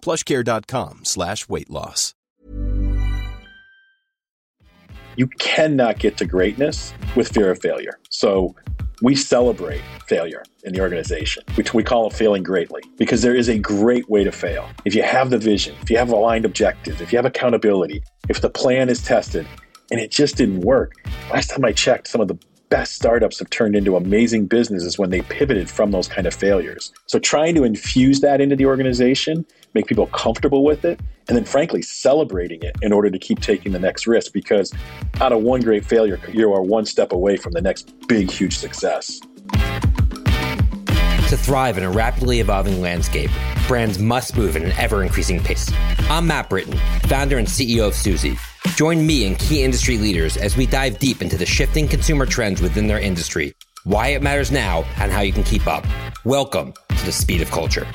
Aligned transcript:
plushcare.com 0.00 1.04
slash 1.04 1.48
weight 1.48 1.70
loss. 1.70 2.14
You 5.16 5.26
cannot 5.26 5.98
get 5.98 6.16
to 6.18 6.24
greatness 6.24 6.94
with 7.16 7.28
fear 7.28 7.50
of 7.50 7.60
failure. 7.60 7.98
So 8.08 8.54
we 9.02 9.16
celebrate 9.16 9.82
failure 10.06 10.44
in 10.62 10.72
the 10.72 10.80
organization, 10.80 11.42
which 11.56 11.74
we 11.74 11.82
call 11.82 12.06
it 12.06 12.12
failing 12.12 12.44
greatly, 12.44 12.82
because 12.96 13.22
there 13.22 13.34
is 13.34 13.48
a 13.48 13.58
great 13.58 14.08
way 14.08 14.22
to 14.22 14.30
fail. 14.30 14.68
If 14.84 14.94
you 14.94 15.02
have 15.02 15.30
the 15.30 15.38
vision, 15.38 15.74
if 15.82 15.90
you 15.90 15.98
have 15.98 16.10
aligned 16.10 16.44
objectives, 16.44 17.00
if 17.00 17.12
you 17.12 17.18
have 17.18 17.26
accountability, 17.26 18.02
if 18.28 18.40
the 18.40 18.50
plan 18.50 18.88
is 18.88 19.02
tested 19.02 19.46
and 19.90 20.00
it 20.00 20.10
just 20.10 20.36
didn't 20.36 20.60
work. 20.60 20.92
Last 21.32 21.50
time 21.50 21.64
I 21.64 21.72
checked, 21.72 22.08
some 22.08 22.20
of 22.20 22.28
the 22.28 22.38
best 22.68 22.94
startups 22.94 23.38
have 23.38 23.50
turned 23.50 23.74
into 23.74 23.96
amazing 23.96 24.46
businesses 24.46 24.98
when 24.98 25.10
they 25.10 25.22
pivoted 25.22 25.70
from 25.70 25.90
those 25.90 26.06
kind 26.06 26.26
of 26.26 26.34
failures. 26.34 26.92
So 27.06 27.18
trying 27.18 27.54
to 27.54 27.64
infuse 27.64 28.20
that 28.20 28.40
into 28.40 28.56
the 28.56 28.66
organization, 28.66 29.46
make 29.74 29.86
people 29.86 30.06
comfortable 30.08 30.64
with 30.64 30.84
it, 30.84 31.00
and 31.28 31.36
then 31.36 31.44
frankly 31.44 31.82
celebrating 31.82 32.62
it 32.62 32.76
in 32.82 32.92
order 32.92 33.10
to 33.10 33.18
keep 33.18 33.40
taking 33.40 33.72
the 33.72 33.78
next 33.78 34.06
risk 34.06 34.32
because 34.32 34.72
out 35.20 35.32
of 35.32 35.42
one 35.42 35.60
great 35.60 35.84
failure, 35.84 36.18
you 36.32 36.52
are 36.52 36.62
one 36.62 36.84
step 36.84 37.12
away 37.12 37.36
from 37.36 37.52
the 37.52 37.60
next 37.60 37.94
big, 38.08 38.30
huge 38.30 38.56
success. 38.56 39.20
To 41.28 41.36
thrive 41.36 41.76
in 41.76 41.84
a 41.84 41.90
rapidly 41.90 42.40
evolving 42.40 42.80
landscape, 42.80 43.30
brands 43.66 43.98
must 43.98 44.34
move 44.34 44.56
at 44.56 44.62
an 44.62 44.72
ever 44.78 45.02
increasing 45.02 45.42
pace. 45.42 45.70
I'm 46.08 46.26
Matt 46.26 46.48
Britton, 46.48 46.78
founder 47.02 47.36
and 47.36 47.46
CEO 47.46 47.86
of 47.86 47.94
Suzy. 47.94 48.38
Join 48.76 49.06
me 49.06 49.26
and 49.26 49.38
key 49.38 49.62
industry 49.62 49.98
leaders 49.98 50.38
as 50.38 50.56
we 50.56 50.64
dive 50.64 50.98
deep 50.98 51.20
into 51.20 51.36
the 51.36 51.44
shifting 51.44 51.86
consumer 51.86 52.24
trends 52.24 52.62
within 52.62 52.86
their 52.86 52.98
industry, 52.98 53.54
why 53.84 54.08
it 54.08 54.22
matters 54.22 54.50
now, 54.50 54.84
and 54.96 55.12
how 55.12 55.20
you 55.20 55.34
can 55.34 55.42
keep 55.42 55.66
up. 55.66 55.86
Welcome 56.24 56.72
to 56.96 57.04
the 57.04 57.12
speed 57.12 57.42
of 57.42 57.50
culture. 57.50 57.86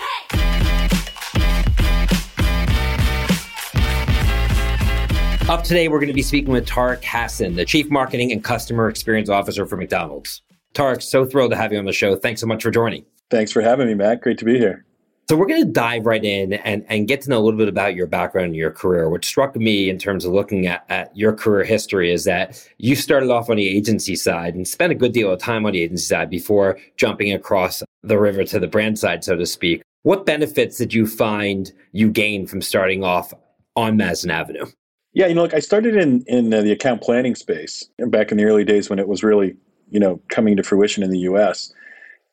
Up 5.50 5.62
today, 5.62 5.90
we're 5.90 6.00
going 6.00 6.08
to 6.08 6.14
be 6.14 6.22
speaking 6.22 6.54
with 6.54 6.66
Tariq 6.66 7.04
Hassan, 7.04 7.56
the 7.56 7.66
Chief 7.66 7.90
Marketing 7.90 8.32
and 8.32 8.42
Customer 8.42 8.88
Experience 8.88 9.28
Officer 9.28 9.66
for 9.66 9.76
McDonald's. 9.76 10.42
Tariq, 10.74 11.02
so 11.02 11.26
thrilled 11.26 11.52
to 11.52 11.58
have 11.58 11.74
you 11.74 11.78
on 11.78 11.84
the 11.84 11.92
show. 11.92 12.16
Thanks 12.16 12.40
so 12.40 12.48
much 12.48 12.64
for 12.64 12.72
joining. 12.72 13.06
Thanks 13.30 13.52
for 13.52 13.62
having 13.62 13.88
me, 13.88 13.94
Matt. 13.94 14.22
Great 14.22 14.38
to 14.38 14.46
be 14.46 14.58
here. 14.58 14.86
So 15.30 15.36
we're 15.36 15.48
going 15.48 15.66
to 15.66 15.72
dive 15.72 16.06
right 16.06 16.24
in 16.24 16.54
and, 16.54 16.86
and 16.88 17.10
get 17.10 17.22
to 17.22 17.30
know 17.30 17.40
a 17.40 17.44
little 17.44 17.58
bit 17.58 17.68
about 17.68 17.94
your 17.94 18.08
background 18.08 18.48
and 18.48 18.56
your 18.56 18.72
career. 18.72 19.10
What 19.10 19.26
struck 19.26 19.58
me 19.58 19.90
in 19.90 19.98
terms 19.98 20.24
of 20.24 20.32
looking 20.32 20.66
at, 20.66 20.86
at 20.88 21.16
your 21.16 21.34
career 21.34 21.66
history 21.66 22.10
is 22.12 22.24
that 22.24 22.66
you 22.78 22.96
started 22.96 23.30
off 23.30 23.50
on 23.50 23.58
the 23.58 23.68
agency 23.68 24.16
side 24.16 24.56
and 24.56 24.66
spent 24.66 24.94
a 24.94 24.96
good 24.96 25.12
deal 25.12 25.30
of 25.30 25.40
time 25.40 25.66
on 25.66 25.74
the 25.74 25.82
agency 25.82 26.06
side 26.06 26.30
before 26.30 26.80
jumping 26.96 27.34
across 27.34 27.84
the 28.02 28.18
river 28.18 28.46
to 28.46 28.62
the 28.62 28.68
brand 28.68 28.98
side, 28.98 29.26
so 29.26 29.36
to 29.36 29.46
speak. 29.46 29.82
What 30.04 30.26
benefits 30.26 30.78
did 30.78 30.94
you 30.94 31.06
find 31.06 31.70
you 31.92 32.10
gained 32.10 32.50
from 32.50 32.62
starting 32.62 33.04
off 33.04 33.34
on 33.76 33.98
Madison 33.98 34.32
Avenue? 34.32 34.68
Yeah, 35.14 35.28
you 35.28 35.36
know, 35.36 35.44
like 35.44 35.54
I 35.54 35.60
started 35.60 35.96
in 35.96 36.24
in 36.28 36.54
uh, 36.54 36.62
the 36.62 36.72
account 36.72 37.02
planning 37.02 37.36
space 37.36 37.88
back 38.08 38.32
in 38.32 38.38
the 38.38 38.46
early 38.46 38.64
days 38.64 38.90
when 38.90 39.00
it 39.00 39.08
was 39.08 39.24
really, 39.24 39.56
you 39.90 40.00
know, 40.00 40.20
coming 40.30 40.58
to 40.58 40.64
fruition 40.64 41.04
in 41.04 41.12
the 41.12 41.20
U.S. 41.20 41.72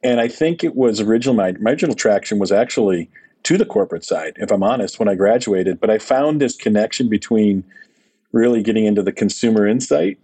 And 0.02 0.20
I 0.20 0.28
think 0.28 0.64
it 0.64 0.74
was 0.74 1.00
original. 1.00 1.34
My, 1.34 1.52
my 1.60 1.72
original 1.72 1.94
traction 1.94 2.38
was 2.38 2.50
actually 2.50 3.10
to 3.42 3.58
the 3.58 3.66
corporate 3.66 4.04
side, 4.04 4.34
if 4.36 4.50
I'm 4.50 4.62
honest, 4.62 4.98
when 4.98 5.08
I 5.08 5.14
graduated. 5.14 5.78
But 5.78 5.90
I 5.90 5.98
found 5.98 6.40
this 6.40 6.56
connection 6.56 7.08
between 7.08 7.64
really 8.32 8.62
getting 8.62 8.86
into 8.86 9.02
the 9.02 9.12
consumer 9.12 9.66
insight, 9.66 10.18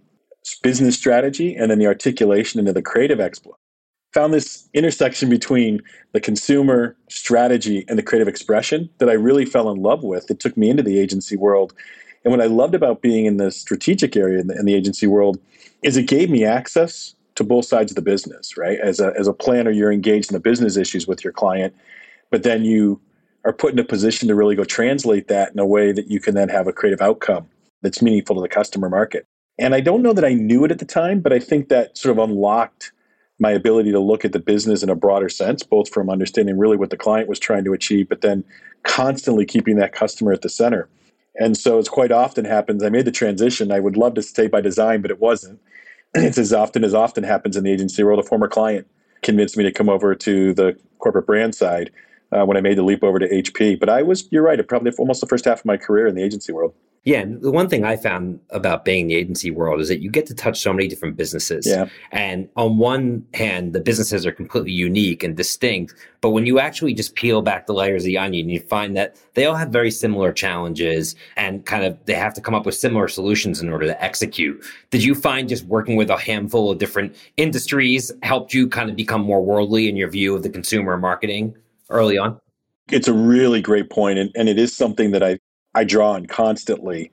business 0.63 0.95
strategy, 0.95 1.55
and 1.55 1.69
then 1.69 1.77
the 1.77 1.87
articulation 1.87 2.59
into 2.59 2.73
the 2.73 2.81
creative 2.81 3.19
exploit. 3.19 3.57
Found 4.13 4.33
this 4.33 4.67
intersection 4.73 5.29
between 5.29 5.81
the 6.13 6.19
consumer 6.19 6.95
strategy 7.09 7.85
and 7.87 7.99
the 7.99 8.03
creative 8.03 8.27
expression 8.27 8.89
that 8.97 9.09
I 9.09 9.13
really 9.13 9.45
fell 9.45 9.69
in 9.69 9.83
love 9.83 10.03
with. 10.03 10.31
It 10.31 10.39
took 10.39 10.57
me 10.57 10.69
into 10.69 10.81
the 10.81 10.97
agency 10.97 11.35
world 11.35 11.73
and 12.27 12.31
what 12.33 12.41
I 12.41 12.47
loved 12.47 12.75
about 12.75 13.01
being 13.01 13.25
in 13.25 13.37
the 13.37 13.51
strategic 13.51 14.17
area 14.17 14.41
in 14.41 14.47
the, 14.47 14.59
in 14.59 14.65
the 14.65 14.73
agency 14.73 15.07
world 15.07 15.39
is 15.81 15.95
it 15.95 16.07
gave 16.07 16.29
me 16.29 16.43
access 16.43 17.15
to 17.35 17.43
both 17.45 17.63
sides 17.63 17.89
of 17.89 17.95
the 17.95 18.01
business, 18.01 18.57
right? 18.57 18.77
As 18.81 18.99
a, 18.99 19.13
as 19.17 19.29
a 19.29 19.33
planner, 19.33 19.71
you're 19.71 19.93
engaged 19.93 20.29
in 20.29 20.33
the 20.33 20.41
business 20.41 20.75
issues 20.75 21.07
with 21.07 21.23
your 21.23 21.31
client, 21.31 21.73
but 22.29 22.43
then 22.43 22.65
you 22.65 22.99
are 23.45 23.53
put 23.53 23.71
in 23.71 23.79
a 23.79 23.83
position 23.85 24.27
to 24.27 24.35
really 24.35 24.57
go 24.57 24.65
translate 24.65 25.29
that 25.29 25.53
in 25.53 25.59
a 25.59 25.65
way 25.65 25.93
that 25.93 26.11
you 26.11 26.19
can 26.19 26.35
then 26.35 26.49
have 26.49 26.67
a 26.67 26.73
creative 26.73 26.99
outcome 26.99 27.47
that's 27.81 28.01
meaningful 28.01 28.35
to 28.35 28.41
the 28.41 28.49
customer 28.49 28.89
market. 28.89 29.25
And 29.57 29.73
I 29.73 29.79
don't 29.79 30.01
know 30.01 30.11
that 30.11 30.25
I 30.25 30.33
knew 30.33 30.65
it 30.65 30.71
at 30.71 30.79
the 30.79 30.85
time, 30.85 31.21
but 31.21 31.31
I 31.31 31.39
think 31.39 31.69
that 31.69 31.97
sort 31.97 32.11
of 32.11 32.29
unlocked 32.29 32.91
my 33.39 33.51
ability 33.51 33.93
to 33.93 34.01
look 34.01 34.25
at 34.25 34.33
the 34.33 34.39
business 34.39 34.83
in 34.83 34.89
a 34.89 34.95
broader 34.95 35.29
sense, 35.29 35.63
both 35.63 35.87
from 35.87 36.09
understanding 36.09 36.57
really 36.57 36.75
what 36.75 36.89
the 36.89 36.97
client 36.97 37.29
was 37.29 37.39
trying 37.39 37.63
to 37.63 37.71
achieve, 37.71 38.09
but 38.09 38.19
then 38.19 38.43
constantly 38.83 39.45
keeping 39.45 39.77
that 39.77 39.93
customer 39.93 40.33
at 40.33 40.41
the 40.41 40.49
center. 40.49 40.89
And 41.39 41.55
so 41.55 41.77
it's 41.77 41.89
quite 41.89 42.11
often 42.11 42.45
happens. 42.45 42.83
I 42.83 42.89
made 42.89 43.05
the 43.05 43.11
transition. 43.11 43.71
I 43.71 43.79
would 43.79 43.95
love 43.95 44.15
to 44.15 44.21
stay 44.21 44.47
by 44.47 44.61
design, 44.61 45.01
but 45.01 45.11
it 45.11 45.19
wasn't. 45.19 45.59
It's 46.15 46.37
as 46.37 46.53
often 46.53 46.83
as 46.83 46.93
often 46.93 47.23
happens 47.23 47.57
in 47.57 47.63
the 47.63 47.71
agency 47.71 48.01
world. 48.01 48.19
A 48.19 48.23
former 48.23 48.47
client 48.47 48.87
convinced 49.21 49.57
me 49.57 49.63
to 49.65 49.71
come 49.71 49.89
over 49.89 50.15
to 50.15 50.53
the 50.53 50.75
corporate 50.99 51.27
brand 51.27 51.53
side 51.53 51.91
uh, 52.31 52.45
when 52.45 52.57
I 52.57 52.61
made 52.61 52.77
the 52.77 52.83
leap 52.83 53.03
over 53.03 53.19
to 53.19 53.27
HP. 53.27 53.79
But 53.79 53.89
I 53.89 54.01
was, 54.01 54.27
you're 54.31 54.41
right, 54.41 54.67
probably 54.67 54.91
almost 54.97 55.21
the 55.21 55.27
first 55.27 55.45
half 55.45 55.59
of 55.59 55.65
my 55.65 55.77
career 55.77 56.07
in 56.07 56.15
the 56.15 56.23
agency 56.23 56.51
world. 56.51 56.73
Yeah, 57.07 57.21
and 57.21 57.41
the 57.41 57.51
one 57.51 57.69
thing 57.69 57.85
I 57.85 57.95
found 57.95 58.37
about 58.49 58.83
being 58.83 59.03
in 59.03 59.07
the 59.07 59.15
agency 59.15 59.49
world 59.49 59.79
is 59.79 59.87
that 59.87 60.01
you 60.01 60.11
get 60.11 60.25
to 60.25 60.35
touch 60.35 60.59
so 60.59 60.73
many 60.73 60.89
different 60.89 61.15
businesses. 61.15 61.65
Yeah. 61.65 61.87
And 62.11 62.49
on 62.57 62.79
one 62.79 63.25
hand, 63.33 63.71
the 63.71 63.79
businesses 63.79 64.25
are 64.25 64.31
completely 64.33 64.73
unique 64.73 65.23
and 65.23 65.37
distinct, 65.37 65.95
but 66.19 66.31
when 66.31 66.45
you 66.45 66.59
actually 66.59 66.93
just 66.93 67.15
peel 67.15 67.41
back 67.41 67.65
the 67.65 67.71
layers 67.71 68.03
of 68.03 68.07
the 68.07 68.17
onion, 68.17 68.49
you 68.49 68.59
find 68.59 68.97
that 68.97 69.15
they 69.35 69.45
all 69.45 69.55
have 69.55 69.69
very 69.69 69.89
similar 69.89 70.33
challenges 70.33 71.15
and 71.37 71.65
kind 71.65 71.85
of 71.85 71.97
they 72.07 72.13
have 72.13 72.33
to 72.33 72.41
come 72.41 72.53
up 72.53 72.65
with 72.65 72.75
similar 72.75 73.07
solutions 73.07 73.61
in 73.61 73.69
order 73.69 73.85
to 73.85 74.03
execute. 74.03 74.61
Did 74.89 75.01
you 75.01 75.15
find 75.15 75.47
just 75.47 75.63
working 75.63 75.95
with 75.95 76.09
a 76.09 76.17
handful 76.17 76.69
of 76.69 76.77
different 76.77 77.15
industries 77.37 78.11
helped 78.21 78.53
you 78.53 78.67
kind 78.67 78.89
of 78.89 78.97
become 78.97 79.21
more 79.21 79.41
worldly 79.41 79.87
in 79.87 79.95
your 79.95 80.09
view 80.09 80.35
of 80.35 80.43
the 80.43 80.49
consumer 80.49 80.97
marketing 80.97 81.55
early 81.89 82.17
on? 82.17 82.37
It's 82.91 83.07
a 83.07 83.13
really 83.13 83.61
great 83.61 83.89
point, 83.89 84.19
and, 84.19 84.29
and 84.35 84.49
it 84.49 84.59
is 84.59 84.75
something 84.75 85.11
that 85.11 85.23
I 85.23 85.39
I 85.77 85.83
draw 85.83 86.13
on 86.13 86.25
constantly. 86.25 87.11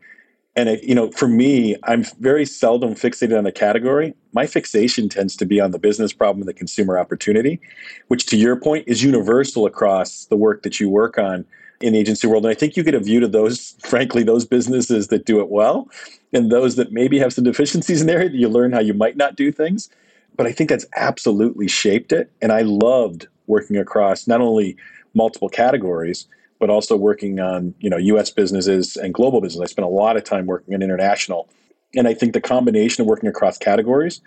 And 0.57 0.71
it, 0.71 0.85
you 0.85 0.95
know, 0.95 1.11
for 1.11 1.29
me, 1.29 1.77
I'm 1.83 2.05
very 2.19 2.47
seldom 2.47 2.95
fixated 2.95 3.37
on 3.37 3.45
a 3.45 3.53
category. 3.53 4.15
My 4.33 4.47
fixation 4.47 5.11
tends 5.11 5.37
to 5.37 5.45
be 5.45 5.61
on 5.61 5.73
the 5.73 5.79
business 5.79 6.15
problem 6.15 6.41
and 6.41 6.49
the 6.49 6.55
consumer 6.55 6.99
opportunity, 6.99 7.61
which, 8.09 8.25
to 8.27 8.39
your 8.39 8.57
point, 8.57 8.85
is 8.87 9.03
universal 9.03 9.67
across 9.67 10.25
the 10.27 10.37
work 10.37 10.63
that 10.63 10.81
you 10.81 10.89
work 10.89 11.19
on 11.19 11.45
in 11.83 11.93
the 11.93 11.99
agency 11.99 12.27
world. 12.27 12.47
And 12.47 12.53
I 12.53 12.55
think 12.55 12.75
you 12.75 12.83
get 12.83 12.95
a 12.95 13.01
view 13.01 13.21
to 13.21 13.29
those, 13.29 13.77
frankly, 13.85 14.23
those 14.23 14.47
businesses 14.47 15.09
that 15.09 15.27
do 15.27 15.41
it 15.41 15.51
well, 15.51 15.91
and 16.33 16.51
those 16.51 16.77
that 16.77 16.91
maybe 16.91 17.19
have 17.19 17.35
some 17.35 17.45
deficiencies 17.45 18.01
in 18.01 18.07
there. 18.07 18.21
That 18.21 18.33
you 18.33 18.49
learn 18.49 18.73
how 18.73 18.81
you 18.81 18.95
might 18.95 19.19
not 19.19 19.37
do 19.37 19.53
things. 19.53 19.91
But 20.37 20.47
I 20.47 20.53
think 20.53 20.71
that's 20.71 20.87
absolutely 20.97 21.69
shaped 21.69 22.13
it. 22.13 22.33
And 22.41 22.51
I 22.51 22.63
loved 22.63 23.29
working 23.47 23.77
across 23.77 24.27
not 24.27 24.41
only 24.41 24.77
multiple 25.15 25.51
categories 25.51 26.27
but 26.61 26.71
also 26.71 26.97
working 26.97 27.41
on 27.41 27.75
you 27.79 27.91
know 27.91 27.97
U.S. 27.97 28.31
businesses 28.31 28.97
and 28.97 29.13
global 29.13 29.41
business. 29.41 29.63
I 29.63 29.71
spent 29.71 29.87
a 29.87 29.91
lot 29.91 30.17
of 30.17 30.25
time 30.25 30.47
working 30.47 30.75
in 30.75 30.83
international, 30.83 31.49
and 31.95 32.09
I 32.09 32.15
think 32.15 32.33
the 32.33 32.41
combination 32.41 33.03
of 33.03 33.07
working 33.09 33.29
across 33.29 33.59
categories 33.59 34.21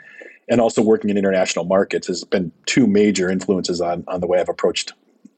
and 0.50 0.62
also 0.62 0.82
working 0.82 1.10
in 1.10 1.18
international 1.18 1.66
markets 1.66 2.08
has 2.08 2.24
been 2.24 2.52
two 2.66 2.88
major 2.88 3.30
influences 3.30 3.82
on 3.82 4.04
on 4.08 4.22
the 4.22 4.28
way 4.28 4.40
I've 4.40 4.50
approached 4.50 4.94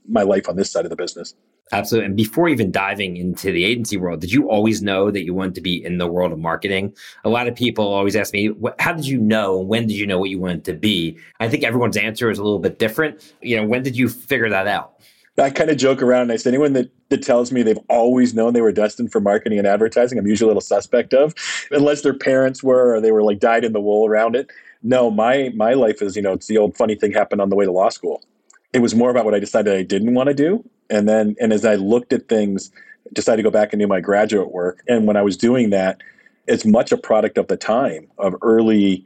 my 0.07 0.24
life 0.24 0.50
on 0.50 0.56
this 0.56 0.71
side 0.71 0.86
of 0.86 0.89
the 0.89 0.95
business. 0.95 1.36
Absolutely. 1.71 2.07
And 2.07 2.18
before 2.18 2.50
even 2.50 2.71
diving 2.71 3.18
into 3.18 3.51
the 3.51 3.63
agency 3.63 3.95
world, 3.97 4.21
did 4.21 4.31
you 4.31 4.50
always 4.50 4.81
know 4.81 5.12
that 5.12 5.24
you 5.24 5.33
wanted 5.33 5.56
to 5.56 5.62
be 5.62 5.83
in 5.83 6.00
the 6.00 6.07
world 6.07 6.31
of 6.31 6.39
marketing? 6.39 6.95
A 7.24 7.30
lot 7.30 7.47
of 7.47 7.56
people 7.56 7.88
always 7.88 8.15
ask 8.15 8.33
me, 8.33 8.51
how 8.80 8.94
did 8.94 9.06
you 9.06 9.19
know? 9.19 9.59
When 9.59 9.85
did 9.85 9.95
you 9.95 10.07
know 10.07 10.18
what 10.18 10.31
you 10.31 10.39
wanted 10.39 10.65
to 10.65 10.74
be? 10.74 11.18
I 11.39 11.47
think 11.47 11.63
everyone's 11.63 11.97
answer 11.97 12.31
is 12.31 12.39
a 12.39 12.44
little 12.44 12.59
bit 12.59 12.80
different. 12.80 13.35
You 13.42 13.57
know, 13.57 13.68
when 13.68 13.83
did 13.83 13.95
you 13.95 14.09
figure 14.09 14.50
that 14.50 14.68
out? 14.68 14.95
I 15.39 15.50
kind 15.50 15.69
of 15.69 15.77
joke 15.77 16.01
around 16.01 16.24
and 16.24 16.31
I 16.31 16.36
say 16.38 16.50
anyone 16.50 16.74
that, 16.74 16.89
that 17.09 17.21
tells 17.21 17.51
me 17.51 17.63
they've 17.63 17.80
always 17.89 18.33
known 18.33 18.53
they 18.53 18.62
were 18.62 18.71
destined 18.71 19.12
for 19.12 19.19
marketing 19.19 19.57
and 19.57 19.68
advertising, 19.68 20.18
I'm 20.18 20.27
usually 20.27 20.47
a 20.47 20.50
little 20.50 20.62
suspect 20.62 21.13
of, 21.13 21.33
unless 21.71 22.01
their 22.01 22.13
parents 22.13 22.63
were 22.63 22.95
or 22.95 23.01
they 23.01 23.12
were 23.12 23.24
like 23.24 23.39
dyed 23.39 23.63
in 23.63 23.74
the 23.74 23.81
wool 23.81 24.07
around 24.07 24.36
it. 24.36 24.50
No, 24.81 25.12
my 25.12 25.51
my 25.56 25.74
life 25.74 26.01
is, 26.01 26.15
you 26.15 26.21
know, 26.21 26.33
it's 26.33 26.47
the 26.47 26.57
old 26.57 26.77
funny 26.77 26.95
thing 26.95 27.12
happened 27.12 27.41
on 27.41 27.50
the 27.50 27.56
way 27.56 27.65
to 27.65 27.71
law 27.71 27.89
school. 27.89 28.24
It 28.71 28.80
was 28.80 28.95
more 28.95 29.09
about 29.09 29.25
what 29.25 29.33
I 29.33 29.39
decided 29.39 29.75
I 29.75 29.83
didn't 29.83 30.13
want 30.13 30.27
to 30.27 30.33
do. 30.33 30.63
And 30.89 31.07
then 31.07 31.36
and 31.39 31.51
as 31.51 31.65
I 31.65 31.75
looked 31.75 32.13
at 32.13 32.30
things, 32.30 32.71
decided 33.13 33.38
to 33.38 33.44
go 33.44 33.51
back 33.51 33.74
and 33.74 33.80
do 33.80 33.88
my 33.88 34.00
graduate 34.00 34.51
work. 34.51 34.83
And 34.88 35.06
when 35.06 35.18
I 35.18 35.21
was 35.21 35.35
doing 35.35 35.69
that, 35.71 36.01
it's 36.47 36.65
much 36.65 36.92
a 36.92 36.97
product 36.97 37.38
of 37.38 37.47
the 37.47 37.57
time 37.57 38.07
of 38.18 38.35
early 38.42 39.06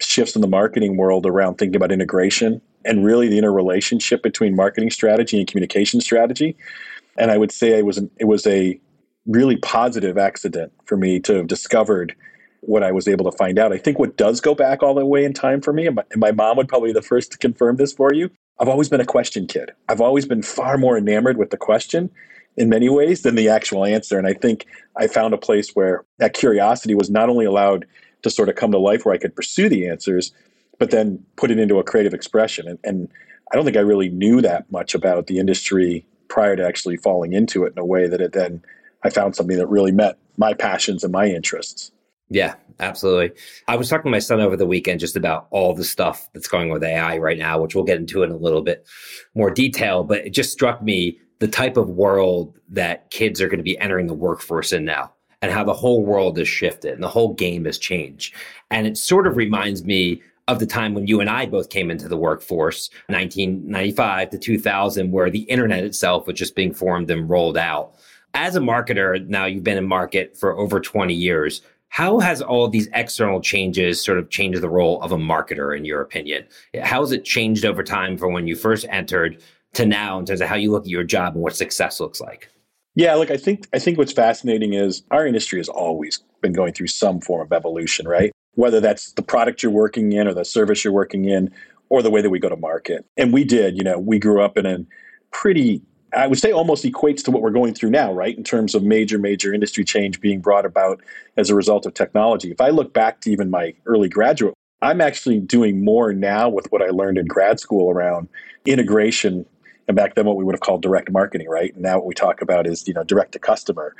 shifts 0.00 0.34
in 0.34 0.40
the 0.40 0.48
marketing 0.48 0.96
world 0.96 1.26
around 1.26 1.56
thinking 1.56 1.76
about 1.76 1.92
integration 1.92 2.60
and 2.84 3.04
really 3.04 3.28
the 3.28 3.38
interrelationship 3.38 4.22
between 4.22 4.56
marketing 4.56 4.90
strategy 4.90 5.38
and 5.38 5.46
communication 5.46 6.00
strategy. 6.00 6.56
And 7.18 7.30
I 7.30 7.38
would 7.38 7.52
say 7.52 7.78
it 7.78 7.84
was 7.84 7.98
an, 7.98 8.10
it 8.18 8.24
was 8.24 8.46
a 8.46 8.80
really 9.26 9.56
positive 9.56 10.16
accident 10.16 10.72
for 10.86 10.96
me 10.96 11.20
to 11.20 11.34
have 11.34 11.46
discovered 11.46 12.14
what 12.62 12.82
I 12.82 12.92
was 12.92 13.08
able 13.08 13.30
to 13.30 13.36
find 13.36 13.58
out. 13.58 13.72
I 13.72 13.78
think 13.78 13.98
what 13.98 14.16
does 14.16 14.40
go 14.40 14.54
back 14.54 14.82
all 14.82 14.94
the 14.94 15.04
way 15.04 15.24
in 15.24 15.32
time 15.32 15.60
for 15.60 15.72
me, 15.72 15.86
and 15.86 15.96
my, 15.96 16.04
and 16.10 16.20
my 16.20 16.32
mom 16.32 16.56
would 16.56 16.68
probably 16.68 16.90
be 16.90 16.94
the 16.94 17.02
first 17.02 17.32
to 17.32 17.38
confirm 17.38 17.76
this 17.76 17.92
for 17.92 18.12
you. 18.12 18.30
I've 18.58 18.68
always 18.68 18.88
been 18.88 19.00
a 19.00 19.06
question 19.06 19.46
kid. 19.46 19.72
I've 19.88 20.00
always 20.02 20.26
been 20.26 20.42
far 20.42 20.76
more 20.76 20.98
enamored 20.98 21.38
with 21.38 21.50
the 21.50 21.56
question 21.56 22.10
in 22.56 22.68
many 22.68 22.88
ways 22.90 23.22
than 23.22 23.34
the 23.34 23.48
actual 23.48 23.84
answer. 23.86 24.18
And 24.18 24.26
I 24.26 24.34
think 24.34 24.66
I 24.96 25.06
found 25.06 25.32
a 25.32 25.38
place 25.38 25.70
where 25.70 26.04
that 26.18 26.34
curiosity 26.34 26.94
was 26.94 27.08
not 27.08 27.30
only 27.30 27.46
allowed 27.46 27.86
to 28.22 28.28
sort 28.28 28.50
of 28.50 28.56
come 28.56 28.72
to 28.72 28.78
life 28.78 29.06
where 29.06 29.14
I 29.14 29.18
could 29.18 29.34
pursue 29.34 29.70
the 29.70 29.88
answers, 29.88 30.32
but 30.80 30.90
then 30.90 31.22
put 31.36 31.52
it 31.52 31.60
into 31.60 31.78
a 31.78 31.84
creative 31.84 32.14
expression. 32.14 32.66
And, 32.66 32.78
and 32.82 33.08
I 33.52 33.54
don't 33.54 33.64
think 33.64 33.76
I 33.76 33.80
really 33.80 34.08
knew 34.08 34.40
that 34.40 34.68
much 34.72 34.94
about 34.94 35.28
the 35.28 35.38
industry 35.38 36.04
prior 36.28 36.56
to 36.56 36.66
actually 36.66 36.96
falling 36.96 37.34
into 37.34 37.64
it 37.64 37.74
in 37.76 37.78
a 37.78 37.84
way 37.84 38.08
that 38.08 38.20
it 38.20 38.32
then 38.32 38.64
I 39.04 39.10
found 39.10 39.36
something 39.36 39.58
that 39.58 39.68
really 39.68 39.92
met 39.92 40.18
my 40.38 40.54
passions 40.54 41.04
and 41.04 41.12
my 41.12 41.26
interests. 41.26 41.92
Yeah, 42.30 42.54
absolutely. 42.78 43.32
I 43.68 43.76
was 43.76 43.90
talking 43.90 44.04
to 44.04 44.10
my 44.10 44.20
son 44.20 44.40
over 44.40 44.56
the 44.56 44.66
weekend 44.66 45.00
just 45.00 45.16
about 45.16 45.48
all 45.50 45.74
the 45.74 45.84
stuff 45.84 46.30
that's 46.32 46.48
going 46.48 46.68
on 46.68 46.72
with 46.72 46.84
AI 46.84 47.18
right 47.18 47.38
now, 47.38 47.60
which 47.60 47.74
we'll 47.74 47.84
get 47.84 47.98
into 47.98 48.22
in 48.22 48.30
a 48.30 48.36
little 48.36 48.62
bit 48.62 48.86
more 49.34 49.50
detail. 49.50 50.02
But 50.02 50.26
it 50.26 50.30
just 50.30 50.52
struck 50.52 50.82
me 50.82 51.18
the 51.40 51.48
type 51.48 51.76
of 51.76 51.90
world 51.90 52.56
that 52.70 53.10
kids 53.10 53.42
are 53.42 53.48
going 53.48 53.58
to 53.58 53.64
be 53.64 53.78
entering 53.78 54.06
the 54.06 54.14
workforce 54.14 54.72
in 54.72 54.84
now 54.84 55.12
and 55.42 55.52
how 55.52 55.64
the 55.64 55.74
whole 55.74 56.04
world 56.04 56.38
has 56.38 56.48
shifted 56.48 56.94
and 56.94 57.02
the 57.02 57.08
whole 57.08 57.34
game 57.34 57.64
has 57.64 57.78
changed. 57.78 58.34
And 58.70 58.86
it 58.86 58.96
sort 58.96 59.26
of 59.26 59.36
reminds 59.36 59.84
me 59.84 60.22
of 60.50 60.58
the 60.58 60.66
time 60.66 60.94
when 60.94 61.06
you 61.06 61.20
and 61.20 61.30
I 61.30 61.46
both 61.46 61.70
came 61.70 61.92
into 61.92 62.08
the 62.08 62.16
workforce, 62.16 62.90
1995 63.06 64.30
to 64.30 64.38
2000, 64.38 65.12
where 65.12 65.30
the 65.30 65.42
internet 65.42 65.84
itself 65.84 66.26
was 66.26 66.36
just 66.36 66.56
being 66.56 66.74
formed 66.74 67.08
and 67.10 67.30
rolled 67.30 67.56
out. 67.56 67.94
As 68.34 68.56
a 68.56 68.60
marketer, 68.60 69.24
now 69.28 69.44
you've 69.44 69.62
been 69.62 69.78
in 69.78 69.86
market 69.86 70.36
for 70.36 70.58
over 70.58 70.80
20 70.80 71.14
years. 71.14 71.62
How 71.88 72.18
has 72.18 72.42
all 72.42 72.68
these 72.68 72.88
external 72.94 73.40
changes 73.40 74.02
sort 74.02 74.18
of 74.18 74.28
changed 74.30 74.60
the 74.60 74.68
role 74.68 75.00
of 75.02 75.12
a 75.12 75.16
marketer, 75.16 75.76
in 75.76 75.84
your 75.84 76.00
opinion? 76.00 76.44
How 76.82 77.00
has 77.00 77.12
it 77.12 77.24
changed 77.24 77.64
over 77.64 77.84
time 77.84 78.16
from 78.16 78.32
when 78.32 78.48
you 78.48 78.56
first 78.56 78.86
entered 78.90 79.40
to 79.74 79.86
now 79.86 80.18
in 80.18 80.26
terms 80.26 80.40
of 80.40 80.48
how 80.48 80.56
you 80.56 80.72
look 80.72 80.84
at 80.84 80.90
your 80.90 81.04
job 81.04 81.34
and 81.34 81.42
what 81.42 81.54
success 81.54 82.00
looks 82.00 82.20
like? 82.20 82.48
Yeah, 82.96 83.14
look, 83.14 83.30
I 83.30 83.36
think 83.36 83.68
I 83.72 83.78
think 83.78 83.98
what's 83.98 84.12
fascinating 84.12 84.74
is 84.74 85.04
our 85.12 85.26
industry 85.26 85.60
has 85.60 85.68
always 85.68 86.22
been 86.40 86.52
going 86.52 86.72
through 86.72 86.88
some 86.88 87.20
form 87.20 87.40
of 87.46 87.52
evolution, 87.52 88.08
right? 88.08 88.32
Whether 88.54 88.80
that's 88.80 89.12
the 89.12 89.22
product 89.22 89.62
you're 89.62 89.72
working 89.72 90.12
in 90.12 90.26
or 90.26 90.34
the 90.34 90.44
service 90.44 90.84
you're 90.84 90.92
working 90.92 91.24
in 91.24 91.52
or 91.88 92.02
the 92.02 92.10
way 92.10 92.20
that 92.20 92.30
we 92.30 92.38
go 92.38 92.48
to 92.48 92.56
market. 92.56 93.04
And 93.16 93.32
we 93.32 93.44
did, 93.44 93.76
you 93.76 93.82
know, 93.82 93.98
we 93.98 94.18
grew 94.18 94.42
up 94.42 94.56
in 94.56 94.66
a 94.66 94.84
pretty 95.32 95.82
I 96.12 96.26
would 96.26 96.40
say 96.40 96.50
almost 96.50 96.84
equates 96.84 97.22
to 97.24 97.30
what 97.30 97.40
we're 97.40 97.50
going 97.50 97.72
through 97.72 97.90
now, 97.90 98.12
right? 98.12 98.36
In 98.36 98.42
terms 98.42 98.74
of 98.74 98.82
major, 98.82 99.16
major 99.16 99.54
industry 99.54 99.84
change 99.84 100.20
being 100.20 100.40
brought 100.40 100.66
about 100.66 101.00
as 101.36 101.50
a 101.50 101.54
result 101.54 101.86
of 101.86 101.94
technology. 101.94 102.50
If 102.50 102.60
I 102.60 102.70
look 102.70 102.92
back 102.92 103.20
to 103.20 103.30
even 103.30 103.48
my 103.48 103.74
early 103.86 104.08
graduate, 104.08 104.54
I'm 104.82 105.00
actually 105.00 105.38
doing 105.38 105.84
more 105.84 106.12
now 106.12 106.48
with 106.48 106.66
what 106.72 106.82
I 106.82 106.88
learned 106.88 107.18
in 107.18 107.26
grad 107.26 107.60
school 107.60 107.90
around 107.90 108.28
integration 108.66 109.46
and 109.86 109.96
back 109.96 110.14
then 110.14 110.24
what 110.24 110.36
we 110.36 110.44
would 110.44 110.54
have 110.54 110.60
called 110.60 110.82
direct 110.82 111.10
marketing, 111.10 111.48
right? 111.48 111.74
And 111.74 111.82
now 111.82 111.96
what 111.96 112.06
we 112.06 112.14
talk 112.14 112.42
about 112.42 112.66
is 112.66 112.86
you 112.86 112.94
know 112.94 113.04
direct 113.04 113.32
to 113.32 113.38
customer. 113.38 113.94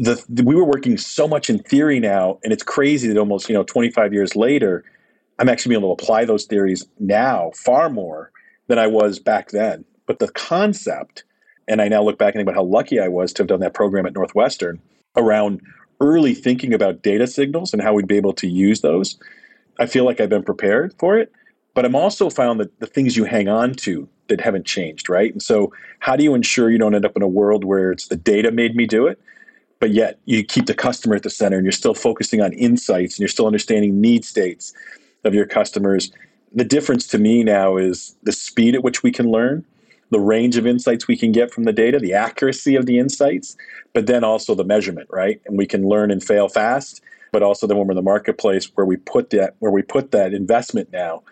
The, 0.00 0.42
we 0.44 0.54
were 0.54 0.64
working 0.64 0.96
so 0.96 1.28
much 1.28 1.50
in 1.50 1.58
theory 1.58 2.00
now, 2.00 2.38
and 2.42 2.54
it's 2.54 2.62
crazy 2.62 3.06
that 3.08 3.18
almost 3.18 3.48
you 3.48 3.54
know 3.54 3.64
25 3.64 4.14
years 4.14 4.34
later, 4.34 4.82
I'm 5.38 5.48
actually 5.48 5.70
being 5.70 5.82
able 5.82 5.94
to 5.94 6.02
apply 6.02 6.24
those 6.24 6.46
theories 6.46 6.86
now 6.98 7.52
far 7.54 7.90
more 7.90 8.32
than 8.66 8.78
I 8.78 8.86
was 8.86 9.18
back 9.18 9.50
then. 9.50 9.84
But 10.06 10.18
the 10.18 10.28
concept, 10.32 11.24
and 11.68 11.82
I 11.82 11.88
now 11.88 12.02
look 12.02 12.18
back 12.18 12.34
and 12.34 12.40
think 12.40 12.48
about 12.48 12.54
how 12.54 12.64
lucky 12.64 12.98
I 12.98 13.08
was 13.08 13.32
to 13.34 13.42
have 13.42 13.48
done 13.48 13.60
that 13.60 13.74
program 13.74 14.06
at 14.06 14.14
Northwestern 14.14 14.80
around 15.16 15.60
early 16.00 16.34
thinking 16.34 16.72
about 16.72 17.02
data 17.02 17.26
signals 17.26 17.72
and 17.72 17.82
how 17.82 17.92
we'd 17.92 18.06
be 18.06 18.16
able 18.16 18.32
to 18.32 18.48
use 18.48 18.80
those. 18.80 19.18
I 19.78 19.86
feel 19.86 20.04
like 20.04 20.20
I've 20.20 20.30
been 20.30 20.42
prepared 20.42 20.94
for 20.98 21.18
it, 21.18 21.30
but 21.74 21.84
I'm 21.84 21.94
also 21.94 22.30
found 22.30 22.58
that 22.60 22.80
the 22.80 22.86
things 22.86 23.16
you 23.16 23.24
hang 23.24 23.48
on 23.48 23.74
to 23.74 24.08
that 24.28 24.40
haven't 24.40 24.66
changed, 24.66 25.10
right? 25.10 25.30
And 25.30 25.42
so, 25.42 25.72
how 25.98 26.16
do 26.16 26.24
you 26.24 26.34
ensure 26.34 26.70
you 26.70 26.78
don't 26.78 26.94
end 26.94 27.04
up 27.04 27.16
in 27.16 27.22
a 27.22 27.28
world 27.28 27.64
where 27.64 27.92
it's 27.92 28.08
the 28.08 28.16
data 28.16 28.50
made 28.50 28.74
me 28.74 28.86
do 28.86 29.06
it, 29.06 29.20
but 29.80 29.90
yet 29.90 30.18
you 30.26 30.44
keep 30.44 30.66
the 30.66 30.74
customer 30.74 31.16
at 31.16 31.22
the 31.22 31.30
center 31.30 31.56
and 31.56 31.64
you're 31.64 31.72
still 31.72 31.94
focusing 31.94 32.40
on 32.40 32.52
insights 32.52 33.14
and 33.14 33.20
you're 33.20 33.28
still 33.28 33.46
understanding 33.46 34.00
need 34.00 34.24
states 34.24 34.72
of 35.24 35.34
your 35.34 35.46
customers? 35.46 36.12
The 36.54 36.64
difference 36.64 37.06
to 37.08 37.18
me 37.18 37.42
now 37.42 37.76
is 37.76 38.16
the 38.22 38.32
speed 38.32 38.74
at 38.74 38.84
which 38.84 39.02
we 39.02 39.10
can 39.10 39.30
learn, 39.30 39.64
the 40.10 40.20
range 40.20 40.56
of 40.56 40.66
insights 40.66 41.08
we 41.08 41.16
can 41.16 41.32
get 41.32 41.52
from 41.52 41.64
the 41.64 41.72
data, 41.72 41.98
the 41.98 42.12
accuracy 42.12 42.76
of 42.76 42.86
the 42.86 42.98
insights, 42.98 43.56
but 43.94 44.06
then 44.06 44.22
also 44.22 44.54
the 44.54 44.64
measurement, 44.64 45.08
right? 45.10 45.40
And 45.46 45.56
we 45.56 45.66
can 45.66 45.88
learn 45.88 46.10
and 46.10 46.22
fail 46.22 46.48
fast, 46.48 47.02
but 47.32 47.42
also 47.42 47.66
then 47.66 47.76
when 47.78 47.86
we're 47.86 47.92
in 47.92 47.96
the 47.96 48.02
marketplace 48.02 48.70
where 48.74 48.86
we 48.86 48.96
put 48.96 49.30
that 49.30 49.54
where 49.60 49.72
we 49.72 49.82
put 49.82 50.10
that 50.10 50.34
investment 50.34 50.90
now 50.92 51.22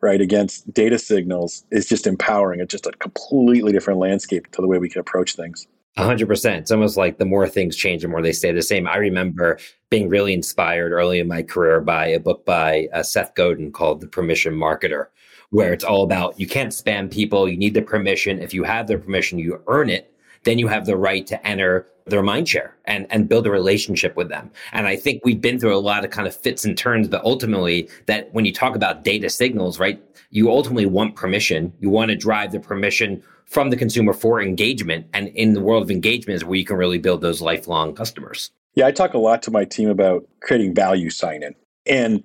right 0.00 0.20
against 0.20 0.72
data 0.72 0.98
signals 0.98 1.64
is 1.70 1.88
just 1.88 2.06
empowering 2.06 2.60
it's 2.60 2.70
just 2.70 2.86
a 2.86 2.92
completely 2.92 3.72
different 3.72 3.98
landscape 3.98 4.50
to 4.52 4.62
the 4.62 4.68
way 4.68 4.78
we 4.78 4.88
can 4.88 5.00
approach 5.00 5.34
things 5.34 5.66
100% 5.96 6.58
it's 6.58 6.70
almost 6.70 6.96
like 6.96 7.18
the 7.18 7.24
more 7.24 7.48
things 7.48 7.76
change 7.76 8.02
the 8.02 8.08
more 8.08 8.22
they 8.22 8.32
stay 8.32 8.52
the 8.52 8.62
same. 8.62 8.86
I 8.86 8.96
remember 8.96 9.58
being 9.90 10.08
really 10.08 10.32
inspired 10.32 10.92
early 10.92 11.18
in 11.18 11.28
my 11.28 11.42
career 11.42 11.80
by 11.80 12.08
a 12.08 12.20
book 12.20 12.44
by 12.44 12.88
uh, 12.92 13.02
seth 13.02 13.34
godin 13.34 13.72
called 13.72 14.00
the 14.00 14.06
permission 14.06 14.54
marketer 14.54 15.06
where 15.50 15.72
it's 15.72 15.84
all 15.84 16.02
about 16.02 16.38
you 16.38 16.46
can't 16.46 16.72
spam 16.72 17.10
people. 17.10 17.48
You 17.48 17.56
need 17.56 17.74
the 17.74 17.82
permission. 17.82 18.40
If 18.40 18.52
you 18.52 18.64
have 18.64 18.86
their 18.86 18.98
permission 18.98 19.38
you 19.38 19.62
earn 19.66 19.90
it. 19.90 20.12
Then 20.44 20.58
you 20.58 20.68
have 20.68 20.86
the 20.86 20.96
right 20.96 21.26
to 21.26 21.46
enter 21.46 21.88
their 22.10 22.22
mind 22.22 22.48
share 22.48 22.76
and, 22.84 23.06
and 23.10 23.28
build 23.28 23.46
a 23.46 23.50
relationship 23.50 24.16
with 24.16 24.28
them. 24.28 24.50
And 24.72 24.86
I 24.86 24.96
think 24.96 25.22
we've 25.24 25.40
been 25.40 25.58
through 25.58 25.76
a 25.76 25.78
lot 25.78 26.04
of 26.04 26.10
kind 26.10 26.26
of 26.26 26.34
fits 26.34 26.64
and 26.64 26.76
turns, 26.76 27.08
but 27.08 27.22
ultimately 27.24 27.88
that 28.06 28.32
when 28.32 28.44
you 28.44 28.52
talk 28.52 28.76
about 28.76 29.04
data 29.04 29.30
signals, 29.30 29.78
right, 29.78 30.02
you 30.30 30.50
ultimately 30.50 30.86
want 30.86 31.16
permission. 31.16 31.72
You 31.80 31.90
want 31.90 32.10
to 32.10 32.16
drive 32.16 32.52
the 32.52 32.60
permission 32.60 33.22
from 33.46 33.70
the 33.70 33.76
consumer 33.76 34.12
for 34.12 34.40
engagement. 34.40 35.06
And 35.14 35.28
in 35.28 35.54
the 35.54 35.60
world 35.60 35.82
of 35.82 35.90
engagement 35.90 36.36
is 36.36 36.44
where 36.44 36.58
you 36.58 36.64
can 36.64 36.76
really 36.76 36.98
build 36.98 37.22
those 37.22 37.40
lifelong 37.40 37.94
customers. 37.94 38.50
Yeah, 38.74 38.86
I 38.86 38.92
talk 38.92 39.14
a 39.14 39.18
lot 39.18 39.42
to 39.44 39.50
my 39.50 39.64
team 39.64 39.88
about 39.88 40.28
creating 40.40 40.74
value 40.74 41.10
sign 41.10 41.42
in. 41.42 41.54
And 41.86 42.22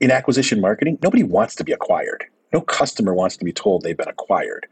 in 0.00 0.10
acquisition 0.10 0.60
marketing, 0.60 0.98
nobody 1.02 1.22
wants 1.22 1.54
to 1.56 1.64
be 1.64 1.72
acquired. 1.72 2.24
No 2.52 2.60
customer 2.60 3.14
wants 3.14 3.36
to 3.36 3.44
be 3.44 3.52
told 3.52 3.82
they've 3.82 3.96
been 3.96 4.08
acquired. 4.08 4.66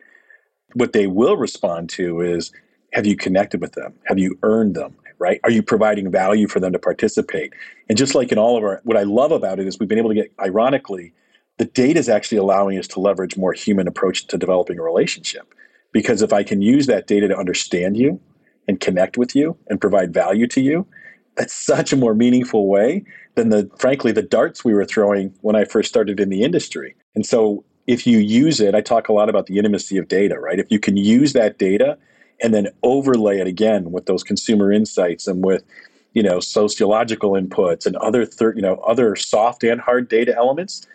What 0.74 0.92
they 0.92 1.06
will 1.06 1.36
respond 1.36 1.90
to 1.90 2.20
is 2.20 2.52
have 2.92 3.06
you 3.06 3.16
connected 3.16 3.60
with 3.60 3.72
them? 3.72 3.94
Have 4.06 4.18
you 4.18 4.38
earned 4.42 4.74
them? 4.74 4.94
Right? 5.18 5.38
Are 5.44 5.50
you 5.50 5.62
providing 5.62 6.10
value 6.10 6.48
for 6.48 6.60
them 6.60 6.72
to 6.72 6.78
participate? 6.78 7.52
And 7.90 7.98
just 7.98 8.14
like 8.14 8.32
in 8.32 8.38
all 8.38 8.56
of 8.56 8.64
our, 8.64 8.80
what 8.84 8.96
I 8.96 9.02
love 9.02 9.32
about 9.32 9.60
it 9.60 9.66
is 9.66 9.78
we've 9.78 9.88
been 9.88 9.98
able 9.98 10.08
to 10.08 10.14
get, 10.14 10.32
ironically, 10.40 11.12
the 11.58 11.66
data 11.66 12.00
is 12.00 12.08
actually 12.08 12.38
allowing 12.38 12.78
us 12.78 12.88
to 12.88 13.00
leverage 13.00 13.36
more 13.36 13.52
human 13.52 13.86
approach 13.86 14.26
to 14.28 14.38
developing 14.38 14.78
a 14.78 14.82
relationship. 14.82 15.52
Because 15.92 16.22
if 16.22 16.32
I 16.32 16.42
can 16.42 16.62
use 16.62 16.86
that 16.86 17.06
data 17.06 17.28
to 17.28 17.36
understand 17.36 17.98
you 17.98 18.18
and 18.66 18.80
connect 18.80 19.18
with 19.18 19.36
you 19.36 19.58
and 19.68 19.78
provide 19.78 20.14
value 20.14 20.46
to 20.46 20.60
you, 20.62 20.86
that's 21.36 21.52
such 21.52 21.92
a 21.92 21.96
more 21.96 22.14
meaningful 22.14 22.66
way 22.66 23.04
than 23.34 23.50
the, 23.50 23.70
frankly, 23.78 24.12
the 24.12 24.22
darts 24.22 24.64
we 24.64 24.72
were 24.72 24.86
throwing 24.86 25.34
when 25.42 25.54
I 25.54 25.64
first 25.64 25.90
started 25.90 26.18
in 26.18 26.30
the 26.30 26.42
industry. 26.42 26.94
And 27.14 27.26
so 27.26 27.62
if 27.86 28.06
you 28.06 28.18
use 28.18 28.58
it, 28.58 28.74
I 28.74 28.80
talk 28.80 29.10
a 29.10 29.12
lot 29.12 29.28
about 29.28 29.46
the 29.46 29.58
intimacy 29.58 29.98
of 29.98 30.08
data, 30.08 30.38
right? 30.38 30.58
If 30.58 30.70
you 30.70 30.78
can 30.78 30.96
use 30.96 31.34
that 31.34 31.58
data 31.58 31.98
and 32.42 32.54
then 32.54 32.68
overlay 32.82 33.38
it 33.38 33.46
again 33.46 33.92
with 33.92 34.06
those 34.06 34.22
consumer 34.22 34.72
insights 34.72 35.26
and 35.26 35.44
with 35.44 35.64
you 36.14 36.22
know 36.22 36.40
sociological 36.40 37.32
inputs 37.32 37.86
and 37.86 37.96
other 37.96 38.24
thir- 38.24 38.54
you 38.54 38.62
know 38.62 38.76
other 38.86 39.16
soft 39.16 39.62
and 39.64 39.80
hard 39.80 40.08
data 40.08 40.34
elements 40.36 40.86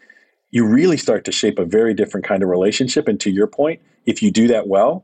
you 0.52 0.66
really 0.66 0.98
start 0.98 1.25
to 1.25 1.32
shape 1.32 1.60
a 1.60 1.66
very 1.66 1.94
different 1.94 2.25
kind 2.25 2.44
of 2.44 2.50
relationship 2.50 3.08
and 3.08 3.20
to 3.20 3.30
your 3.30 3.48
point 3.48 3.82
if 4.06 4.22
you 4.22 4.32
do 4.32 4.48
that 4.48 4.68
well 4.68 5.04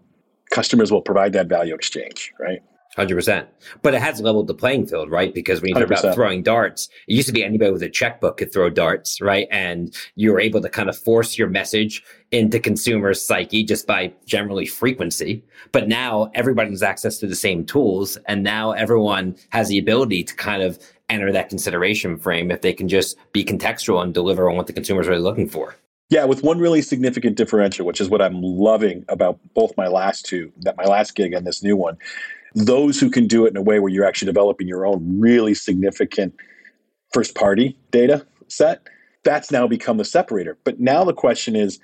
customers 0.51 0.91
will 0.91 1.01
provide 1.01 1.33
that 1.33 1.47
value 1.47 1.73
exchange, 1.73 2.31
right? 2.39 2.61
Hundred 2.97 3.15
percent, 3.15 3.47
but 3.83 3.93
it 3.93 4.01
has 4.01 4.19
leveled 4.19 4.47
the 4.47 4.53
playing 4.53 4.85
field, 4.85 5.09
right? 5.09 5.33
Because 5.33 5.61
when 5.61 5.69
you 5.69 5.75
talk 5.75 5.87
100%. 5.87 5.99
about 5.99 6.13
throwing 6.13 6.43
darts, 6.43 6.89
it 7.07 7.13
used 7.13 7.27
to 7.27 7.33
be 7.33 7.41
anybody 7.41 7.71
with 7.71 7.81
a 7.83 7.89
checkbook 7.89 8.35
could 8.35 8.51
throw 8.51 8.69
darts, 8.69 9.21
right? 9.21 9.47
And 9.49 9.95
you 10.15 10.33
were 10.33 10.41
able 10.41 10.59
to 10.61 10.67
kind 10.67 10.89
of 10.89 10.97
force 10.97 11.37
your 11.37 11.47
message 11.47 12.03
into 12.31 12.59
consumers' 12.59 13.25
psyche 13.25 13.63
just 13.63 13.87
by 13.87 14.11
generally 14.25 14.65
frequency. 14.65 15.41
But 15.71 15.87
now 15.87 16.31
everybody 16.35 16.71
has 16.71 16.83
access 16.83 17.17
to 17.19 17.27
the 17.27 17.35
same 17.35 17.65
tools, 17.65 18.17
and 18.25 18.43
now 18.43 18.71
everyone 18.73 19.37
has 19.51 19.69
the 19.69 19.79
ability 19.79 20.25
to 20.25 20.35
kind 20.35 20.61
of 20.61 20.77
enter 21.09 21.31
that 21.31 21.47
consideration 21.47 22.17
frame 22.17 22.51
if 22.51 22.59
they 22.59 22.73
can 22.73 22.89
just 22.89 23.15
be 23.31 23.45
contextual 23.45 24.03
and 24.03 24.13
deliver 24.13 24.49
on 24.49 24.57
what 24.57 24.67
the 24.67 24.73
consumer 24.73 24.99
is 24.99 25.07
really 25.07 25.21
looking 25.21 25.47
for. 25.47 25.75
Yeah, 26.09 26.25
with 26.25 26.43
one 26.43 26.59
really 26.59 26.81
significant 26.81 27.37
differential, 27.37 27.85
which 27.85 28.01
is 28.01 28.09
what 28.09 28.21
I'm 28.21 28.41
loving 28.41 29.05
about 29.07 29.39
both 29.53 29.77
my 29.77 29.87
last 29.87 30.25
two, 30.25 30.51
that 30.63 30.75
my 30.75 30.83
last 30.83 31.15
gig 31.15 31.33
and 31.33 31.47
this 31.47 31.63
new 31.63 31.77
one 31.77 31.97
those 32.55 32.99
who 32.99 33.09
can 33.09 33.27
do 33.27 33.45
it 33.45 33.49
in 33.49 33.57
a 33.57 33.61
way 33.61 33.79
where 33.79 33.91
you're 33.91 34.05
actually 34.05 34.27
developing 34.27 34.67
your 34.67 34.85
own 34.85 35.19
really 35.19 35.53
significant 35.53 36.33
first 37.13 37.35
party 37.35 37.77
data 37.91 38.25
set, 38.47 38.87
that's 39.23 39.51
now 39.51 39.67
become 39.67 39.97
the 39.97 40.05
separator. 40.05 40.57
But 40.63 40.79
now 40.79 41.03
the 41.03 41.13
question 41.13 41.55
is 41.55 41.79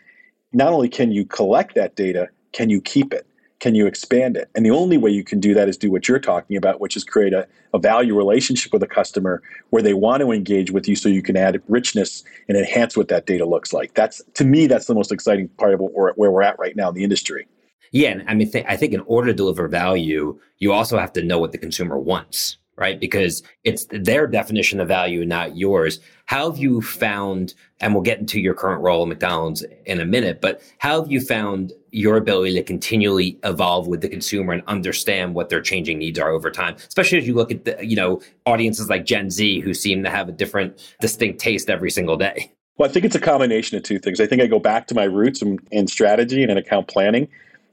not 0.54 0.74
only 0.74 0.90
can 0.90 1.12
you 1.12 1.26
collect 1.26 1.76
that 1.76 1.96
data, 1.96 2.30
can 2.52 2.70
you 2.70 2.82
keep 2.82 3.14
it? 3.14 3.26
Can 3.60 3.74
you 3.74 3.88
expand 3.88 4.38
it? 4.38 4.50
And 4.54 4.66
the 4.66 4.72
only 4.72 4.98
way 4.98 5.10
you 5.10 5.24
can 5.24 5.40
do 5.40 5.56
that 5.56 5.68
is 5.68 5.78
do 5.78 5.90
what 5.90 6.08
you're 6.08 6.20
talking 6.20 6.58
about, 6.58 6.80
which 6.80 6.96
is 6.96 7.04
create 7.04 7.34
a, 7.34 7.48
a 7.74 7.80
value 7.80 8.16
relationship 8.16 8.72
with 8.72 8.84
a 8.84 8.88
customer 8.88 9.42
where 9.72 9.82
they 9.82 9.96
want 9.96 10.22
to 10.22 10.32
engage 10.32 10.70
with 10.70 10.88
you 10.88 10.96
so 10.96 11.10
you 11.10 11.24
can 11.24 11.36
add 11.36 11.62
richness 11.68 12.24
and 12.48 12.58
enhance 12.58 12.96
what 12.96 13.08
that 13.08 13.26
data 13.26 13.46
looks 13.46 13.74
like. 13.74 13.96
That's 13.96 14.22
to 14.36 14.46
me, 14.46 14.68
that's 14.68 14.86
the 14.86 14.94
most 14.94 15.12
exciting 15.12 15.48
part 15.50 15.74
of 15.74 15.80
where 15.80 16.14
we're 16.16 16.44
at 16.44 16.60
right 16.60 16.76
now 16.76 16.90
in 16.90 16.96
the 16.96 17.04
industry. 17.04 17.48
Yeah, 17.92 18.10
and 18.10 18.24
I 18.28 18.34
mean, 18.34 18.52
th- 18.52 18.66
I 18.68 18.76
think 18.78 18.94
in 18.94 19.02
order 19.02 19.28
to 19.28 19.34
deliver 19.34 19.68
value, 19.68 20.40
you 20.60 20.74
also 20.74 20.98
have 20.98 21.14
to 21.14 21.24
know 21.24 21.40
what 21.40 21.52
the 21.52 21.58
consumer 21.58 21.98
wants, 21.98 22.58
right? 22.76 23.00
Because 23.00 23.44
it's 23.64 23.88
their 23.90 24.28
definition 24.28 24.80
of 24.80 24.88
value, 24.88 25.26
not 25.26 25.58
yours. 25.58 26.00
How 26.26 26.50
have 26.50 26.60
you 26.60 26.82
found, 26.82 27.54
and 27.80 27.94
we'll 27.94 28.04
get 28.04 28.20
into 28.20 28.40
your 28.42 28.54
current 28.54 28.82
role 28.82 29.04
at 29.04 29.08
McDonald's 29.08 29.66
in 29.86 30.00
a 30.00 30.06
minute, 30.06 30.42
but 30.42 30.62
how 30.80 31.02
have 31.02 31.12
you 31.12 31.22
found 31.22 31.72
your 31.92 32.18
ability 32.18 32.54
to 32.56 32.64
continually 32.64 33.40
evolve 33.44 33.88
with 33.88 34.02
the 34.02 34.10
consumer 34.10 34.54
and 34.54 34.64
understand 34.68 35.34
what 35.34 35.50
their 35.50 35.62
changing 35.62 35.98
needs 35.98 36.20
are 36.20 36.32
over 36.32 36.52
time, 36.52 36.76
especially 36.88 37.18
as 37.18 37.26
you 37.26 37.34
look 37.34 37.52
at 37.52 37.66
the, 37.66 37.78
you 37.86 37.96
know, 37.96 38.22
audiences 38.46 38.90
like 38.90 39.06
Gen 39.06 39.30
Z 39.30 39.62
who 39.62 39.74
seem 39.74 40.04
to 40.04 40.10
have 40.10 40.28
a 40.28 40.34
different, 40.34 40.96
distinct 41.00 41.40
taste 41.40 41.70
every 41.70 41.90
single 41.90 42.18
day? 42.18 42.52
Well, 42.78 42.90
I 42.90 42.94
think 42.94 43.06
it's 43.06 43.16
a 43.16 43.20
combination 43.20 43.76
of 43.78 43.84
two 43.84 43.98
things. 43.98 44.20
I 44.20 44.28
think 44.28 44.42
I 44.42 44.48
go 44.48 44.60
back 44.60 44.86
to 44.88 44.96
my 44.96 45.06
roots 45.06 45.42
in, 45.42 45.58
in 45.72 45.88
strategy 45.88 46.44
and 46.44 46.52
in 46.52 46.58
account 46.58 46.88
planning 46.88 47.28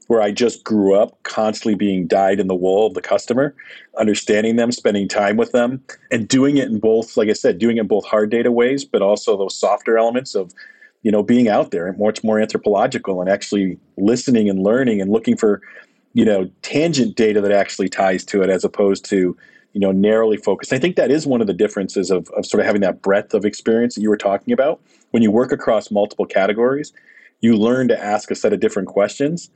where 0.07 0.21
I 0.21 0.31
just 0.31 0.63
grew 0.63 0.95
up 0.95 1.21
constantly 1.23 1.75
being 1.75 2.07
dyed 2.07 2.39
in 2.39 2.47
the 2.47 2.55
wool 2.55 2.87
of 2.87 2.93
the 2.93 3.01
customer, 3.01 3.55
understanding 3.97 4.55
them, 4.55 4.71
spending 4.71 5.07
time 5.07 5.37
with 5.37 5.51
them, 5.51 5.83
and 6.11 6.27
doing 6.27 6.57
it 6.57 6.67
in 6.67 6.79
both, 6.79 7.17
like 7.17 7.29
I 7.29 7.33
said, 7.33 7.57
doing 7.57 7.77
it 7.77 7.81
in 7.81 7.87
both 7.87 8.05
hard 8.05 8.29
data 8.29 8.51
ways, 8.51 8.85
but 8.85 9.01
also 9.01 9.35
those 9.35 9.57
softer 9.57 9.97
elements 9.97 10.35
of, 10.35 10.53
you 11.01 11.11
know, 11.11 11.23
being 11.23 11.47
out 11.47 11.71
there 11.71 11.87
and 11.87 11.97
much 11.97 12.23
more 12.23 12.39
anthropological 12.39 13.19
and 13.19 13.29
actually 13.29 13.79
listening 13.97 14.49
and 14.49 14.63
learning 14.63 15.01
and 15.01 15.11
looking 15.11 15.35
for, 15.35 15.61
you 16.13 16.25
know, 16.25 16.49
tangent 16.61 17.15
data 17.15 17.41
that 17.41 17.51
actually 17.51 17.89
ties 17.89 18.23
to 18.25 18.43
it 18.43 18.49
as 18.49 18.63
opposed 18.63 19.05
to, 19.05 19.35
you 19.73 19.81
know, 19.81 19.91
narrowly 19.91 20.37
focused. 20.37 20.71
I 20.71 20.79
think 20.79 20.95
that 20.97 21.11
is 21.11 21.25
one 21.25 21.41
of 21.41 21.47
the 21.47 21.53
differences 21.53 22.11
of, 22.11 22.29
of 22.37 22.45
sort 22.45 22.61
of 22.61 22.67
having 22.67 22.81
that 22.81 23.01
breadth 23.01 23.33
of 23.33 23.43
experience 23.43 23.95
that 23.95 24.01
you 24.01 24.09
were 24.09 24.17
talking 24.17 24.53
about. 24.53 24.81
When 25.11 25.23
you 25.23 25.31
work 25.31 25.51
across 25.51 25.89
multiple 25.89 26.25
categories, 26.25 26.93
you 27.41 27.57
learn 27.57 27.87
to 27.87 27.99
ask 27.99 28.29
a 28.31 28.35
set 28.35 28.53
of 28.53 28.59
different 28.59 28.87
questions 28.87 29.49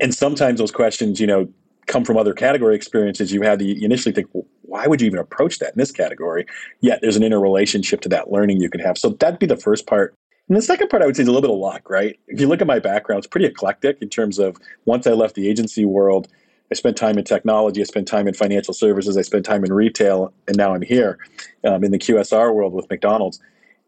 and 0.00 0.14
sometimes 0.14 0.58
those 0.58 0.72
questions, 0.72 1.20
you 1.20 1.26
know, 1.26 1.48
come 1.86 2.04
from 2.04 2.16
other 2.16 2.32
category 2.32 2.76
experiences 2.76 3.32
you 3.32 3.42
had 3.42 3.58
to 3.58 3.64
you 3.64 3.84
initially 3.84 4.14
think, 4.14 4.28
well, 4.32 4.46
why 4.62 4.86
would 4.86 5.00
you 5.00 5.06
even 5.06 5.18
approach 5.18 5.58
that 5.58 5.72
in 5.72 5.78
this 5.78 5.90
category? 5.90 6.46
Yet 6.80 7.00
there's 7.02 7.16
an 7.16 7.24
interrelationship 7.24 8.00
to 8.02 8.08
that 8.10 8.30
learning 8.30 8.60
you 8.60 8.70
can 8.70 8.80
have. 8.80 8.96
So 8.96 9.10
that'd 9.10 9.40
be 9.40 9.46
the 9.46 9.56
first 9.56 9.86
part. 9.86 10.14
And 10.48 10.56
the 10.56 10.62
second 10.62 10.88
part 10.88 11.02
I 11.02 11.06
would 11.06 11.16
say 11.16 11.22
is 11.22 11.28
a 11.28 11.32
little 11.32 11.48
bit 11.48 11.54
of 11.54 11.58
luck, 11.58 11.90
right? 11.90 12.18
If 12.28 12.40
you 12.40 12.48
look 12.48 12.60
at 12.60 12.66
my 12.66 12.78
background, 12.78 13.18
it's 13.18 13.26
pretty 13.26 13.46
eclectic 13.46 13.98
in 14.00 14.08
terms 14.08 14.38
of 14.38 14.56
once 14.84 15.06
I 15.06 15.12
left 15.12 15.34
the 15.34 15.48
agency 15.48 15.84
world, 15.84 16.28
I 16.70 16.76
spent 16.76 16.96
time 16.96 17.18
in 17.18 17.24
technology, 17.24 17.80
I 17.80 17.84
spent 17.84 18.06
time 18.06 18.28
in 18.28 18.34
financial 18.34 18.72
services, 18.72 19.16
I 19.16 19.22
spent 19.22 19.44
time 19.44 19.64
in 19.64 19.72
retail, 19.72 20.32
and 20.46 20.56
now 20.56 20.72
I'm 20.72 20.82
here 20.82 21.18
um, 21.64 21.82
in 21.82 21.90
the 21.90 21.98
QSR 21.98 22.54
world 22.54 22.72
with 22.72 22.88
McDonald's. 22.88 23.40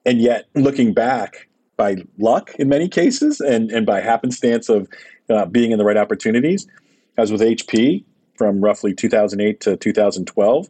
And 0.04 0.20
yet, 0.20 0.48
looking 0.54 0.92
back, 0.92 1.48
by 1.76 1.96
luck 2.18 2.54
in 2.58 2.68
many 2.68 2.88
cases 2.88 3.40
and, 3.40 3.70
and 3.70 3.86
by 3.86 4.00
happenstance 4.00 4.68
of 4.68 4.88
uh, 5.32 5.46
being 5.46 5.72
in 5.72 5.78
the 5.78 5.84
right 5.84 5.96
opportunities. 5.96 6.66
As 7.18 7.30
with 7.30 7.40
HP 7.40 8.04
from 8.36 8.60
roughly 8.60 8.94
2008 8.94 9.60
to 9.60 9.76
2012, 9.76 10.68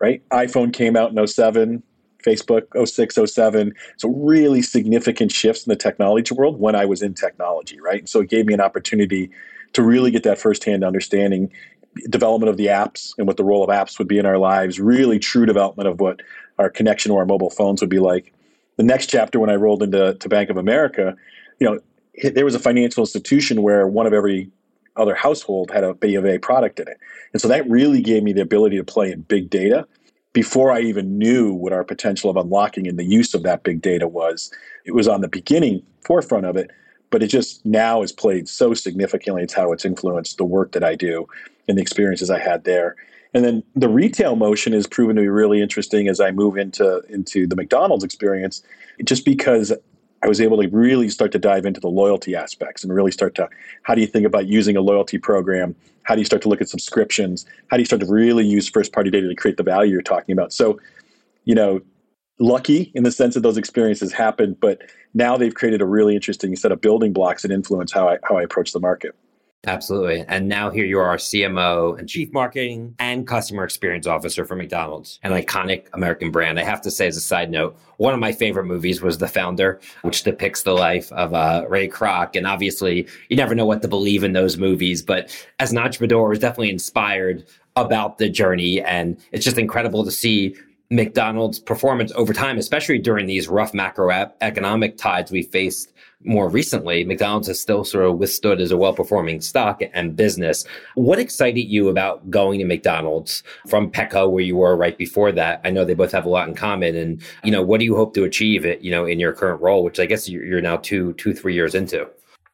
right? 0.00 0.28
iPhone 0.30 0.72
came 0.72 0.96
out 0.96 1.16
in 1.16 1.26
07, 1.26 1.82
Facebook 2.24 2.88
06, 2.88 3.32
07. 3.32 3.72
So 3.96 4.08
really 4.08 4.62
significant 4.62 5.30
shifts 5.30 5.66
in 5.66 5.70
the 5.70 5.76
technology 5.76 6.34
world 6.34 6.58
when 6.58 6.74
I 6.74 6.84
was 6.84 7.02
in 7.02 7.14
technology, 7.14 7.80
right? 7.80 8.08
So 8.08 8.20
it 8.20 8.28
gave 8.28 8.46
me 8.46 8.54
an 8.54 8.60
opportunity 8.60 9.30
to 9.74 9.82
really 9.82 10.10
get 10.10 10.22
that 10.24 10.38
firsthand 10.38 10.84
understanding, 10.84 11.52
development 12.08 12.50
of 12.50 12.56
the 12.56 12.66
apps 12.66 13.12
and 13.18 13.26
what 13.26 13.36
the 13.36 13.44
role 13.44 13.62
of 13.62 13.70
apps 13.70 13.98
would 13.98 14.08
be 14.08 14.18
in 14.18 14.26
our 14.26 14.38
lives, 14.38 14.80
really 14.80 15.18
true 15.18 15.46
development 15.46 15.88
of 15.88 16.00
what 16.00 16.20
our 16.58 16.70
connection 16.70 17.10
to 17.10 17.16
our 17.16 17.26
mobile 17.26 17.50
phones 17.50 17.80
would 17.80 17.90
be 17.90 17.98
like. 17.98 18.32
The 18.76 18.82
next 18.82 19.06
chapter 19.06 19.38
when 19.38 19.50
I 19.50 19.54
rolled 19.54 19.82
into 19.82 20.14
to 20.14 20.28
Bank 20.28 20.50
of 20.50 20.56
America, 20.56 21.16
you 21.60 21.70
know, 21.70 21.80
there 22.22 22.44
was 22.44 22.54
a 22.54 22.60
financial 22.60 23.02
institution 23.02 23.62
where 23.62 23.86
one 23.86 24.06
of 24.06 24.12
every 24.12 24.50
other 24.96 25.14
household 25.14 25.70
had 25.70 25.84
a 25.84 25.94
B 25.94 26.14
of 26.14 26.24
A 26.24 26.38
product 26.38 26.78
in 26.78 26.88
it. 26.88 26.98
And 27.32 27.42
so 27.42 27.48
that 27.48 27.68
really 27.68 28.00
gave 28.00 28.22
me 28.22 28.32
the 28.32 28.42
ability 28.42 28.76
to 28.76 28.84
play 28.84 29.10
in 29.10 29.22
big 29.22 29.50
data 29.50 29.86
before 30.32 30.72
I 30.72 30.80
even 30.80 31.18
knew 31.18 31.52
what 31.52 31.72
our 31.72 31.84
potential 31.84 32.30
of 32.30 32.36
unlocking 32.36 32.86
and 32.86 32.98
the 32.98 33.04
use 33.04 33.34
of 33.34 33.42
that 33.42 33.62
big 33.62 33.82
data 33.82 34.06
was. 34.06 34.52
It 34.84 34.92
was 34.94 35.08
on 35.08 35.20
the 35.20 35.28
beginning 35.28 35.82
forefront 36.04 36.46
of 36.46 36.56
it, 36.56 36.70
but 37.10 37.22
it 37.22 37.28
just 37.28 37.64
now 37.64 38.02
has 38.02 38.12
played 38.12 38.48
so 38.48 38.74
significantly. 38.74 39.42
It's 39.42 39.54
how 39.54 39.72
it's 39.72 39.84
influenced 39.84 40.36
the 40.38 40.44
work 40.44 40.72
that 40.72 40.84
I 40.84 40.94
do 40.94 41.26
and 41.68 41.78
the 41.78 41.82
experiences 41.82 42.30
I 42.30 42.38
had 42.38 42.64
there. 42.64 42.96
And 43.32 43.44
then 43.44 43.64
the 43.74 43.88
retail 43.88 44.36
motion 44.36 44.72
has 44.72 44.86
proven 44.86 45.16
to 45.16 45.22
be 45.22 45.28
really 45.28 45.60
interesting 45.60 46.08
as 46.08 46.20
I 46.20 46.30
move 46.30 46.56
into 46.56 47.02
into 47.08 47.48
the 47.48 47.56
McDonald's 47.56 48.04
experience, 48.04 48.62
just 49.04 49.24
because 49.24 49.72
I 50.24 50.28
was 50.28 50.40
able 50.40 50.60
to 50.62 50.68
really 50.68 51.10
start 51.10 51.32
to 51.32 51.38
dive 51.38 51.66
into 51.66 51.80
the 51.80 51.88
loyalty 51.88 52.34
aspects 52.34 52.82
and 52.82 52.92
really 52.92 53.10
start 53.10 53.34
to 53.34 53.48
how 53.82 53.94
do 53.94 54.00
you 54.00 54.06
think 54.06 54.24
about 54.24 54.46
using 54.46 54.74
a 54.74 54.80
loyalty 54.80 55.18
program? 55.18 55.76
How 56.04 56.14
do 56.14 56.22
you 56.22 56.24
start 56.24 56.40
to 56.42 56.48
look 56.48 56.62
at 56.62 56.68
subscriptions? 56.70 57.44
How 57.68 57.76
do 57.76 57.82
you 57.82 57.86
start 57.86 58.00
to 58.00 58.06
really 58.06 58.46
use 58.46 58.66
first 58.66 58.92
party 58.92 59.10
data 59.10 59.28
to 59.28 59.34
create 59.34 59.58
the 59.58 59.62
value 59.62 59.92
you're 59.92 60.02
talking 60.02 60.32
about? 60.32 60.54
So, 60.54 60.80
you 61.44 61.54
know, 61.54 61.82
lucky 62.38 62.90
in 62.94 63.02
the 63.02 63.12
sense 63.12 63.34
that 63.34 63.40
those 63.40 63.58
experiences 63.58 64.14
happened, 64.14 64.58
but 64.60 64.80
now 65.12 65.36
they've 65.36 65.54
created 65.54 65.82
a 65.82 65.86
really 65.86 66.14
interesting 66.14 66.56
set 66.56 66.72
of 66.72 66.80
building 66.80 67.12
blocks 67.12 67.42
that 67.42 67.50
influence 67.50 67.92
how 67.92 68.08
I 68.08 68.18
how 68.22 68.38
I 68.38 68.42
approach 68.42 68.72
the 68.72 68.80
market. 68.80 69.14
Absolutely. 69.66 70.24
And 70.28 70.48
now 70.48 70.70
here 70.70 70.84
you 70.84 70.98
are, 70.98 71.16
CMO 71.16 71.98
and 71.98 72.08
Chief 72.08 72.32
Marketing 72.32 72.94
and 72.98 73.26
Customer 73.26 73.64
Experience 73.64 74.06
Officer 74.06 74.44
for 74.44 74.56
McDonald's, 74.56 75.18
an 75.22 75.32
iconic 75.32 75.86
American 75.92 76.30
brand. 76.30 76.58
I 76.58 76.64
have 76.64 76.80
to 76.82 76.90
say, 76.90 77.06
as 77.06 77.16
a 77.16 77.20
side 77.20 77.50
note, 77.50 77.76
one 77.96 78.14
of 78.14 78.20
my 78.20 78.32
favorite 78.32 78.64
movies 78.64 79.00
was 79.00 79.18
The 79.18 79.28
Founder, 79.28 79.80
which 80.02 80.22
depicts 80.22 80.62
the 80.62 80.72
life 80.72 81.10
of 81.12 81.32
uh, 81.32 81.64
Ray 81.68 81.88
Kroc. 81.88 82.36
And 82.36 82.46
obviously, 82.46 83.06
you 83.28 83.36
never 83.36 83.54
know 83.54 83.66
what 83.66 83.82
to 83.82 83.88
believe 83.88 84.24
in 84.24 84.32
those 84.32 84.56
movies, 84.56 85.02
but 85.02 85.34
as 85.58 85.72
an 85.72 85.78
entrepreneur, 85.78 86.26
I 86.26 86.28
was 86.30 86.38
definitely 86.38 86.70
inspired 86.70 87.44
about 87.76 88.18
the 88.18 88.28
journey. 88.28 88.80
And 88.82 89.18
it's 89.32 89.44
just 89.44 89.58
incredible 89.58 90.04
to 90.04 90.10
see 90.10 90.54
McDonald's 90.94 91.58
performance 91.58 92.12
over 92.14 92.32
time, 92.32 92.56
especially 92.58 92.98
during 92.98 93.26
these 93.26 93.48
rough 93.48 93.72
macroeconomic 93.72 94.96
tides 94.96 95.30
we 95.30 95.42
faced 95.42 95.92
more 96.26 96.48
recently, 96.48 97.04
McDonald's 97.04 97.48
has 97.48 97.60
still 97.60 97.84
sort 97.84 98.06
of 98.06 98.18
withstood 98.18 98.60
as 98.60 98.70
a 98.70 98.76
well 98.76 98.94
performing 98.94 99.40
stock 99.40 99.82
and 99.92 100.16
business. 100.16 100.64
What 100.94 101.18
excited 101.18 101.62
you 101.62 101.88
about 101.88 102.30
going 102.30 102.60
to 102.60 102.64
McDonald's 102.64 103.42
from 103.68 103.90
Petco, 103.90 104.30
where 104.30 104.42
you 104.42 104.56
were 104.56 104.76
right 104.76 104.96
before 104.96 105.32
that? 105.32 105.60
I 105.64 105.70
know 105.70 105.84
they 105.84 105.94
both 105.94 106.12
have 106.12 106.24
a 106.24 106.30
lot 106.30 106.48
in 106.48 106.54
common. 106.54 106.96
And, 106.96 107.22
you 107.42 107.50
know, 107.50 107.62
what 107.62 107.78
do 107.78 107.84
you 107.84 107.94
hope 107.94 108.14
to 108.14 108.24
achieve 108.24 108.64
it, 108.64 108.80
you 108.80 108.90
know, 108.90 109.04
in 109.04 109.20
your 109.20 109.32
current 109.32 109.60
role, 109.60 109.84
which 109.84 110.00
I 110.00 110.06
guess 110.06 110.28
you're 110.28 110.62
now 110.62 110.76
two, 110.78 111.12
two, 111.14 111.34
three 111.34 111.54
years 111.54 111.74
into? 111.74 112.08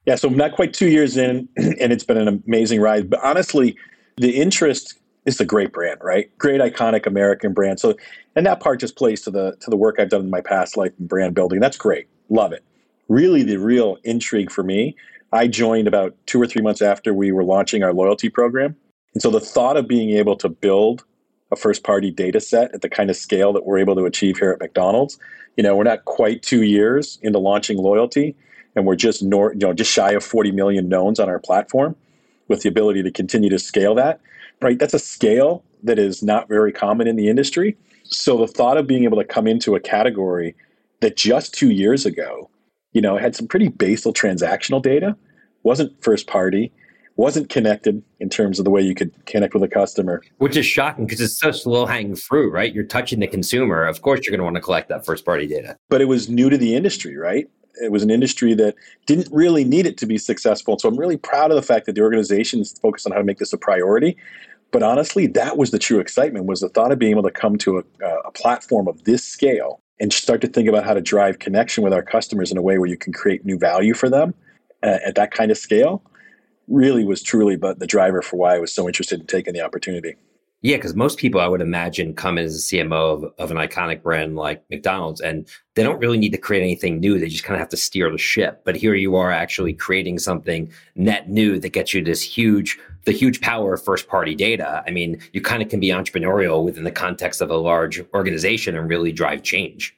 Yeah, 0.06 0.16
so 0.16 0.28
I'm 0.28 0.36
not 0.36 0.52
quite 0.52 0.72
two 0.72 0.88
years 0.88 1.16
in, 1.16 1.48
and 1.56 1.92
it's 1.92 2.04
been 2.04 2.16
an 2.16 2.42
amazing 2.46 2.80
ride. 2.80 3.08
But 3.08 3.20
honestly, 3.22 3.76
the 4.16 4.30
interest 4.30 4.99
is 5.26 5.40
a 5.40 5.44
great 5.44 5.72
brand, 5.72 6.00
right? 6.02 6.36
Great 6.38 6.60
iconic 6.60 7.06
American 7.06 7.52
brand. 7.52 7.80
So, 7.80 7.94
and 8.36 8.46
that 8.46 8.60
part 8.60 8.80
just 8.80 8.96
plays 8.96 9.20
to 9.22 9.30
the 9.30 9.56
to 9.60 9.70
the 9.70 9.76
work 9.76 9.96
I've 9.98 10.10
done 10.10 10.22
in 10.22 10.30
my 10.30 10.40
past 10.40 10.76
life 10.76 10.92
in 10.98 11.06
brand 11.06 11.34
building. 11.34 11.60
That's 11.60 11.76
great, 11.76 12.08
love 12.28 12.52
it 12.52 12.64
really 13.10 13.42
the 13.42 13.58
real 13.58 13.98
intrigue 14.04 14.50
for 14.50 14.62
me, 14.62 14.96
I 15.32 15.48
joined 15.48 15.86
about 15.88 16.14
two 16.26 16.40
or 16.40 16.46
three 16.46 16.62
months 16.62 16.80
after 16.80 17.12
we 17.12 17.32
were 17.32 17.44
launching 17.44 17.82
our 17.82 17.92
loyalty 17.92 18.30
program. 18.30 18.76
And 19.12 19.20
so 19.20 19.30
the 19.30 19.40
thought 19.40 19.76
of 19.76 19.86
being 19.86 20.10
able 20.10 20.36
to 20.36 20.48
build 20.48 21.04
a 21.52 21.56
first 21.56 21.82
party 21.82 22.12
data 22.12 22.40
set 22.40 22.72
at 22.72 22.82
the 22.82 22.88
kind 22.88 23.10
of 23.10 23.16
scale 23.16 23.52
that 23.52 23.66
we're 23.66 23.78
able 23.78 23.96
to 23.96 24.04
achieve 24.04 24.38
here 24.38 24.52
at 24.52 24.60
McDonald's, 24.60 25.18
you 25.56 25.64
know, 25.64 25.76
we're 25.76 25.82
not 25.82 26.04
quite 26.04 26.42
two 26.42 26.62
years 26.62 27.18
into 27.22 27.40
launching 27.40 27.78
loyalty 27.78 28.36
and 28.76 28.86
we're 28.86 28.94
just 28.94 29.22
nor, 29.24 29.52
you 29.52 29.58
know, 29.58 29.72
just 29.72 29.90
shy 29.90 30.12
of 30.12 30.22
40 30.24 30.52
million 30.52 30.88
knowns 30.88 31.18
on 31.18 31.28
our 31.28 31.40
platform. 31.40 31.96
with 32.46 32.62
the 32.62 32.68
ability 32.68 33.00
to 33.00 33.12
continue 33.12 33.48
to 33.48 33.60
scale 33.60 33.94
that, 33.94 34.20
right? 34.60 34.78
That's 34.78 34.94
a 34.94 34.98
scale 34.98 35.64
that 35.82 35.98
is 35.98 36.22
not 36.22 36.48
very 36.48 36.72
common 36.72 37.06
in 37.06 37.16
the 37.16 37.28
industry. 37.28 37.76
So 38.04 38.38
the 38.38 38.46
thought 38.46 38.76
of 38.76 38.86
being 38.86 39.04
able 39.04 39.18
to 39.18 39.24
come 39.24 39.46
into 39.46 39.74
a 39.74 39.80
category 39.80 40.54
that 41.00 41.16
just 41.16 41.54
two 41.54 41.70
years 41.70 42.04
ago, 42.04 42.50
you 42.92 43.00
know, 43.00 43.16
had 43.16 43.36
some 43.36 43.46
pretty 43.46 43.68
basal 43.68 44.12
transactional 44.12 44.82
data, 44.82 45.16
wasn't 45.62 46.02
first 46.02 46.26
party, 46.26 46.72
wasn't 47.16 47.48
connected 47.50 48.02
in 48.18 48.28
terms 48.28 48.58
of 48.58 48.64
the 48.64 48.70
way 48.70 48.80
you 48.80 48.94
could 48.94 49.12
connect 49.26 49.54
with 49.54 49.62
a 49.62 49.68
customer. 49.68 50.22
Which 50.38 50.56
is 50.56 50.66
shocking 50.66 51.06
because 51.06 51.20
it's 51.20 51.38
such 51.38 51.66
low 51.66 51.86
hanging 51.86 52.16
fruit, 52.16 52.50
right? 52.50 52.74
You're 52.74 52.84
touching 52.84 53.20
the 53.20 53.26
consumer. 53.26 53.84
Of 53.84 54.02
course, 54.02 54.20
you're 54.24 54.32
going 54.32 54.40
to 54.40 54.44
want 54.44 54.56
to 54.56 54.62
collect 54.62 54.88
that 54.88 55.04
first 55.04 55.24
party 55.24 55.46
data. 55.46 55.76
But 55.88 56.00
it 56.00 56.06
was 56.06 56.28
new 56.28 56.50
to 56.50 56.56
the 56.56 56.74
industry, 56.74 57.16
right? 57.16 57.48
It 57.82 57.92
was 57.92 58.02
an 58.02 58.10
industry 58.10 58.54
that 58.54 58.74
didn't 59.06 59.28
really 59.30 59.64
need 59.64 59.86
it 59.86 59.96
to 59.98 60.06
be 60.06 60.18
successful. 60.18 60.78
So 60.78 60.88
I'm 60.88 60.96
really 60.98 61.16
proud 61.16 61.50
of 61.50 61.56
the 61.56 61.62
fact 61.62 61.86
that 61.86 61.94
the 61.94 62.00
organization 62.00 62.60
is 62.60 62.72
focused 62.80 63.06
on 63.06 63.12
how 63.12 63.18
to 63.18 63.24
make 63.24 63.38
this 63.38 63.52
a 63.52 63.58
priority. 63.58 64.16
But 64.72 64.82
honestly, 64.82 65.26
that 65.28 65.56
was 65.56 65.70
the 65.70 65.78
true 65.78 65.98
excitement 65.98 66.46
was 66.46 66.60
the 66.60 66.68
thought 66.68 66.92
of 66.92 66.98
being 66.98 67.12
able 67.12 67.24
to 67.24 67.30
come 67.30 67.58
to 67.58 67.78
a, 67.78 68.06
a 68.24 68.30
platform 68.32 68.86
of 68.86 69.04
this 69.04 69.24
scale 69.24 69.80
and 69.98 70.12
start 70.12 70.40
to 70.40 70.46
think 70.46 70.68
about 70.68 70.84
how 70.84 70.94
to 70.94 71.00
drive 71.00 71.38
connection 71.38 71.84
with 71.84 71.92
our 71.92 72.02
customers 72.02 72.50
in 72.50 72.56
a 72.56 72.62
way 72.62 72.78
where 72.78 72.88
you 72.88 72.96
can 72.96 73.12
create 73.12 73.44
new 73.44 73.58
value 73.58 73.94
for 73.94 74.08
them 74.08 74.34
uh, 74.82 74.98
at 75.04 75.14
that 75.16 75.30
kind 75.30 75.50
of 75.50 75.58
scale 75.58 76.02
really 76.68 77.04
was 77.04 77.22
truly 77.22 77.56
but 77.56 77.80
the 77.80 77.86
driver 77.86 78.22
for 78.22 78.36
why 78.36 78.54
I 78.54 78.58
was 78.60 78.72
so 78.72 78.86
interested 78.86 79.20
in 79.20 79.26
taking 79.26 79.52
the 79.54 79.60
opportunity. 79.60 80.14
Yeah, 80.62 80.76
because 80.76 80.94
most 80.94 81.18
people 81.18 81.40
I 81.40 81.48
would 81.48 81.62
imagine 81.62 82.14
come 82.14 82.36
in 82.36 82.44
as 82.44 82.54
a 82.54 82.58
CMO 82.58 83.24
of, 83.24 83.32
of, 83.38 83.50
an 83.50 83.56
iconic 83.56 84.02
brand 84.02 84.36
like 84.36 84.62
McDonald's 84.68 85.22
and 85.22 85.48
they 85.74 85.82
don't 85.82 85.98
really 85.98 86.18
need 86.18 86.32
to 86.32 86.38
create 86.38 86.62
anything 86.62 87.00
new. 87.00 87.18
They 87.18 87.28
just 87.28 87.44
kind 87.44 87.54
of 87.54 87.60
have 87.60 87.70
to 87.70 87.78
steer 87.78 88.10
the 88.10 88.18
ship. 88.18 88.60
But 88.64 88.76
here 88.76 88.94
you 88.94 89.16
are 89.16 89.30
actually 89.30 89.72
creating 89.72 90.18
something 90.18 90.70
net 90.96 91.30
new 91.30 91.58
that 91.60 91.70
gets 91.70 91.94
you 91.94 92.04
this 92.04 92.20
huge, 92.20 92.78
the 93.06 93.12
huge 93.12 93.40
power 93.40 93.72
of 93.72 93.82
first 93.82 94.06
party 94.06 94.34
data. 94.34 94.84
I 94.86 94.90
mean, 94.90 95.18
you 95.32 95.40
kind 95.40 95.62
of 95.62 95.70
can 95.70 95.80
be 95.80 95.88
entrepreneurial 95.88 96.62
within 96.62 96.84
the 96.84 96.90
context 96.90 97.40
of 97.40 97.48
a 97.50 97.56
large 97.56 98.02
organization 98.12 98.76
and 98.76 98.86
really 98.86 99.12
drive 99.12 99.42
change. 99.42 99.96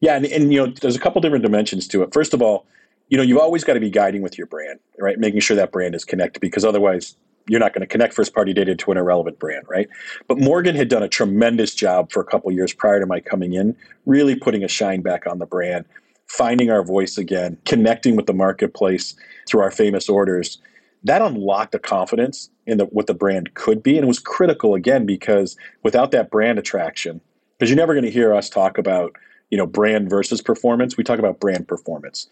Yeah. 0.00 0.16
And, 0.16 0.26
and 0.26 0.52
you 0.52 0.66
know, 0.66 0.74
there's 0.82 0.96
a 0.96 1.00
couple 1.00 1.22
different 1.22 1.42
dimensions 1.42 1.88
to 1.88 2.02
it. 2.02 2.12
First 2.12 2.34
of 2.34 2.42
all, 2.42 2.66
you 3.08 3.16
know, 3.16 3.22
you've 3.22 3.38
always 3.38 3.64
got 3.64 3.74
to 3.74 3.80
be 3.80 3.90
guiding 3.90 4.20
with 4.20 4.36
your 4.36 4.46
brand, 4.46 4.78
right? 4.98 5.18
Making 5.18 5.40
sure 5.40 5.56
that 5.56 5.72
brand 5.72 5.94
is 5.94 6.04
connected 6.04 6.40
because 6.40 6.66
otherwise 6.66 7.16
you're 7.48 7.60
not 7.60 7.72
going 7.72 7.80
to 7.80 7.86
connect 7.86 8.14
first 8.14 8.34
party 8.34 8.52
data 8.52 8.74
to 8.74 8.90
an 8.92 8.98
irrelevant 8.98 9.38
brand, 9.38 9.64
right? 9.68 9.88
But 10.28 10.38
Morgan 10.38 10.74
had 10.74 10.88
done 10.88 11.02
a 11.02 11.08
tremendous 11.08 11.74
job 11.74 12.12
for 12.12 12.20
a 12.20 12.24
couple 12.24 12.50
years 12.52 12.72
prior 12.72 13.00
to 13.00 13.06
my 13.06 13.20
coming 13.20 13.54
in, 13.54 13.76
really 14.06 14.36
putting 14.36 14.62
a 14.64 14.68
shine 14.68 15.02
back 15.02 15.26
on 15.26 15.38
the 15.38 15.46
brand, 15.46 15.84
finding 16.28 16.70
our 16.70 16.84
voice 16.84 17.18
again, 17.18 17.58
connecting 17.64 18.16
with 18.16 18.26
the 18.26 18.32
marketplace 18.32 19.14
through 19.48 19.60
our 19.60 19.70
famous 19.70 20.08
orders. 20.08 20.58
That 21.04 21.20
unlocked 21.20 21.74
a 21.74 21.78
confidence 21.78 22.48
in 22.66 22.78
the, 22.78 22.84
what 22.86 23.06
the 23.06 23.14
brand 23.14 23.54
could 23.54 23.82
be. 23.82 23.96
And 23.96 24.04
it 24.04 24.08
was 24.08 24.20
critical 24.20 24.74
again 24.74 25.04
because 25.04 25.56
without 25.82 26.12
that 26.12 26.30
brand 26.30 26.58
attraction, 26.58 27.20
because 27.58 27.68
you're 27.70 27.76
never 27.76 27.94
going 27.94 28.04
to 28.04 28.10
hear 28.10 28.34
us 28.34 28.48
talk 28.48 28.78
about, 28.78 29.14
you 29.50 29.58
know, 29.58 29.66
brand 29.66 30.08
versus 30.08 30.40
performance. 30.40 30.96
We 30.96 31.04
talk 31.04 31.18
about 31.18 31.40
brand 31.40 31.66
performance. 31.66 32.28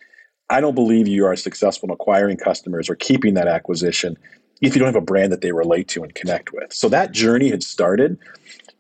I 0.51 0.61
don't 0.61 0.75
believe 0.75 1.07
you 1.07 1.27
are 1.27 1.37
successful 1.37 1.89
in 1.89 1.93
acquiring 1.93 2.37
customers 2.37 2.91
or 2.91 2.97
keeping 2.97 3.35
that 3.35 3.47
acquisition 3.47 4.19
if 4.61 4.75
you 4.75 4.79
don't 4.79 4.87
have 4.87 4.97
a 4.97 5.01
brand 5.01 5.33
that 5.33 5.41
they 5.41 5.53
relate 5.53 5.89
to 5.89 6.03
and 6.03 6.15
connect 6.15 6.53
with. 6.53 6.73
So 6.73 6.89
that 6.91 7.13
journey 7.13 7.51
had 7.51 7.63
started. 7.63 8.19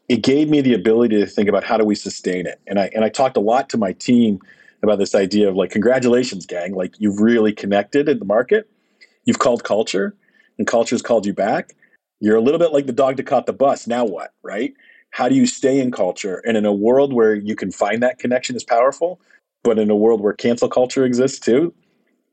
It 0.08 0.22
gave 0.22 0.48
me 0.48 0.60
the 0.60 0.74
ability 0.74 1.16
to 1.18 1.26
think 1.26 1.48
about 1.48 1.64
how 1.64 1.78
do 1.78 1.84
we 1.84 1.94
sustain 1.94 2.46
it. 2.46 2.60
And 2.66 2.78
I 2.78 2.90
and 2.94 3.04
I 3.04 3.08
talked 3.08 3.36
a 3.36 3.40
lot 3.40 3.68
to 3.70 3.78
my 3.78 3.92
team 3.92 4.40
about 4.82 4.98
this 4.98 5.14
idea 5.14 5.48
of 5.48 5.56
like 5.56 5.70
congratulations 5.70 6.46
gang, 6.46 6.74
like 6.74 6.94
you've 6.98 7.20
really 7.20 7.52
connected 7.52 8.08
in 8.08 8.18
the 8.18 8.24
market. 8.24 8.68
You've 9.24 9.38
called 9.38 9.64
culture 9.64 10.14
and 10.58 10.66
culture's 10.66 11.02
called 11.02 11.26
you 11.26 11.32
back. 11.32 11.74
You're 12.20 12.36
a 12.36 12.40
little 12.40 12.58
bit 12.58 12.72
like 12.72 12.86
the 12.86 12.92
dog 12.92 13.16
that 13.16 13.26
caught 13.26 13.46
the 13.46 13.52
bus. 13.52 13.86
Now 13.86 14.04
what, 14.04 14.32
right? 14.42 14.74
How 15.10 15.28
do 15.28 15.34
you 15.34 15.46
stay 15.46 15.80
in 15.80 15.90
culture? 15.90 16.42
And 16.46 16.56
in 16.56 16.64
a 16.64 16.72
world 16.72 17.12
where 17.12 17.34
you 17.34 17.56
can 17.56 17.72
find 17.72 18.02
that 18.02 18.18
connection 18.18 18.56
is 18.56 18.64
powerful, 18.64 19.20
but 19.62 19.78
in 19.78 19.90
a 19.90 19.96
world 19.96 20.20
where 20.20 20.32
cancel 20.32 20.68
culture 20.68 21.04
exists 21.04 21.38
too, 21.38 21.74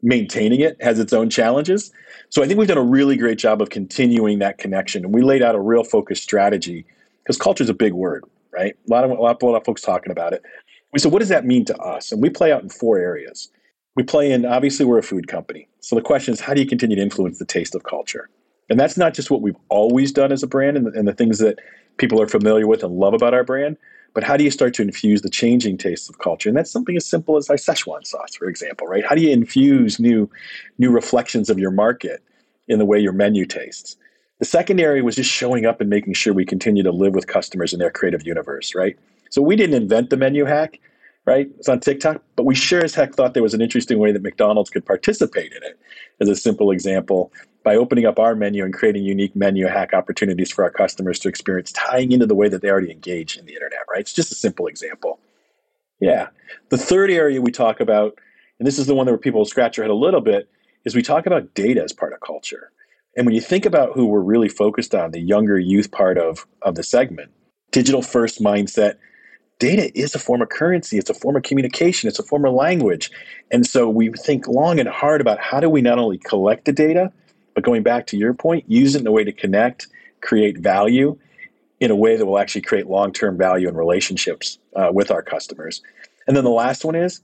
maintaining 0.01 0.59
it 0.59 0.81
has 0.81 0.99
its 0.99 1.13
own 1.13 1.29
challenges. 1.29 1.91
So 2.29 2.43
I 2.43 2.47
think 2.47 2.59
we've 2.59 2.67
done 2.67 2.77
a 2.77 2.83
really 2.83 3.17
great 3.17 3.37
job 3.37 3.61
of 3.61 3.69
continuing 3.69 4.39
that 4.39 4.57
connection. 4.57 5.03
And 5.03 5.13
we 5.13 5.21
laid 5.21 5.41
out 5.41 5.55
a 5.55 5.59
real 5.59 5.83
focused 5.83 6.23
strategy 6.23 6.85
because 7.23 7.37
culture 7.37 7.63
is 7.63 7.69
a 7.69 7.73
big 7.73 7.93
word, 7.93 8.23
right? 8.51 8.75
A 8.87 8.91
lot 8.91 9.03
of 9.03 9.11
a 9.11 9.13
lot, 9.15 9.41
a 9.41 9.45
lot 9.45 9.55
of 9.55 9.65
folks 9.65 9.81
talking 9.81 10.11
about 10.11 10.33
it. 10.33 10.43
We 10.93 10.99
said, 10.99 11.11
what 11.11 11.19
does 11.19 11.29
that 11.29 11.45
mean 11.45 11.65
to 11.65 11.77
us? 11.77 12.11
And 12.11 12.21
we 12.21 12.29
play 12.29 12.51
out 12.51 12.63
in 12.63 12.69
four 12.69 12.97
areas. 12.97 13.49
We 13.95 14.03
play 14.03 14.31
in 14.31 14.45
obviously 14.45 14.85
we're 14.85 14.99
a 14.99 15.03
food 15.03 15.27
company. 15.27 15.67
So 15.79 15.95
the 15.95 16.01
question 16.01 16.33
is, 16.33 16.39
how 16.39 16.53
do 16.53 16.61
you 16.61 16.67
continue 16.67 16.95
to 16.95 17.01
influence 17.01 17.39
the 17.39 17.45
taste 17.45 17.75
of 17.75 17.83
culture? 17.83 18.29
And 18.69 18.79
that's 18.79 18.97
not 18.97 19.13
just 19.13 19.31
what 19.31 19.41
we've 19.41 19.55
always 19.69 20.11
done 20.11 20.31
as 20.31 20.43
a 20.43 20.47
brand 20.47 20.77
and 20.77 20.87
the, 20.87 20.91
and 20.91 21.07
the 21.07 21.13
things 21.13 21.39
that 21.39 21.59
people 21.97 22.21
are 22.21 22.27
familiar 22.27 22.67
with 22.67 22.83
and 22.83 22.93
love 22.93 23.13
about 23.13 23.33
our 23.33 23.43
brand, 23.43 23.77
but 24.17 24.23
how 24.23 24.35
do 24.35 24.43
you 24.43 24.49
start 24.49 24.73
to 24.73 24.81
infuse 24.81 25.21
the 25.21 25.29
changing 25.29 25.77
tastes 25.77 26.09
of 26.09 26.17
culture? 26.17 26.49
And 26.49 26.57
that's 26.57 26.71
something 26.71 26.97
as 26.97 27.05
simple 27.05 27.37
as 27.37 27.49
Szechuan 27.49 28.03
sauce, 28.03 28.35
for 28.35 28.47
example, 28.47 28.87
right? 28.87 29.05
How 29.05 29.13
do 29.13 29.21
you 29.21 29.29
infuse 29.29 29.99
new, 29.99 30.27
new 30.79 30.89
reflections 30.89 31.51
of 31.51 31.59
your 31.59 31.69
market 31.69 32.23
in 32.67 32.79
the 32.79 32.85
way 32.85 32.97
your 32.97 33.13
menu 33.13 33.45
tastes? 33.45 33.95
The 34.39 34.45
second 34.45 34.79
area 34.79 35.03
was 35.03 35.17
just 35.17 35.29
showing 35.29 35.67
up 35.67 35.81
and 35.81 35.87
making 35.87 36.13
sure 36.13 36.33
we 36.33 36.45
continue 36.45 36.81
to 36.81 36.91
live 36.91 37.13
with 37.13 37.27
customers 37.27 37.73
in 37.73 37.79
their 37.79 37.91
creative 37.91 38.25
universe, 38.25 38.73
right? 38.73 38.97
So 39.29 39.39
we 39.43 39.55
didn't 39.55 39.79
invent 39.79 40.09
the 40.09 40.17
menu 40.17 40.45
hack, 40.45 40.79
right? 41.27 41.49
It's 41.59 41.67
on 41.67 41.81
TikTok, 41.81 42.23
but 42.37 42.45
we 42.45 42.55
sure 42.55 42.83
as 42.83 42.95
heck 42.95 43.13
thought 43.13 43.33
there 43.33 43.43
was 43.43 43.53
an 43.53 43.61
interesting 43.61 43.99
way 43.99 44.13
that 44.13 44.23
McDonald's 44.23 44.69
could 44.69 44.85
participate 44.85 45.51
in 45.51 45.61
it. 45.61 45.77
As 46.21 46.29
a 46.29 46.35
simple 46.35 46.71
example, 46.71 47.33
by 47.63 47.75
opening 47.75 48.05
up 48.05 48.17
our 48.17 48.33
menu 48.33 48.63
and 48.63 48.73
creating 48.73 49.03
unique 49.03 49.35
menu 49.35 49.67
hack 49.67 49.93
opportunities 49.93 50.49
for 50.49 50.63
our 50.63 50.71
customers 50.71 51.19
to 51.19 51.27
experience, 51.27 51.73
tying 51.73 52.13
into 52.13 52.25
the 52.25 52.33
way 52.33 52.47
that 52.47 52.61
they 52.61 52.69
already 52.69 52.91
engage 52.91 53.35
in 53.37 53.45
the 53.45 53.53
internet, 53.53 53.81
right? 53.91 53.99
It's 53.99 54.13
just 54.13 54.31
a 54.31 54.35
simple 54.35 54.67
example. 54.67 55.19
Yeah. 55.99 56.29
The 56.69 56.77
third 56.77 57.11
area 57.11 57.41
we 57.41 57.51
talk 57.51 57.81
about, 57.81 58.17
and 58.57 58.65
this 58.65 58.79
is 58.79 58.87
the 58.87 58.95
one 58.95 59.07
where 59.07 59.17
people 59.17 59.43
scratch 59.43 59.75
their 59.75 59.83
head 59.83 59.91
a 59.91 59.95
little 59.95 60.21
bit, 60.21 60.49
is 60.85 60.95
we 60.95 61.01
talk 61.01 61.25
about 61.25 61.53
data 61.53 61.83
as 61.83 61.91
part 61.91 62.13
of 62.13 62.21
culture. 62.21 62.71
And 63.17 63.25
when 63.25 63.35
you 63.35 63.41
think 63.41 63.65
about 63.65 63.91
who 63.93 64.05
we're 64.05 64.21
really 64.21 64.47
focused 64.47 64.95
on, 64.95 65.11
the 65.11 65.19
younger 65.19 65.59
youth 65.59 65.91
part 65.91 66.17
of, 66.17 66.47
of 66.61 66.75
the 66.75 66.83
segment, 66.83 67.31
digital 67.71 68.01
first 68.01 68.41
mindset, 68.41 68.95
data 69.59 69.91
is 69.97 70.13
a 70.13 70.19
form 70.19 70.41
of 70.41 70.49
currency, 70.49 70.97
it's 70.97 71.09
a 71.09 71.13
form 71.13 71.35
of 71.35 71.43
communication, 71.43 72.07
it's 72.07 72.19
a 72.19 72.23
form 72.23 72.45
of 72.45 72.53
language. 72.53 73.09
And 73.51 73.65
so 73.65 73.89
we 73.89 74.11
think 74.11 74.47
long 74.47 74.79
and 74.79 74.87
hard 74.87 75.21
about 75.21 75.39
how 75.39 75.59
do 75.59 75.69
we 75.69 75.81
not 75.81 75.99
only 75.99 76.17
collect 76.19 76.65
the 76.65 76.73
data, 76.73 77.11
but 77.55 77.63
going 77.63 77.83
back 77.83 78.05
to 78.07 78.17
your 78.17 78.33
point, 78.33 78.65
use 78.67 78.95
it 78.95 79.01
in 79.01 79.07
a 79.07 79.11
way 79.11 79.23
to 79.23 79.31
connect, 79.31 79.87
create 80.21 80.59
value 80.59 81.17
in 81.79 81.91
a 81.91 81.95
way 81.95 82.15
that 82.15 82.25
will 82.25 82.39
actually 82.39 82.61
create 82.61 82.87
long 82.87 83.11
term 83.11 83.37
value 83.37 83.67
and 83.67 83.77
relationships 83.77 84.59
uh, 84.75 84.89
with 84.93 85.11
our 85.11 85.21
customers. 85.21 85.81
And 86.27 86.35
then 86.35 86.43
the 86.43 86.49
last 86.49 86.83
one 86.83 86.95
is, 86.95 87.21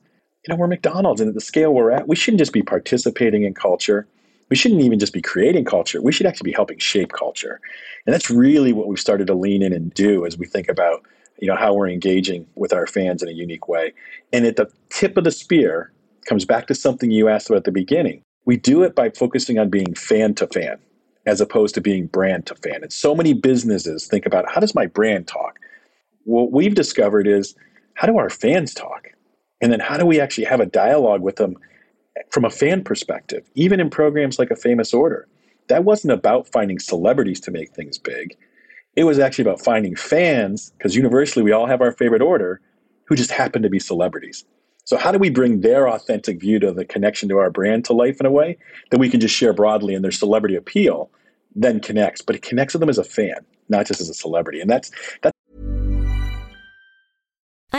you 0.48 0.54
know, 0.54 0.60
we're 0.60 0.68
McDonald's, 0.68 1.22
and 1.22 1.30
at 1.30 1.36
the 1.36 1.42
scale 1.42 1.74
we're 1.74 1.92
at, 1.92 2.08
we 2.08 2.16
shouldn't 2.16 2.40
just 2.40 2.54
be 2.54 2.62
participating 2.62 3.44
in 3.44 3.54
culture. 3.54 4.08
We 4.50 4.56
shouldn't 4.56 4.82
even 4.82 5.00
just 5.00 5.14
be 5.14 5.22
creating 5.22 5.66
culture. 5.66 6.02
We 6.02 6.12
should 6.12 6.26
actually 6.26 6.52
be 6.52 6.56
helping 6.56 6.78
shape 6.78 7.12
culture. 7.12 7.60
And 8.06 8.14
that's 8.14 8.30
really 8.30 8.74
what 8.74 8.88
we've 8.88 9.00
started 9.00 9.28
to 9.28 9.34
lean 9.34 9.64
in 9.64 9.74
and 9.74 9.94
do 9.94 10.26
as 10.26 10.38
we 10.38 10.46
think 10.46 10.68
about, 10.68 11.04
you 11.40 11.48
know, 11.48 11.56
how 11.56 11.74
we're 11.74 11.90
engaging 11.90 12.46
with 12.56 12.74
our 12.74 12.88
fans 12.88 13.22
in 13.22 13.30
a 13.30 13.34
unique 13.34 13.68
way. 13.68 13.94
And 14.32 14.46
at 14.46 14.56
the 14.56 14.72
tip 14.90 15.18
of 15.18 15.24
the 15.24 15.32
spear 15.32 15.92
comes 16.28 16.46
back 16.46 16.68
to 16.68 16.76
something 16.76 17.12
you 17.12 17.28
asked 17.28 17.50
about 17.50 17.58
at 17.58 17.64
the 17.66 17.72
beginning 17.72 18.24
we 18.46 18.58
do 18.58 18.84
it 18.84 18.96
by 18.96 19.10
focusing 19.10 19.58
on 19.58 19.70
being 19.70 19.94
fan 19.94 20.34
to 20.36 20.48
fan 20.48 20.78
as 21.26 21.40
opposed 21.40 21.74
to 21.76 21.82
being 21.82 22.08
brand 22.08 22.46
to 22.48 22.56
fan. 22.56 22.84
And 22.84 22.92
so 22.92 23.16
many 23.16 23.34
businesses 23.34 24.08
think 24.08 24.26
about 24.26 24.52
how 24.52 24.60
does 24.60 24.76
my 24.76 24.86
brand 24.86 25.28
talk? 25.28 25.60
What 26.26 26.52
we've 26.52 26.76
discovered 26.76 27.28
is 27.28 27.56
how 27.94 28.08
do 28.08 28.18
our 28.18 28.30
fans 28.30 28.74
talk? 28.74 29.08
And 29.62 29.72
then 29.72 29.80
how 29.80 29.98
do 29.98 30.06
we 30.06 30.20
actually 30.20 30.46
have 30.46 30.60
a 30.60 30.66
dialogue 30.66 31.22
with 31.22 31.38
them 31.38 31.56
from 32.30 32.44
a 32.44 32.50
fan 32.50 32.84
perspective, 32.84 33.50
even 33.56 33.80
in 33.80 33.90
programs 33.90 34.38
like 34.38 34.52
a 34.52 34.56
famous 34.56 34.94
order? 34.94 35.28
That 35.70 35.86
wasn't 35.86 36.12
about 36.12 36.50
finding 36.50 36.80
celebrities 36.80 37.40
to 37.42 37.52
make 37.52 37.72
things 37.72 37.98
big. 37.98 38.36
It 38.96 39.06
was 39.06 39.20
actually 39.20 39.44
about 39.44 39.64
finding 39.64 39.96
fans, 39.96 40.72
because 40.78 40.96
universally 40.96 41.44
we 41.44 41.52
all 41.52 41.66
have 41.66 41.82
our 41.82 41.92
favorite 41.92 42.22
order, 42.22 42.62
who 43.06 43.16
just 43.16 43.32
happen 43.32 43.62
to 43.62 43.70
be 43.70 43.80
celebrities. 43.80 44.46
So, 44.86 44.98
how 44.98 45.12
do 45.12 45.18
we 45.18 45.30
bring 45.30 45.62
their 45.62 45.90
authentic 45.90 46.40
view 46.40 46.60
to 46.60 46.72
the 46.72 46.86
connection 46.86 47.30
to 47.30 47.38
our 47.38 47.50
brand 47.50 47.86
to 47.86 47.94
life 47.94 48.20
in 48.20 48.26
a 48.26 48.32
way 48.32 48.58
that 48.92 49.00
we 49.00 49.10
can 49.10 49.20
just 49.20 49.36
share 49.36 49.54
broadly 49.54 49.96
and 49.96 50.04
their 50.04 50.12
celebrity 50.12 50.56
appeal 50.56 51.10
then 51.56 51.80
connects, 51.80 52.22
but 52.22 52.36
it 52.36 52.42
connects 52.42 52.74
with 52.74 52.80
them 52.80 52.90
as 52.90 52.98
a 52.98 53.04
fan, 53.04 53.46
not 53.70 53.86
just 53.86 54.02
as 54.02 54.10
a 54.10 54.14
celebrity. 54.14 54.60
And 54.60 54.70
that's 54.70 54.92
that's. 55.22 55.33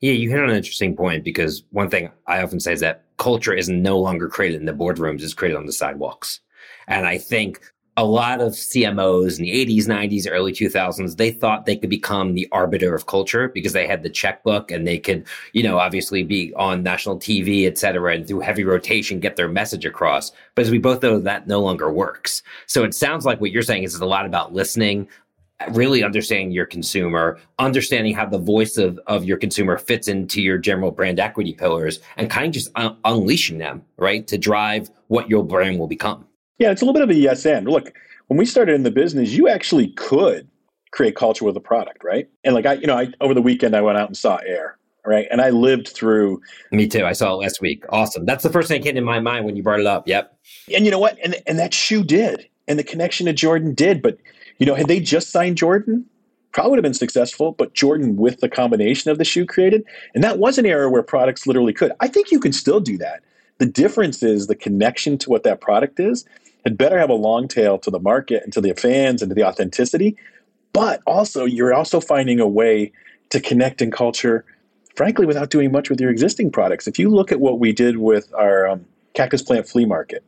Yeah, 0.00 0.12
you 0.12 0.30
hit 0.30 0.38
on 0.38 0.48
an 0.48 0.56
interesting 0.56 0.96
point 0.96 1.24
because 1.24 1.62
one 1.70 1.90
thing 1.90 2.10
I 2.26 2.42
often 2.42 2.58
say 2.58 2.72
is 2.72 2.80
that 2.80 3.04
culture 3.18 3.52
is 3.52 3.68
no 3.68 3.98
longer 3.98 4.28
created 4.28 4.60
in 4.60 4.66
the 4.66 4.72
boardrooms, 4.72 5.22
it's 5.22 5.34
created 5.34 5.58
on 5.58 5.66
the 5.66 5.72
sidewalks. 5.72 6.40
And 6.88 7.06
I 7.06 7.18
think 7.18 7.60
a 7.98 8.04
lot 8.04 8.40
of 8.40 8.52
CMOs 8.52 9.36
in 9.38 9.44
the 9.44 9.50
80s, 9.50 9.86
90s, 9.86 10.26
early 10.30 10.52
2000s, 10.52 11.18
they 11.18 11.30
thought 11.30 11.66
they 11.66 11.76
could 11.76 11.90
become 11.90 12.32
the 12.32 12.48
arbiter 12.50 12.94
of 12.94 13.04
culture 13.04 13.48
because 13.48 13.74
they 13.74 13.86
had 13.86 14.02
the 14.02 14.08
checkbook 14.08 14.70
and 14.70 14.86
they 14.86 14.98
could, 14.98 15.26
you 15.52 15.62
know, 15.62 15.78
obviously 15.78 16.22
be 16.22 16.54
on 16.54 16.82
national 16.82 17.18
TV, 17.18 17.66
et 17.66 17.76
cetera, 17.76 18.14
and 18.14 18.26
through 18.26 18.40
heavy 18.40 18.64
rotation 18.64 19.20
get 19.20 19.36
their 19.36 19.48
message 19.48 19.84
across. 19.84 20.32
But 20.54 20.64
as 20.64 20.70
we 20.70 20.78
both 20.78 21.02
know, 21.02 21.18
that 21.18 21.46
no 21.46 21.60
longer 21.60 21.92
works. 21.92 22.42
So 22.66 22.84
it 22.84 22.94
sounds 22.94 23.26
like 23.26 23.38
what 23.38 23.50
you're 23.50 23.62
saying 23.62 23.82
is 23.82 23.94
a 23.96 24.06
lot 24.06 24.24
about 24.24 24.54
listening, 24.54 25.06
really 25.72 26.02
understanding 26.02 26.50
your 26.50 26.66
consumer, 26.66 27.38
understanding 27.58 28.14
how 28.14 28.26
the 28.26 28.38
voice 28.38 28.76
of, 28.76 28.98
of 29.06 29.24
your 29.24 29.36
consumer 29.36 29.78
fits 29.78 30.08
into 30.08 30.40
your 30.40 30.58
general 30.58 30.90
brand 30.90 31.20
equity 31.20 31.52
pillars, 31.52 32.00
and 32.16 32.30
kind 32.30 32.46
of 32.46 32.52
just 32.52 32.70
un- 32.76 32.96
unleashing 33.04 33.58
them, 33.58 33.84
right, 33.98 34.26
to 34.26 34.38
drive 34.38 34.90
what 35.08 35.28
your 35.28 35.44
brand 35.44 35.78
will 35.78 35.88
become. 35.88 36.26
Yeah, 36.58 36.70
it's 36.70 36.82
a 36.82 36.84
little 36.84 36.94
bit 36.94 37.02
of 37.02 37.10
a 37.10 37.14
yes 37.14 37.44
and. 37.46 37.68
Look, 37.68 37.92
when 38.28 38.38
we 38.38 38.46
started 38.46 38.74
in 38.74 38.82
the 38.82 38.90
business, 38.90 39.30
you 39.30 39.48
actually 39.48 39.88
could 39.88 40.48
create 40.92 41.16
culture 41.16 41.44
with 41.44 41.56
a 41.56 41.60
product, 41.60 42.02
right? 42.04 42.28
And 42.44 42.54
like 42.54 42.66
I, 42.66 42.74
you 42.74 42.86
know, 42.86 42.96
I 42.96 43.08
over 43.20 43.34
the 43.34 43.42
weekend 43.42 43.74
I 43.76 43.80
went 43.80 43.98
out 43.98 44.08
and 44.08 44.16
saw 44.16 44.38
Air, 44.46 44.76
right? 45.06 45.26
And 45.30 45.40
I 45.40 45.50
lived 45.50 45.88
through. 45.88 46.40
Me 46.72 46.86
too. 46.86 47.04
I 47.04 47.12
saw 47.12 47.34
it 47.34 47.36
last 47.36 47.60
week. 47.60 47.84
Awesome. 47.90 48.26
That's 48.26 48.42
the 48.42 48.50
first 48.50 48.68
thing 48.68 48.80
that 48.80 48.86
came 48.86 48.94
to 48.96 49.00
my 49.00 49.20
mind 49.20 49.44
when 49.44 49.56
you 49.56 49.62
brought 49.62 49.80
it 49.80 49.86
up. 49.86 50.06
Yep. 50.06 50.36
And 50.74 50.84
you 50.84 50.90
know 50.90 50.98
what? 50.98 51.18
And 51.22 51.36
and 51.46 51.58
that 51.58 51.74
shoe 51.74 52.04
did, 52.04 52.48
and 52.68 52.78
the 52.78 52.84
connection 52.84 53.26
to 53.26 53.32
Jordan 53.32 53.74
did. 53.74 54.02
But 54.02 54.18
you 54.60 54.66
know, 54.66 54.76
had 54.76 54.86
they 54.86 55.00
just 55.00 55.30
signed 55.30 55.56
Jordan, 55.56 56.04
probably 56.52 56.70
would 56.70 56.78
have 56.78 56.84
been 56.84 56.94
successful. 56.94 57.52
But 57.52 57.74
Jordan 57.74 58.16
with 58.16 58.40
the 58.40 58.48
combination 58.48 59.10
of 59.10 59.18
the 59.18 59.24
shoe 59.24 59.46
created, 59.46 59.84
and 60.14 60.22
that 60.22 60.38
was 60.38 60.58
an 60.58 60.66
era 60.66 60.88
where 60.88 61.02
products 61.02 61.46
literally 61.46 61.72
could. 61.72 61.92
I 61.98 62.06
think 62.06 62.30
you 62.30 62.38
can 62.38 62.52
still 62.52 62.78
do 62.78 62.96
that. 62.98 63.24
The 63.58 63.66
difference 63.66 64.22
is 64.22 64.46
the 64.46 64.54
connection 64.54 65.18
to 65.18 65.30
what 65.30 65.42
that 65.42 65.60
product 65.60 65.98
is. 65.98 66.24
It 66.64 66.76
better 66.76 66.98
have 66.98 67.10
a 67.10 67.14
long 67.14 67.48
tail 67.48 67.78
to 67.78 67.90
the 67.90 67.98
market 67.98 68.42
and 68.44 68.52
to 68.52 68.60
the 68.60 68.74
fans 68.74 69.22
and 69.22 69.30
to 69.30 69.34
the 69.34 69.44
authenticity. 69.44 70.16
But 70.72 71.02
also, 71.06 71.46
you're 71.46 71.74
also 71.74 72.00
finding 72.00 72.38
a 72.38 72.46
way 72.46 72.92
to 73.30 73.40
connect 73.40 73.80
in 73.80 73.90
culture, 73.90 74.44
frankly, 74.94 75.24
without 75.24 75.50
doing 75.50 75.72
much 75.72 75.88
with 75.88 76.00
your 76.00 76.10
existing 76.10 76.52
products. 76.52 76.86
If 76.86 76.98
you 76.98 77.08
look 77.08 77.32
at 77.32 77.40
what 77.40 77.58
we 77.58 77.72
did 77.72 77.96
with 77.96 78.32
our 78.34 78.68
um, 78.68 78.84
cactus 79.14 79.42
plant 79.42 79.66
flea 79.66 79.86
market, 79.86 80.24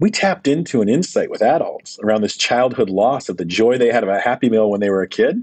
we 0.00 0.10
tapped 0.10 0.48
into 0.48 0.82
an 0.82 0.88
insight 0.88 1.30
with 1.30 1.42
adults 1.42 1.98
around 2.02 2.22
this 2.22 2.36
childhood 2.36 2.90
loss 2.90 3.28
of 3.28 3.36
the 3.36 3.44
joy 3.44 3.78
they 3.78 3.92
had 3.92 4.02
of 4.02 4.08
a 4.08 4.20
happy 4.20 4.50
meal 4.50 4.70
when 4.70 4.80
they 4.80 4.90
were 4.90 5.02
a 5.02 5.08
kid 5.08 5.42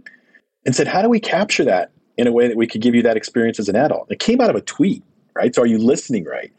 and 0.65 0.75
said, 0.75 0.87
how 0.87 1.01
do 1.01 1.09
we 1.09 1.19
capture 1.19 1.63
that 1.63 1.91
in 2.17 2.27
a 2.27 2.31
way 2.31 2.47
that 2.47 2.57
we 2.57 2.67
could 2.67 2.81
give 2.81 2.93
you 2.93 3.01
that 3.01 3.17
experience 3.17 3.59
as 3.59 3.69
an 3.69 3.75
adult? 3.75 4.11
It 4.11 4.19
came 4.19 4.41
out 4.41 4.49
of 4.49 4.55
a 4.55 4.61
tweet, 4.61 5.03
right? 5.35 5.55
So 5.55 5.61
are 5.61 5.67
you 5.67 5.77
listening 5.77 6.25
right? 6.25 6.51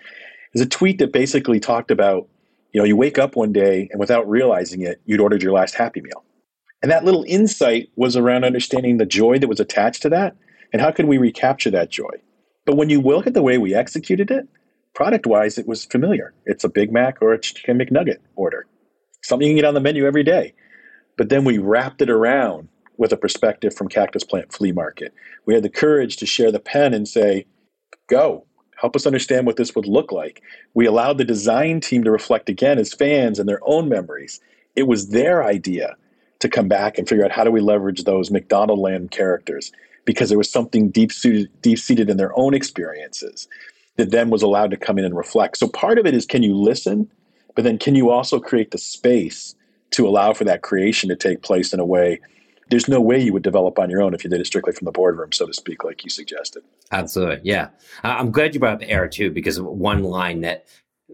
It's 0.55 0.63
a 0.63 0.69
tweet 0.69 0.99
that 0.99 1.13
basically 1.13 1.61
talked 1.61 1.91
about, 1.91 2.29
you 2.73 2.81
know, 2.81 2.87
you 2.87 2.97
wake 2.97 3.19
up 3.19 3.37
one 3.37 3.53
day 3.53 3.89
and 3.91 4.01
without 4.01 4.29
realizing 4.29 4.81
it, 4.83 5.01
you'd 5.05 5.21
ordered 5.21 5.43
your 5.43 5.53
last 5.53 5.75
happy 5.75 6.01
meal. 6.01 6.25
And 6.83 6.91
that 6.91 7.05
little 7.05 7.25
insight 7.29 7.91
was 7.97 8.17
around 8.17 8.45
understanding 8.45 8.97
the 8.97 9.07
joy 9.07 9.39
that 9.39 9.49
was 9.49 9.61
attached 9.61 10.03
to 10.03 10.09
that 10.09 10.35
and 10.73 10.83
how 10.83 10.91
can 10.91 11.07
we 11.07 11.19
recapture 11.19 11.71
that 11.71 11.91
joy. 11.91 12.11
But 12.65 12.77
when 12.77 12.91
you 12.91 13.01
look 13.01 13.27
at 13.27 13.35
the 13.35 13.43
way 13.43 13.59
we 13.59 13.75
executed 13.75 14.31
it, 14.31 14.49
product 14.95 15.27
wise, 15.27 15.59
it 15.59 15.67
was 15.67 15.85
familiar. 15.85 16.35
It's 16.47 16.65
a 16.65 16.69
Big 16.69 16.93
Mac 16.93 17.21
or 17.21 17.33
a 17.33 17.41
chicken 17.41 17.79
McNugget 17.79 18.19
order, 18.37 18.67
something 19.23 19.47
you 19.47 19.53
can 19.53 19.63
get 19.63 19.69
on 19.69 19.75
the 19.75 19.81
menu 19.81 20.07
every 20.07 20.25
day. 20.25 20.55
But 21.17 21.29
then 21.29 21.45
we 21.45 21.59
wrapped 21.59 22.03
it 22.03 22.11
around 22.11 22.69
with 22.97 23.13
a 23.13 23.17
perspective 23.17 23.75
from 23.75 23.89
Cactus 23.89 24.25
Plant 24.25 24.53
Flea 24.53 24.73
Market. 24.73 25.15
We 25.47 25.55
had 25.55 25.63
the 25.63 25.71
courage 25.71 26.17
to 26.19 26.27
share 26.27 26.53
the 26.53 26.61
pen 26.61 26.95
and 26.95 27.09
say, 27.09 27.47
go, 28.09 28.47
help 28.77 28.97
us 28.97 29.07
understand 29.07 29.47
what 29.47 29.57
this 29.57 29.75
would 29.75 29.87
look 29.87 30.13
like. 30.13 30.43
We 30.75 30.87
allowed 30.87 31.19
the 31.19 31.25
design 31.25 31.81
team 31.81 32.05
to 32.05 32.11
reflect 32.11 32.49
again 32.49 32.79
as 32.79 32.93
fans 32.93 33.39
and 33.39 33.49
their 33.49 33.61
own 33.65 33.89
memories. 33.89 34.41
It 34.77 34.85
was 34.85 35.09
their 35.09 35.45
idea 35.45 35.97
to 36.41 36.49
come 36.49 36.69
back 36.69 36.99
and 36.99 37.09
figure 37.09 37.25
out 37.25 37.31
how 37.31 37.45
do 37.45 37.51
we 37.51 37.61
leverage 37.61 38.05
those 38.05 38.31
McDonald 38.31 38.79
Land 38.79 39.11
characters 39.11 39.73
because 40.05 40.29
there 40.29 40.39
was 40.39 40.51
something 40.51 40.91
deep 40.91 41.13
seated 41.13 42.11
in 42.11 42.17
their 42.17 42.37
own 42.37 42.55
experiences 42.55 43.47
that 43.97 44.11
then 44.11 44.31
was 44.31 44.43
allowed 44.43 44.71
to 44.71 44.77
come 44.77 44.99
in 44.99 45.05
and 45.05 45.17
reflect. 45.17 45.59
So 45.59 45.69
part 45.69 45.99
of 45.99 46.07
it 46.07 46.15
is 46.15 46.27
can 46.27 46.43
you 46.43 46.57
listen, 46.57 47.11
but 47.55 47.65
then 47.65 47.79
can 47.79 47.95
you 47.95 48.11
also 48.11 48.41
create 48.41 48.71
the 48.71 48.79
space 48.79 49.55
to 49.91 50.09
allow 50.09 50.33
for 50.33 50.45
that 50.45 50.63
creation 50.63 51.09
to 51.11 51.17
take 51.17 51.43
place 51.43 51.73
in 51.73 51.81
a 51.81 51.85
way 51.85 52.19
there's 52.73 52.89
no 52.89 53.03
way 53.03 53.21
you 53.21 53.35
would 53.35 53.43
develop 53.43 53.79
on 53.79 53.91
your 53.91 54.01
own 54.01 54.15
if 54.15 54.25
you 54.25 54.31
did 54.31 54.41
it 54.41 54.47
strictly 54.47 54.73
from 54.73 54.87
the 54.87 54.93
boardroom, 54.93 55.31
so 55.31 55.47
to 55.47 55.53
speak, 55.53 55.85
like 55.85 56.05
you 56.05 56.11
suggested. 56.11 56.63
Absolutely. 56.91 57.41
Yeah. 57.45 57.69
I'm 58.03 58.31
glad 58.31 58.55
you 58.55 58.61
brought 58.61 58.83
up 58.83 58.89
air 58.89 59.07
too, 59.09 59.31
because 59.31 59.61
one 59.61 60.05
line 60.05 60.41
that 60.41 60.67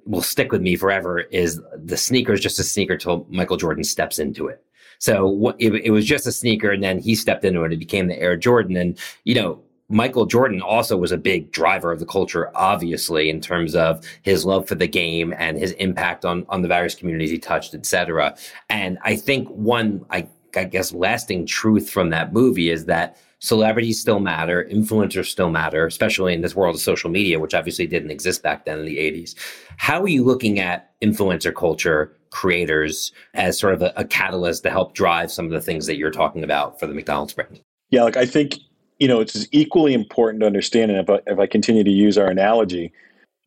will 0.04 0.22
stick 0.22 0.52
with 0.52 0.62
me 0.62 0.76
forever 0.76 1.18
is 1.18 1.60
the 1.74 1.96
sneaker 1.96 2.32
is 2.32 2.40
just 2.40 2.60
a 2.60 2.62
sneaker 2.62 2.96
till 2.96 3.26
Michael 3.28 3.56
Jordan 3.56 3.82
steps 3.82 4.20
into 4.20 4.46
it. 4.46 4.64
So 5.00 5.52
it, 5.58 5.74
it 5.74 5.90
was 5.90 6.04
just 6.04 6.28
a 6.28 6.32
sneaker 6.32 6.70
and 6.70 6.82
then 6.82 7.00
he 7.00 7.16
stepped 7.16 7.44
into 7.44 7.62
it. 7.62 7.66
And 7.66 7.72
it 7.74 7.78
became 7.78 8.06
the 8.06 8.18
Air 8.18 8.36
Jordan. 8.36 8.76
And, 8.76 8.96
you 9.24 9.34
know, 9.34 9.60
Michael 9.88 10.26
Jordan 10.26 10.60
also 10.60 10.96
was 10.96 11.12
a 11.12 11.16
big 11.16 11.50
driver 11.50 11.90
of 11.90 11.98
the 11.98 12.06
culture, 12.06 12.50
obviously, 12.54 13.30
in 13.30 13.40
terms 13.40 13.74
of 13.74 14.04
his 14.22 14.44
love 14.44 14.68
for 14.68 14.74
the 14.74 14.86
game 14.86 15.34
and 15.38 15.56
his 15.56 15.72
impact 15.72 16.24
on, 16.26 16.44
on 16.50 16.60
the 16.60 16.68
various 16.68 16.94
communities 16.94 17.30
he 17.30 17.38
touched, 17.38 17.74
et 17.74 17.86
cetera. 17.86 18.36
And 18.68 18.98
I 19.02 19.16
think 19.16 19.48
one, 19.48 20.04
I, 20.10 20.28
I 20.54 20.64
guess, 20.64 20.92
lasting 20.92 21.46
truth 21.46 21.88
from 21.88 22.10
that 22.10 22.34
movie 22.34 22.68
is 22.68 22.84
that 22.84 23.16
celebrities 23.38 23.98
still 23.98 24.20
matter, 24.20 24.68
influencers 24.70 25.26
still 25.26 25.48
matter, 25.48 25.86
especially 25.86 26.34
in 26.34 26.42
this 26.42 26.54
world 26.54 26.74
of 26.74 26.82
social 26.82 27.08
media, 27.08 27.38
which 27.38 27.54
obviously 27.54 27.86
didn't 27.86 28.10
exist 28.10 28.42
back 28.42 28.66
then 28.66 28.80
in 28.80 28.84
the 28.84 28.98
80s. 28.98 29.34
How 29.78 30.02
are 30.02 30.08
you 30.08 30.22
looking 30.22 30.60
at 30.60 30.90
influencer 31.00 31.54
culture, 31.54 32.14
creators, 32.28 33.12
as 33.32 33.58
sort 33.58 33.72
of 33.72 33.80
a, 33.80 33.92
a 33.96 34.04
catalyst 34.04 34.64
to 34.64 34.70
help 34.70 34.92
drive 34.92 35.32
some 35.32 35.46
of 35.46 35.52
the 35.52 35.62
things 35.62 35.86
that 35.86 35.96
you're 35.96 36.10
talking 36.10 36.44
about 36.44 36.78
for 36.78 36.86
the 36.86 36.94
McDonald's 36.94 37.32
brand? 37.32 37.60
Yeah, 37.90 38.02
like 38.02 38.18
I 38.18 38.26
think 38.26 38.58
you 38.98 39.06
know, 39.06 39.20
it's 39.20 39.46
equally 39.52 39.94
important 39.94 40.40
to 40.40 40.46
understand, 40.46 40.90
and 40.90 41.00
if 41.00 41.08
I, 41.08 41.20
if 41.30 41.38
I 41.38 41.46
continue 41.46 41.84
to 41.84 41.90
use 41.90 42.18
our 42.18 42.28
analogy, 42.28 42.92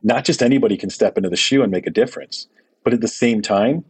not 0.03 0.25
just 0.25 0.41
anybody 0.41 0.77
can 0.77 0.89
step 0.89 1.17
into 1.17 1.29
the 1.29 1.35
shoe 1.35 1.61
and 1.61 1.71
make 1.71 1.85
a 1.85 1.91
difference, 1.91 2.47
but 2.83 2.93
at 2.93 3.01
the 3.01 3.07
same 3.07 3.41
time, 3.41 3.83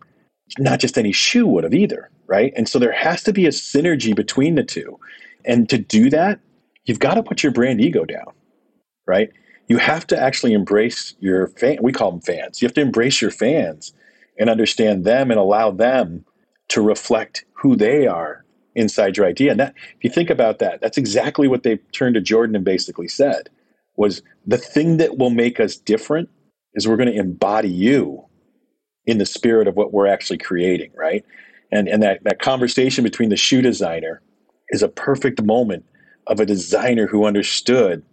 not 0.60 0.80
just 0.80 0.98
any 0.98 1.12
shoe 1.12 1.48
would 1.48 1.64
have 1.64 1.74
either, 1.74 2.10
right? 2.28 2.52
And 2.56 2.68
so 2.68 2.80
there 2.80 2.92
has 2.92 3.24
to 3.24 3.34
be 3.34 3.46
a 3.46 3.50
synergy 3.50 4.16
between 4.16 4.56
the 4.56 4.64
two. 4.64 5.00
And 5.46 5.70
to 5.70 5.78
do 5.78 6.10
that, 6.10 6.40
you've 6.86 7.00
got 7.00 7.14
to 7.14 7.24
put 7.24 7.44
your 7.44 7.52
brand 7.52 7.80
ego 7.80 8.06
down, 8.06 8.34
right? 9.06 9.30
You 9.68 9.78
have 9.78 10.06
to 10.08 10.20
actually 10.20 10.54
embrace 10.54 11.16
your 11.20 11.48
fan. 11.48 11.78
We 11.82 11.94
call 11.94 12.12
them 12.12 12.22
fans. 12.22 12.62
You 12.62 12.66
have 12.68 12.74
to 12.76 12.82
embrace 12.82 13.22
your 13.22 13.32
fans 13.32 13.94
and 14.38 14.50
understand 14.50 15.06
them 15.06 15.32
and 15.32 15.40
allow 15.40 15.72
them 15.72 16.26
to 16.70 16.82
reflect 16.82 17.46
who 17.54 17.76
they 17.76 18.08
are 18.08 18.44
inside 18.76 19.18
your 19.18 19.26
idea. 19.26 19.52
And 19.52 19.60
that, 19.60 19.74
if 19.98 20.04
you 20.04 20.10
think 20.10 20.30
about 20.30 20.60
that, 20.60 20.82
that's 20.82 20.98
exactly 20.98 21.48
what 21.48 21.64
they 21.64 21.78
turned 21.92 22.16
to 22.16 22.22
Jordan 22.22 22.56
and 22.56 22.66
basically 22.66 23.08
said 23.08 23.50
was 23.98 24.22
the 24.46 24.58
thing 24.58 24.98
that 24.98 25.18
will 25.18 25.30
make 25.30 25.60
us 25.60 25.76
different 25.76 26.30
is 26.74 26.88
we're 26.88 26.98
going 26.98 27.12
to 27.12 27.20
embody 27.20 27.70
you 27.70 28.26
in 29.06 29.18
the 29.18 29.26
spirit 29.26 29.68
of 29.68 29.76
what 29.76 29.92
we're 29.92 30.08
actually 30.08 30.38
creating, 30.38 30.92
right? 30.96 31.26
And 31.72 31.88
and 31.88 32.02
that, 32.04 32.24
that 32.24 32.40
conversation 32.40 33.04
between 33.04 33.30
the 33.30 33.38
shoe 33.38 33.62
designer 33.62 34.22
is 34.70 34.84
a 34.84 34.90
perfect 34.90 35.42
moment 35.42 35.86
of 36.28 36.40
a 36.40 36.46
designer 36.46 37.08
who 37.08 37.26
understood 37.26 38.04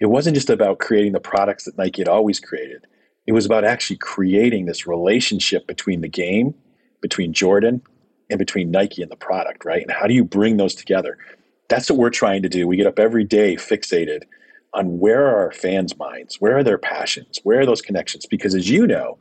it 0.00 0.06
wasn't 0.06 0.36
just 0.36 0.48
about 0.48 0.78
creating 0.78 1.12
the 1.12 1.20
products 1.20 1.64
that 1.64 1.76
Nike 1.76 2.00
had 2.00 2.08
always 2.08 2.38
created. 2.38 2.86
It 3.26 3.32
was 3.32 3.44
about 3.44 3.64
actually 3.64 3.96
creating 3.96 4.66
this 4.66 4.86
relationship 4.86 5.66
between 5.66 6.00
the 6.00 6.08
game, 6.08 6.54
between 7.02 7.32
Jordan 7.32 7.82
and 8.30 8.38
between 8.38 8.70
Nike 8.70 9.02
and 9.02 9.10
the 9.10 9.16
product, 9.16 9.64
right? 9.64 9.82
And 9.82 9.90
how 9.90 10.06
do 10.06 10.14
you 10.14 10.24
bring 10.24 10.56
those 10.56 10.74
together? 10.74 11.18
That's 11.68 11.90
what 11.90 11.98
we're 11.98 12.10
trying 12.10 12.42
to 12.42 12.48
do. 12.48 12.66
We 12.66 12.76
get 12.76 12.86
up 12.86 12.98
every 12.98 13.24
day 13.24 13.56
fixated 13.56 14.22
on 14.74 14.98
where 14.98 15.26
are 15.26 15.38
our 15.38 15.52
fans' 15.52 15.96
minds, 15.96 16.40
where 16.40 16.58
are 16.58 16.64
their 16.64 16.78
passions, 16.78 17.40
where 17.42 17.60
are 17.60 17.66
those 17.66 17.82
connections? 17.82 18.26
Because 18.26 18.54
as 18.54 18.68
you 18.68 18.86
know, 18.86 19.18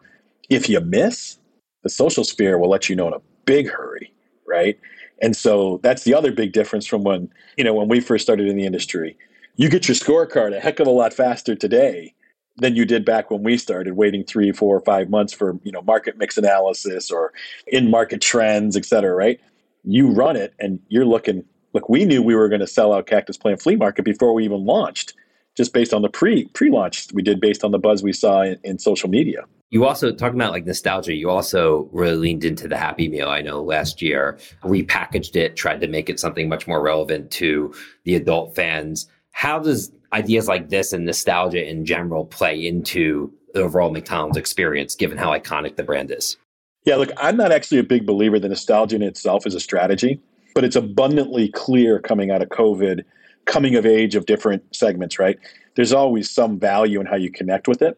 if 0.49 0.69
you 0.69 0.79
miss, 0.81 1.37
the 1.83 1.89
social 1.89 2.23
sphere 2.23 2.57
will 2.57 2.69
let 2.69 2.89
you 2.89 2.95
know 2.95 3.07
in 3.07 3.13
a 3.13 3.21
big 3.45 3.69
hurry, 3.69 4.13
right? 4.45 4.79
And 5.21 5.35
so 5.35 5.79
that's 5.83 6.03
the 6.03 6.13
other 6.13 6.31
big 6.31 6.51
difference 6.51 6.85
from 6.85 7.03
when, 7.03 7.31
you 7.57 7.63
know, 7.63 7.73
when 7.73 7.87
we 7.87 7.99
first 7.99 8.23
started 8.23 8.47
in 8.47 8.55
the 8.55 8.65
industry. 8.65 9.17
You 9.55 9.69
get 9.69 9.87
your 9.87 9.95
scorecard 9.95 10.55
a 10.55 10.59
heck 10.59 10.79
of 10.79 10.87
a 10.87 10.91
lot 10.91 11.13
faster 11.13 11.55
today 11.55 12.13
than 12.57 12.75
you 12.75 12.85
did 12.85 13.05
back 13.05 13.29
when 13.29 13.43
we 13.43 13.57
started 13.57 13.93
waiting 13.93 14.23
three, 14.23 14.51
four, 14.51 14.75
or 14.75 14.81
five 14.81 15.09
months 15.09 15.31
for, 15.31 15.59
you 15.63 15.71
know, 15.71 15.81
market 15.83 16.17
mix 16.17 16.37
analysis 16.37 17.11
or 17.11 17.31
in 17.67 17.89
market 17.91 18.21
trends, 18.21 18.75
et 18.75 18.85
cetera, 18.85 19.13
right? 19.13 19.39
You 19.83 20.09
run 20.09 20.35
it 20.35 20.53
and 20.59 20.79
you're 20.89 21.05
looking, 21.05 21.43
look, 21.73 21.87
we 21.87 22.03
knew 22.03 22.21
we 22.23 22.35
were 22.35 22.49
going 22.49 22.61
to 22.61 22.67
sell 22.67 22.93
out 22.93 23.05
Cactus 23.05 23.37
Plant 23.37 23.61
Flea 23.61 23.75
Market 23.75 24.03
before 24.03 24.33
we 24.33 24.43
even 24.43 24.65
launched, 24.65 25.13
just 25.55 25.73
based 25.73 25.93
on 25.93 26.01
the 26.01 26.09
pre 26.09 26.45
pre 26.49 26.69
launch 26.71 27.07
we 27.13 27.21
did 27.21 27.39
based 27.39 27.63
on 27.63 27.71
the 27.71 27.79
buzz 27.79 28.01
we 28.01 28.13
saw 28.13 28.41
in, 28.41 28.59
in 28.63 28.79
social 28.79 29.09
media. 29.09 29.45
You 29.69 29.85
also 29.85 30.11
talking 30.13 30.39
about 30.39 30.53
like 30.53 30.65
nostalgia. 30.65 31.13
You 31.13 31.29
also 31.29 31.89
really 31.91 32.15
leaned 32.15 32.45
into 32.45 32.67
the 32.67 32.77
Happy 32.77 33.09
Meal. 33.09 33.27
I 33.27 33.41
know 33.41 33.61
last 33.61 34.01
year 34.01 34.39
repackaged 34.63 35.35
it, 35.35 35.57
tried 35.57 35.81
to 35.81 35.87
make 35.87 36.09
it 36.09 36.19
something 36.19 36.47
much 36.47 36.67
more 36.67 36.81
relevant 36.81 37.31
to 37.31 37.73
the 38.05 38.15
adult 38.15 38.55
fans. 38.55 39.07
How 39.31 39.59
does 39.59 39.91
ideas 40.13 40.47
like 40.47 40.69
this 40.69 40.93
and 40.93 41.05
nostalgia 41.05 41.67
in 41.67 41.85
general 41.85 42.25
play 42.25 42.65
into 42.65 43.31
the 43.53 43.61
overall 43.61 43.91
McDonald's 43.91 44.37
experience, 44.37 44.95
given 44.95 45.17
how 45.17 45.31
iconic 45.31 45.75
the 45.75 45.83
brand 45.83 46.11
is? 46.11 46.37
Yeah, 46.85 46.95
look, 46.95 47.11
I'm 47.17 47.37
not 47.37 47.51
actually 47.51 47.79
a 47.79 47.83
big 47.83 48.05
believer 48.05 48.39
that 48.39 48.47
nostalgia 48.47 48.95
in 48.95 49.01
itself 49.01 49.45
is 49.45 49.55
a 49.55 49.59
strategy, 49.59 50.19
but 50.55 50.63
it's 50.63 50.75
abundantly 50.75 51.49
clear 51.49 51.99
coming 51.99 52.31
out 52.31 52.41
of 52.41 52.49
COVID, 52.49 53.03
coming 53.45 53.75
of 53.75 53.85
age 53.85 54.15
of 54.15 54.25
different 54.25 54.63
segments, 54.75 55.19
right? 55.19 55.37
There's 55.75 55.93
always 55.93 56.29
some 56.29 56.59
value 56.59 56.99
in 56.99 57.05
how 57.05 57.15
you 57.15 57.31
connect 57.31 57.67
with 57.67 57.81
it 57.81 57.97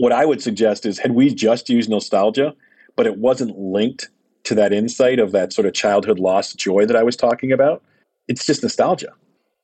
what 0.00 0.12
I 0.12 0.24
would 0.24 0.42
suggest 0.42 0.86
is 0.86 0.98
had 0.98 1.12
we 1.12 1.34
just 1.34 1.68
used 1.68 1.90
nostalgia, 1.90 2.54
but 2.96 3.06
it 3.06 3.18
wasn't 3.18 3.58
linked 3.58 4.08
to 4.44 4.54
that 4.54 4.72
insight 4.72 5.18
of 5.18 5.32
that 5.32 5.52
sort 5.52 5.66
of 5.66 5.74
childhood 5.74 6.18
lost 6.18 6.56
joy 6.56 6.86
that 6.86 6.96
I 6.96 7.02
was 7.02 7.16
talking 7.16 7.52
about, 7.52 7.82
it's 8.26 8.46
just 8.46 8.62
nostalgia. 8.62 9.12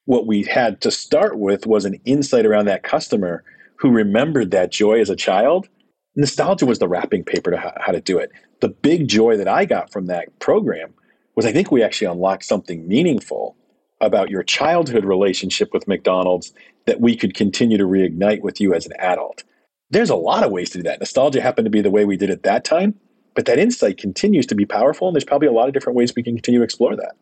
What 0.07 0.27
we 0.27 0.45
had 0.45 0.81
to 0.83 0.91
start 0.91 1.39
with 1.39 1.67
was 1.67 1.85
an 1.85 2.01
insight 2.05 2.47
around 2.47 2.67
that 2.67 2.85
customer 2.85 3.45
who 3.77 3.91
remembered 3.91 4.53
that 4.53 4.73
joy 4.73 5.01
as 5.01 5.11
a 5.11 5.17
child. 5.17 5.69
Nostalgia 6.15 6.65
was 6.65 6.79
the 6.79 6.89
wrapping 6.89 7.25
paper 7.25 7.51
to 7.51 7.75
how 7.77 7.93
to 7.93 8.01
do 8.01 8.19
it. 8.19 8.31
The 8.61 8.69
big 8.69 9.09
joy 9.09 9.37
that 9.37 9.49
I 9.49 9.65
got 9.65 9.93
from 9.93 10.07
that 10.07 10.39
program 10.39 10.95
was 11.35 11.45
I 11.45 11.53
think 11.53 11.71
we 11.71 11.83
actually 11.83 12.07
unlocked 12.07 12.45
something 12.45 12.87
meaningful 12.87 13.57
about 14.01 14.31
your 14.31 14.43
childhood 14.43 15.05
relationship 15.05 15.71
with 15.73 15.89
McDonald's 15.89 16.53
that 16.87 17.01
we 17.01 17.17
could 17.17 17.35
continue 17.35 17.77
to 17.77 17.85
reignite 17.85 18.43
with 18.43 18.61
you 18.61 18.75
as 18.75 18.87
an 18.87 18.93
adult. 18.99 19.43
There's 19.91 20.11
a 20.11 20.17
lot 20.17 20.45
of 20.45 20.53
ways 20.53 20.71
to 20.71 20.79
do 20.79 20.83
that. 20.85 21.01
Nostalgia 21.01 21.41
happened 21.41 21.67
to 21.67 21.71
be 21.71 21.81
the 21.83 21.91
way 21.91 22.05
we 22.05 22.17
did 22.17 22.31
it 22.31 22.45
that 22.45 22.65
time, 22.65 22.95
but 23.35 23.47
that 23.47 23.59
insight 23.59 23.99
continues 23.99 24.47
to 24.47 24.55
be 24.55 24.67
powerful, 24.67 25.09
and 25.09 25.15
there's 25.15 25.25
probably 25.25 25.49
a 25.49 25.53
lot 25.53 25.69
of 25.69 25.75
different 25.75 25.97
ways 25.97 26.15
we 26.15 26.23
can 26.23 26.37
continue 26.37 26.61
to 26.61 26.65
explore 26.65 26.95
that. 26.97 27.17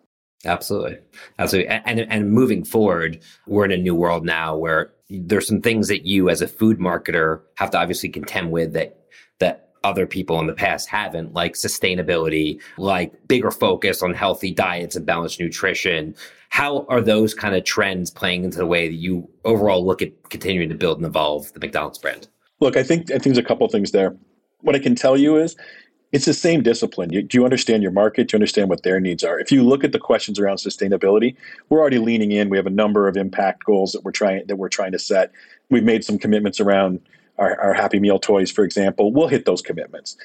Absolutely, 0.46 0.98
absolutely. 1.38 1.70
And, 1.70 2.00
and 2.00 2.30
moving 2.30 2.64
forward, 2.64 3.20
we're 3.46 3.64
in 3.64 3.72
a 3.72 3.76
new 3.76 3.94
world 3.94 4.24
now 4.24 4.56
where 4.56 4.92
there's 5.08 5.46
some 5.46 5.60
things 5.60 5.88
that 5.88 6.06
you, 6.06 6.28
as 6.28 6.42
a 6.42 6.48
food 6.48 6.78
marketer, 6.78 7.40
have 7.56 7.70
to 7.70 7.78
obviously 7.78 8.08
contend 8.08 8.50
with 8.50 8.72
that 8.72 8.98
that 9.38 9.70
other 9.82 10.06
people 10.06 10.40
in 10.40 10.46
the 10.46 10.54
past 10.54 10.88
haven't, 10.88 11.34
like 11.34 11.54
sustainability, 11.54 12.60
like 12.78 13.12
bigger 13.28 13.50
focus 13.50 14.02
on 14.02 14.14
healthy 14.14 14.50
diets 14.50 14.96
and 14.96 15.04
balanced 15.04 15.38
nutrition. 15.38 16.14
How 16.48 16.86
are 16.88 17.00
those 17.00 17.34
kind 17.34 17.54
of 17.54 17.64
trends 17.64 18.10
playing 18.10 18.44
into 18.44 18.58
the 18.58 18.66
way 18.66 18.88
that 18.88 18.94
you 18.94 19.28
overall 19.44 19.84
look 19.84 20.00
at 20.00 20.30
continuing 20.30 20.68
to 20.70 20.74
build 20.74 20.98
and 20.98 21.06
evolve 21.06 21.52
the 21.52 21.60
McDonald's 21.60 21.98
brand? 21.98 22.28
Look, 22.60 22.76
I 22.76 22.82
think 22.82 23.10
I 23.10 23.14
think 23.14 23.24
there's 23.24 23.38
a 23.38 23.42
couple 23.42 23.68
things 23.68 23.90
there. 23.90 24.16
What 24.60 24.74
I 24.74 24.78
can 24.78 24.94
tell 24.94 25.16
you 25.16 25.36
is 25.36 25.56
it's 26.14 26.26
the 26.26 26.32
same 26.32 26.62
discipline. 26.62 27.12
You, 27.12 27.22
do 27.22 27.36
you 27.36 27.44
understand 27.44 27.82
your 27.82 27.90
market? 27.90 28.28
Do 28.28 28.36
you 28.36 28.38
understand 28.38 28.68
what 28.68 28.84
their 28.84 29.00
needs 29.00 29.24
are? 29.24 29.40
If 29.40 29.50
you 29.50 29.64
look 29.64 29.82
at 29.82 29.90
the 29.90 29.98
questions 29.98 30.38
around 30.38 30.58
sustainability, 30.58 31.34
we're 31.68 31.80
already 31.80 31.98
leaning 31.98 32.30
in. 32.30 32.48
We 32.50 32.56
have 32.56 32.68
a 32.68 32.70
number 32.70 33.08
of 33.08 33.16
impact 33.16 33.64
goals 33.64 33.90
that 33.92 34.04
we're 34.04 34.12
trying 34.12 34.46
that 34.46 34.54
we're 34.54 34.68
trying 34.68 34.92
to 34.92 34.98
set. 35.00 35.32
We've 35.70 35.82
made 35.82 36.04
some 36.04 36.16
commitments 36.16 36.60
around 36.60 37.00
our, 37.38 37.60
our 37.60 37.74
Happy 37.74 37.98
Meal 37.98 38.20
toys, 38.20 38.48
for 38.48 38.62
example. 38.64 39.12
We'll 39.12 39.26
hit 39.26 39.44
those 39.44 39.60
commitments 39.60 40.16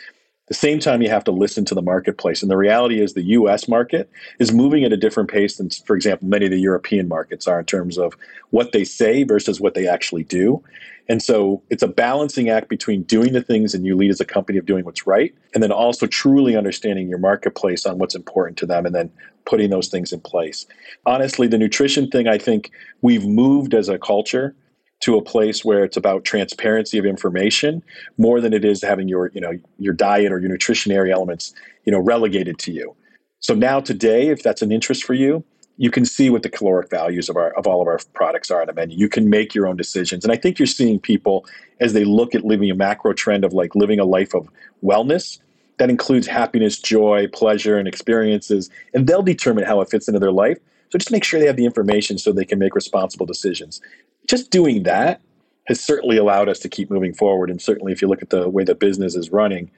the 0.50 0.56
same 0.56 0.80
time 0.80 1.02
you 1.02 1.10
have 1.10 1.24
to 1.24 1.32
listen 1.32 1.64
to 1.64 1.76
the 1.76 1.82
marketplace 1.82 2.42
and 2.42 2.52
the 2.52 2.58
reality 2.58 3.00
is 3.00 3.14
the 3.14 3.22
us 3.22 3.68
market 3.68 4.10
is 4.40 4.52
moving 4.52 4.84
at 4.84 4.92
a 4.92 4.98
different 4.98 5.30
pace 5.30 5.58
than 5.58 5.70
for 5.86 5.96
example 5.96 6.28
many 6.28 6.46
of 6.46 6.52
the 6.52 6.60
european 6.60 7.08
markets 7.08 7.48
are 7.48 7.60
in 7.60 7.66
terms 7.66 7.98
of 7.98 8.16
what 8.50 8.72
they 8.72 8.84
say 8.84 9.24
versus 9.24 9.62
what 9.62 9.76
they 9.76 9.88
actually 9.88 10.24
do 10.24 10.62
and 11.10 11.24
so 11.24 11.62
it's 11.70 11.82
a 11.82 11.88
balancing 11.88 12.50
act 12.50 12.70
between 12.70 13.04
doing 13.04 13.34
the 13.34 13.42
things 13.42 13.74
and 13.74 13.86
you 13.86 13.98
lead 13.98 14.12
as 14.12 14.22
a 14.22 14.26
company 14.26 14.60
of 14.60 14.66
doing 14.66 14.86
what's 14.86 15.08
right 15.08 15.34
and 15.54 15.62
then 15.62 15.72
also 15.72 16.06
truly 16.06 16.56
understanding 16.56 17.10
your 17.10 17.18
marketplace 17.18 17.86
on 17.86 17.98
what's 17.98 18.16
important 18.16 18.58
to 18.60 18.66
them 18.66 18.86
and 18.86 18.96
then 18.96 19.12
putting 19.46 19.72
those 19.72 19.88
things 19.88 20.14
in 20.14 20.22
place. 20.22 20.66
Honestly 21.06 21.48
the 21.48 21.58
nutrition 21.58 22.10
thing 22.10 22.28
i 22.28 22.38
think 22.38 22.72
we've 23.02 23.26
moved 23.26 23.74
as 23.74 23.90
a 23.90 23.98
culture 23.98 24.56
to 25.02 25.18
a 25.18 25.22
place 25.22 25.64
where 25.64 25.84
it's 25.84 25.98
about 25.98 26.26
transparency 26.26 26.98
of 26.98 27.06
information 27.06 27.82
more 28.18 28.42
than 28.42 28.54
it 28.54 28.66
is 28.66 28.82
having 28.82 29.08
your 29.08 29.32
you 29.34 29.42
know 29.42 29.54
your 29.78 29.94
diet 29.94 30.32
or 30.32 30.40
your 30.40 30.50
nutritionary 30.50 31.12
elements 31.12 31.54
you 31.86 31.92
know 31.92 32.00
relegated 32.00 32.60
to 32.60 32.72
you. 32.72 32.96
So 33.40 33.54
now 33.56 33.80
today 33.80 34.28
if 34.28 34.44
that's 34.44 34.62
an 34.62 34.72
interest 34.72 35.04
for 35.04 35.14
you 35.14 35.44
you 35.82 35.90
can 35.90 36.06
see 36.06 36.30
what 36.30 36.44
the 36.44 36.50
caloric 36.50 36.90
values 36.90 37.30
of 37.30 37.36
our 37.36 37.52
of 37.58 37.66
all 37.66 37.82
of 37.82 37.88
our 37.88 38.00
products 38.14 38.52
are 38.52 38.62
on 38.62 38.68
the 38.68 38.74
menu 38.74 38.98
you 38.98 39.10
can 39.10 39.30
make 39.30 39.56
your 39.56 39.66
own 39.68 39.76
decisions 39.76 40.24
and 40.24 40.32
i 40.32 40.36
think 40.36 40.60
you're 40.60 40.66
seeing 40.66 41.00
people 41.00 41.46
as 41.80 41.94
they 41.94 42.04
look 42.04 42.36
at 42.36 42.44
living 42.44 42.70
a 42.70 42.76
macro 42.76 43.14
trend 43.14 43.44
of 43.44 43.54
like 43.54 43.74
living 43.76 44.00
a 44.00 44.06
life 44.06 44.34
of 44.34 44.48
wellness 44.84 45.40
that 45.78 45.90
includes 45.90 46.28
happiness 46.28 46.78
joy 46.78 47.28
pleasure 47.34 47.78
and 47.78 47.88
experiences 47.88 48.70
and 48.94 49.08
they'll 49.08 49.24
determine 49.24 49.64
how 49.64 49.82
it 49.82 49.90
fits 49.90 50.08
into 50.08 50.20
their 50.20 50.32
life 50.32 50.58
so 50.90 50.98
just 50.98 51.12
make 51.12 51.24
sure 51.24 51.40
they 51.40 51.48
have 51.48 51.56
the 51.56 51.66
information 51.66 52.18
so 52.18 52.32
they 52.32 52.46
can 52.46 52.60
make 52.60 52.76
responsible 52.76 53.26
decisions 53.26 53.82
just 54.28 54.52
doing 54.52 54.84
that 54.84 55.22
has 55.70 55.80
certainly 55.80 56.18
allowed 56.18 56.50
us 56.50 56.60
to 56.60 56.68
keep 56.68 56.90
moving 56.90 57.14
forward. 57.14 57.50
And 57.50 57.62
certainly, 57.62 57.94
if 57.94 58.02
you 58.02 58.08
look 58.08 58.24
at 58.24 58.32
the 58.32 58.50
way 58.50 58.64
the 58.64 58.76
business 58.76 59.16
is 59.16 59.32
running, 59.32 59.70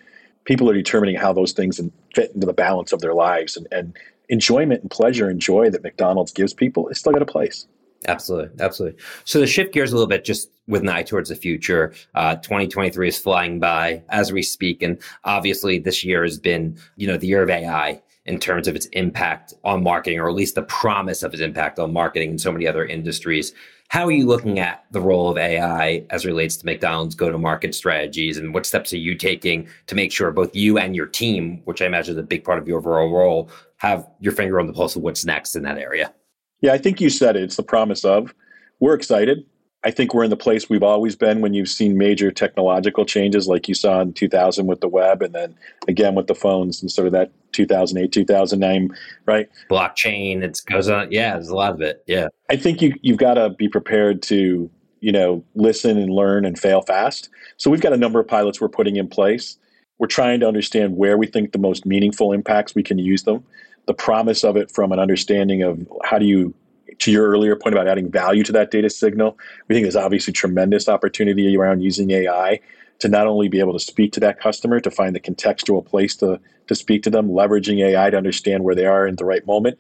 people 0.46 0.70
are 0.70 0.74
determining 0.74 1.18
how 1.18 1.34
those 1.34 1.52
things 1.52 1.80
fit 2.16 2.32
into 2.34 2.48
the 2.48 2.54
balance 2.54 2.94
of 2.94 3.02
their 3.02 3.14
lives. 3.14 3.58
And, 3.58 3.68
and 3.72 3.98
enjoyment 4.32 4.82
and 4.82 4.90
pleasure 4.90 5.30
and 5.30 5.40
joy 5.40 5.70
that 5.70 5.84
McDonald's 5.84 6.32
gives 6.32 6.54
people 6.54 6.88
is 6.88 6.98
still 6.98 7.12
got 7.12 7.22
a 7.22 7.26
place. 7.26 7.68
Absolutely, 8.08 8.50
absolutely. 8.64 9.00
So 9.26 9.42
to 9.42 9.46
shift 9.46 9.74
gears 9.74 9.92
a 9.92 9.96
little 9.96 10.08
bit, 10.08 10.26
just 10.26 10.50
with 10.68 10.82
an 10.82 10.90
eye 10.90 11.04
towards 11.04 11.30
the 11.30 11.36
future, 11.36 11.94
uh, 12.16 12.36
2023 12.38 13.10
is 13.10 13.20
flying 13.20 13.60
by 13.60 14.02
as 14.10 14.32
we 14.32 14.42
speak, 14.42 14.82
and 14.82 14.98
obviously 15.24 15.78
this 15.78 16.04
year 16.04 16.24
has 16.24 16.40
been, 16.40 16.80
you 16.96 17.06
know, 17.06 17.18
the 17.18 17.28
year 17.28 17.44
of 17.44 17.50
AI 17.52 18.02
in 18.26 18.40
terms 18.40 18.68
of 18.68 18.76
its 18.76 18.86
impact 18.88 19.54
on 19.64 19.84
marketing, 19.84 20.20
or 20.20 20.30
at 20.30 20.36
least 20.36 20.56
the 20.56 20.64
promise 20.64 21.22
of 21.22 21.34
its 21.34 21.42
impact 21.42 21.78
on 21.78 21.94
marketing 21.94 22.32
and 22.32 22.42
so 22.42 22.52
many 22.52 22.68
other 22.68 22.86
industries. 22.86 23.54
How 23.90 24.06
are 24.06 24.12
you 24.12 24.26
looking 24.26 24.60
at 24.60 24.86
the 24.92 25.02
role 25.02 25.30
of 25.30 25.38
AI 25.38 26.06
as 26.12 26.26
relates 26.26 26.56
to 26.58 26.66
McDonald's 26.66 27.14
go 27.14 27.30
to 27.30 27.38
market 27.38 27.76
strategies? 27.76 28.38
And 28.38 28.54
what 28.54 28.66
steps 28.66 28.94
are 28.94 28.98
you 28.98 29.16
taking 29.16 29.68
to 29.88 29.96
make 29.96 30.14
sure 30.14 30.32
both 30.32 30.56
you 30.56 30.78
and 30.78 30.96
your 30.96 31.08
team, 31.08 31.62
which 31.66 31.82
I 31.82 31.88
imagine 31.88 32.14
is 32.14 32.20
a 32.20 32.24
big 32.24 32.46
part 32.46 32.58
of 32.58 32.68
your 32.68 32.78
overall 32.78 33.12
role, 33.12 33.50
have 33.82 34.08
your 34.20 34.32
finger 34.32 34.60
on 34.60 34.68
the 34.68 34.74
pulse 34.74 34.96
of 34.96 35.02
what's 35.02 35.26
next 35.26 35.56
in 35.56 35.64
that 35.64 35.80
area? 35.80 36.14
Yeah, 36.62 36.74
I 36.74 36.78
think 36.78 37.02
you 37.02 37.10
said 37.10 37.36
it. 37.36 37.42
It's 37.42 37.56
the 37.56 37.64
promise 37.64 38.06
of. 38.06 38.32
We're 38.80 38.94
excited. 38.94 39.44
I 39.84 39.90
think 39.90 40.14
we're 40.14 40.24
in 40.24 40.30
the 40.30 40.38
place 40.38 40.70
we've 40.70 40.84
always 40.84 41.16
been 41.16 41.42
when 41.42 41.56
you've 41.56 41.68
seen 41.68 41.98
major 41.98 42.32
technological 42.32 43.06
changes, 43.06 43.48
like 43.48 43.68
you 43.68 43.74
saw 43.74 44.00
in 44.02 44.14
2000 44.14 44.68
with 44.68 44.82
the 44.82 44.88
web, 44.88 45.24
and 45.24 45.34
then 45.34 45.56
again 45.88 46.14
with 46.14 46.28
the 46.28 46.36
phones 46.36 46.80
and 46.80 46.92
sort 46.92 47.08
of 47.08 47.14
that 47.14 47.32
2008, 47.54 48.12
2009, 48.12 48.96
right? 49.26 49.50
Blockchain, 49.72 50.44
it 50.44 50.62
goes 50.68 50.88
on. 50.88 51.12
Yeah, 51.12 51.34
there's 51.34 51.50
a 51.50 51.56
lot 51.56 51.74
of 51.74 51.82
it. 51.82 52.04
Yeah. 52.06 52.28
I 52.52 52.58
think 52.58 52.84
you, 52.84 52.94
you've 53.02 53.18
got 53.18 53.34
to 53.34 53.50
be 53.50 53.68
prepared 53.68 54.22
to, 54.24 54.70
you 55.00 55.12
know, 55.12 55.44
listen 55.56 55.98
and 55.98 56.14
learn 56.14 56.46
and 56.46 56.60
fail 56.60 56.84
fast. 56.84 57.30
So 57.58 57.72
we've 57.72 57.82
got 57.82 57.94
a 57.94 57.98
number 57.98 58.20
of 58.20 58.28
pilots 58.28 58.62
we're 58.62 58.70
putting 58.70 58.98
in 58.98 59.08
place. 59.08 59.58
We're 59.98 60.06
trying 60.06 60.40
to 60.42 60.48
understand 60.48 60.98
where 60.98 61.18
we 61.18 61.26
think 61.26 61.52
the 61.52 61.60
most 61.60 61.88
meaningful 61.88 62.32
impacts 62.32 62.76
we 62.76 62.84
can 62.84 63.00
use 63.00 63.24
them. 63.24 63.44
The 63.86 63.94
promise 63.94 64.44
of 64.44 64.58
it 64.58 64.72
from 64.72 64.92
an 64.92 65.00
understanding 65.00 65.64
of 65.64 65.88
how 66.04 66.20
do 66.20 66.26
you 66.26 66.54
to 67.00 67.12
your 67.12 67.28
earlier 67.30 67.56
point 67.56 67.74
about 67.74 67.88
adding 67.88 68.12
value 68.12 68.44
to 68.44 68.52
that 68.52 68.70
data 68.70 68.90
signal, 68.90 69.38
we 69.68 69.76
think 69.76 69.86
there's 69.86 69.96
obviously 69.96 70.34
tremendous 70.34 70.88
opportunity 70.88 71.56
around 71.58 71.82
using 71.82 72.12
AI 72.12 72.60
to 73.00 73.10
not 73.10 73.26
only 73.26 73.48
be 73.48 73.60
able 73.60 73.74
to 73.74 73.80
speak 73.80 74.12
to 74.14 74.20
that 74.20 74.40
customer, 74.40 74.80
to 74.80 74.92
find 74.92 75.16
the 75.16 75.20
contextual 75.20 75.84
place 75.84 76.16
to, 76.16 76.40
to 76.68 76.76
speak 76.76 77.02
to 77.02 77.10
them, 77.10 77.30
leveraging 77.30 77.84
AI 77.84 78.12
to 78.12 78.18
understand 78.18 78.64
where 78.64 78.76
they 78.76 78.86
are 78.86 79.08
in 79.08 79.16
the 79.16 79.26
right 79.26 79.46
moment, 79.48 79.80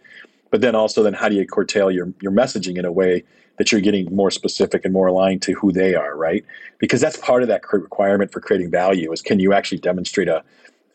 but 0.50 0.62
then 0.62 0.74
also 0.74 1.04
then 1.04 1.14
how 1.14 1.30
do 1.30 1.36
you 1.36 1.46
curtail 1.46 1.92
your, 1.92 2.12
your 2.22 2.32
messaging 2.32 2.78
in 2.78 2.86
a 2.86 2.92
way 2.92 3.24
that 3.58 3.72
you're 3.72 3.82
getting 3.82 4.14
more 4.16 4.32
specific 4.32 4.84
and 4.84 4.94
more 4.94 5.06
aligned 5.06 5.44
to 5.44 5.54
who 5.54 5.72
they 5.72 5.94
are, 5.94 6.18
right? 6.18 6.44
Because 6.80 7.00
that's 7.00 7.18
part 7.18 7.44
of 7.44 7.48
that 7.50 7.62
requirement 7.72 8.32
for 8.32 8.40
creating 8.40 8.72
value 8.72 9.12
is 9.12 9.22
can 9.22 9.40
you 9.40 9.54
actually 9.54 9.78
demonstrate 9.78 10.28
a, 10.28 10.44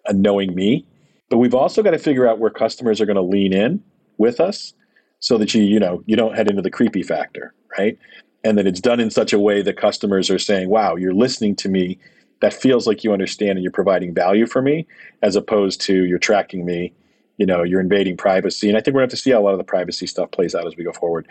a 0.07 0.13
knowing 0.13 0.53
me? 0.55 0.85
But 1.29 1.39
we've 1.39 1.55
also 1.55 1.83
got 1.83 1.91
to 1.91 1.99
figure 1.99 2.29
out 2.29 2.39
where 2.39 2.51
customers 2.51 3.01
are 3.01 3.07
going 3.07 3.17
to 3.17 3.23
lean 3.23 3.53
in 3.53 3.83
with 4.19 4.41
us 4.41 4.73
so 5.19 5.39
that 5.39 5.55
you 5.55 5.63
you 5.63 5.81
know 5.81 6.03
you 6.07 6.17
don't 6.17 6.37
head 6.37 6.49
into 6.49 6.63
the 6.63 6.71
creepy 6.71 7.03
factor 7.03 7.55
right 7.79 7.99
and 8.47 8.57
that 8.57 8.67
it's 8.67 8.81
done 8.81 9.01
in 9.01 9.11
such 9.11 9.33
a 9.33 9.41
way 9.41 9.61
that 9.61 9.77
customers 9.77 10.31
are 10.31 10.39
saying, 10.39 10.69
wow, 10.69 10.95
you're 10.95 11.13
listening 11.13 11.57
to 11.57 11.69
me. 11.69 11.99
That 12.41 12.55
feels 12.55 12.87
like 12.87 13.03
you 13.03 13.13
understand 13.13 13.53
and 13.53 13.63
you're 13.63 13.73
providing 13.73 14.15
value 14.15 14.47
for 14.47 14.63
me, 14.63 14.87
as 15.23 15.35
opposed 15.35 15.81
to 15.83 16.05
you're 16.05 16.19
tracking 16.19 16.65
me, 16.65 16.93
you 17.39 17.47
know, 17.47 17.65
you're 17.65 17.81
invading 17.81 18.17
privacy. 18.17 18.69
And 18.69 18.77
I 18.77 18.81
think 18.81 18.95
we're 18.95 19.01
going 19.01 19.09
to 19.09 19.15
have 19.15 19.19
to 19.19 19.23
see 19.23 19.31
how 19.33 19.41
a 19.41 19.43
lot 19.43 19.53
of 19.53 19.59
the 19.59 19.65
privacy 19.65 20.07
stuff 20.07 20.31
plays 20.31 20.55
out 20.55 20.67
as 20.67 20.77
we 20.77 20.85
go 20.85 20.93
forward. 20.93 21.27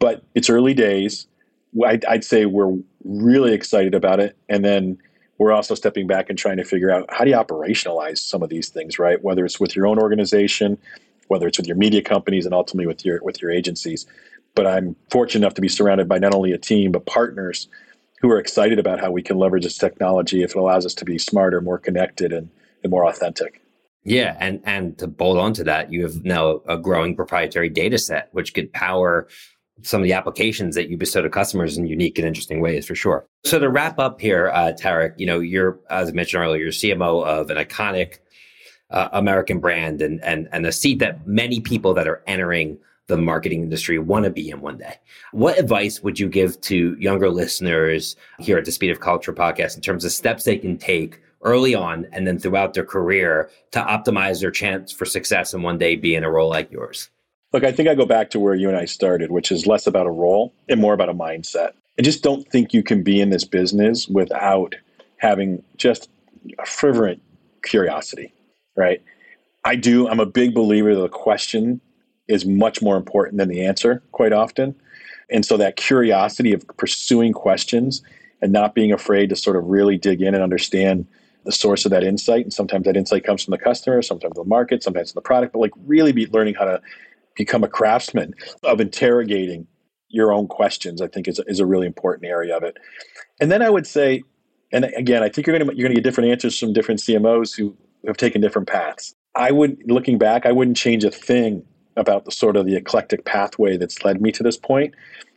But 0.00 0.22
it's 0.34 0.50
early 0.50 0.74
days. 0.74 1.26
I'd, 1.86 2.04
I'd 2.04 2.24
say 2.24 2.44
we're 2.44 2.76
really 3.04 3.54
excited 3.54 3.94
about 3.94 4.20
it. 4.20 4.36
And 4.50 4.62
then 4.62 4.98
we're 5.40 5.52
also 5.52 5.74
stepping 5.74 6.06
back 6.06 6.30
and 6.30 6.38
trying 6.38 6.58
to 6.58 6.64
figure 6.64 6.92
out 6.92 7.06
how 7.12 7.24
do 7.24 7.30
you 7.30 7.36
operationalize 7.36 8.18
some 8.18 8.42
of 8.44 8.48
these 8.48 8.68
things, 8.68 9.00
right? 9.00 9.20
Whether 9.24 9.44
it's 9.44 9.58
with 9.58 9.74
your 9.74 9.88
own 9.88 9.98
organization, 9.98 10.78
whether 11.26 11.48
it's 11.48 11.58
with 11.58 11.66
your 11.66 11.76
media 11.76 12.02
companies, 12.02 12.44
and 12.44 12.54
ultimately 12.54 12.86
with 12.86 13.04
your 13.04 13.20
with 13.24 13.42
your 13.42 13.50
agencies 13.50 14.06
but 14.54 14.66
I'm 14.66 14.96
fortunate 15.10 15.44
enough 15.44 15.54
to 15.54 15.60
be 15.60 15.68
surrounded 15.68 16.08
by 16.08 16.18
not 16.18 16.34
only 16.34 16.52
a 16.52 16.58
team 16.58 16.92
but 16.92 17.06
partners 17.06 17.68
who 18.20 18.30
are 18.30 18.38
excited 18.38 18.78
about 18.78 19.00
how 19.00 19.10
we 19.10 19.22
can 19.22 19.38
leverage 19.38 19.64
this 19.64 19.78
technology 19.78 20.42
if 20.42 20.50
it 20.50 20.56
allows 20.56 20.84
us 20.84 20.94
to 20.94 21.04
be 21.04 21.18
smarter, 21.18 21.60
more 21.60 21.78
connected, 21.78 22.32
and, 22.32 22.50
and 22.82 22.90
more 22.90 23.06
authentic. 23.06 23.62
Yeah, 24.04 24.36
and 24.38 24.60
and 24.64 24.96
to 24.98 25.06
bolt 25.06 25.38
onto 25.38 25.64
that, 25.64 25.92
you 25.92 26.02
have 26.02 26.24
now 26.24 26.62
a 26.66 26.76
growing 26.78 27.14
proprietary 27.16 27.68
data 27.68 27.98
set 27.98 28.28
which 28.32 28.54
could 28.54 28.72
power 28.72 29.28
some 29.82 30.00
of 30.00 30.04
the 30.04 30.12
applications 30.12 30.74
that 30.74 30.88
you 30.88 30.96
bestow 30.96 31.22
to 31.22 31.30
customers 31.30 31.76
in 31.76 31.86
unique 31.86 32.18
and 32.18 32.26
interesting 32.26 32.60
ways 32.60 32.86
for 32.86 32.94
sure. 32.94 33.26
So 33.44 33.58
to 33.58 33.68
wrap 33.68 33.98
up 33.98 34.20
here, 34.20 34.50
uh, 34.50 34.72
Tariq, 34.78 35.14
you 35.18 35.26
know, 35.26 35.40
you're 35.40 35.78
as 35.90 36.08
I 36.08 36.12
mentioned 36.12 36.42
earlier, 36.42 36.62
you're 36.62 36.72
CMO 36.72 37.24
of 37.24 37.50
an 37.50 37.56
iconic 37.56 38.18
uh, 38.90 39.08
American 39.12 39.60
brand 39.60 40.02
and 40.02 40.22
and 40.24 40.48
and 40.52 40.66
a 40.66 40.72
seat 40.72 40.98
that 40.98 41.26
many 41.26 41.60
people 41.60 41.94
that 41.94 42.08
are 42.08 42.22
entering 42.26 42.78
the 43.06 43.16
marketing 43.16 43.62
industry 43.62 43.98
want 43.98 44.24
to 44.24 44.30
be 44.30 44.50
in 44.50 44.60
one 44.60 44.78
day. 44.78 44.94
What 45.32 45.58
advice 45.58 46.00
would 46.02 46.18
you 46.20 46.28
give 46.28 46.60
to 46.62 46.96
younger 46.98 47.28
listeners 47.28 48.16
here 48.38 48.56
at 48.56 48.64
the 48.64 48.72
Speed 48.72 48.90
of 48.90 49.00
Culture 49.00 49.32
podcast 49.32 49.74
in 49.74 49.82
terms 49.82 50.04
of 50.04 50.12
steps 50.12 50.44
they 50.44 50.56
can 50.56 50.78
take 50.78 51.20
early 51.42 51.74
on 51.74 52.06
and 52.12 52.26
then 52.26 52.38
throughout 52.38 52.74
their 52.74 52.84
career 52.84 53.50
to 53.72 53.80
optimize 53.80 54.40
their 54.40 54.50
chance 54.52 54.92
for 54.92 55.04
success 55.04 55.52
and 55.52 55.64
one 55.64 55.76
day 55.76 55.96
be 55.96 56.14
in 56.14 56.22
a 56.22 56.30
role 56.30 56.48
like 56.48 56.70
yours? 56.70 57.10
Look, 57.52 57.64
I 57.64 57.72
think 57.72 57.88
I 57.88 57.94
go 57.94 58.06
back 58.06 58.30
to 58.30 58.40
where 58.40 58.54
you 58.54 58.68
and 58.68 58.78
I 58.78 58.84
started, 58.84 59.32
which 59.32 59.50
is 59.50 59.66
less 59.66 59.86
about 59.86 60.06
a 60.06 60.10
role 60.10 60.54
and 60.68 60.80
more 60.80 60.94
about 60.94 61.08
a 61.08 61.14
mindset. 61.14 61.72
I 61.98 62.02
just 62.02 62.22
don't 62.22 62.48
think 62.48 62.72
you 62.72 62.82
can 62.82 63.02
be 63.02 63.20
in 63.20 63.30
this 63.30 63.44
business 63.44 64.06
without 64.08 64.76
having 65.16 65.62
just 65.76 66.08
a 66.58 66.64
fervent 66.64 67.20
curiosity, 67.64 68.32
right? 68.76 69.02
I 69.64 69.76
do. 69.76 70.08
I'm 70.08 70.20
a 70.20 70.26
big 70.26 70.54
believer 70.54 70.94
that 70.94 71.00
the 71.00 71.08
question 71.08 71.80
is 72.28 72.46
much 72.46 72.80
more 72.80 72.96
important 72.96 73.38
than 73.38 73.48
the 73.48 73.66
answer 73.66 74.02
quite 74.12 74.32
often. 74.32 74.74
And 75.28 75.44
so 75.44 75.56
that 75.56 75.76
curiosity 75.76 76.52
of 76.52 76.64
pursuing 76.76 77.32
questions 77.32 78.02
and 78.40 78.52
not 78.52 78.74
being 78.74 78.92
afraid 78.92 79.28
to 79.30 79.36
sort 79.36 79.56
of 79.56 79.66
really 79.66 79.98
dig 79.98 80.22
in 80.22 80.34
and 80.34 80.42
understand 80.42 81.06
the 81.44 81.52
source 81.52 81.84
of 81.84 81.90
that 81.90 82.04
insight. 82.04 82.44
And 82.44 82.52
sometimes 82.52 82.84
that 82.84 82.96
insight 82.96 83.24
comes 83.24 83.44
from 83.44 83.52
the 83.52 83.58
customer, 83.58 84.00
sometimes 84.02 84.34
the 84.34 84.44
market, 84.44 84.82
sometimes 84.82 85.12
the 85.12 85.20
product, 85.20 85.52
but 85.52 85.58
like 85.58 85.72
really 85.86 86.12
be 86.12 86.26
learning 86.26 86.54
how 86.54 86.64
to 86.64 86.80
become 87.40 87.64
a 87.64 87.68
craftsman 87.68 88.34
of 88.64 88.82
interrogating 88.82 89.66
your 90.10 90.30
own 90.30 90.46
questions, 90.46 91.00
I 91.00 91.06
think 91.06 91.26
is, 91.26 91.40
is 91.46 91.58
a 91.58 91.64
really 91.64 91.86
important 91.86 92.26
area 92.26 92.54
of 92.54 92.62
it. 92.62 92.76
And 93.40 93.50
then 93.50 93.62
I 93.62 93.70
would 93.70 93.86
say, 93.86 94.22
and 94.72 94.84
again, 94.96 95.22
I 95.22 95.30
think 95.30 95.46
you're 95.46 95.56
going 95.56 95.66
to, 95.70 95.74
you're 95.74 95.88
going 95.88 95.96
to 95.96 96.02
get 96.02 96.04
different 96.04 96.30
answers 96.30 96.58
from 96.58 96.74
different 96.74 97.00
CMOs 97.00 97.56
who 97.56 97.74
have 98.06 98.18
taken 98.18 98.42
different 98.42 98.68
paths. 98.68 99.14
I 99.34 99.52
would, 99.52 99.78
looking 99.86 100.18
back, 100.18 100.44
I 100.44 100.52
wouldn't 100.52 100.76
change 100.76 101.02
a 101.02 101.10
thing 101.10 101.64
about 101.96 102.26
the 102.26 102.30
sort 102.30 102.56
of 102.56 102.66
the 102.66 102.76
eclectic 102.76 103.24
pathway 103.24 103.78
that's 103.78 104.04
led 104.04 104.20
me 104.20 104.32
to 104.32 104.42
this 104.42 104.58
point. 104.58 104.94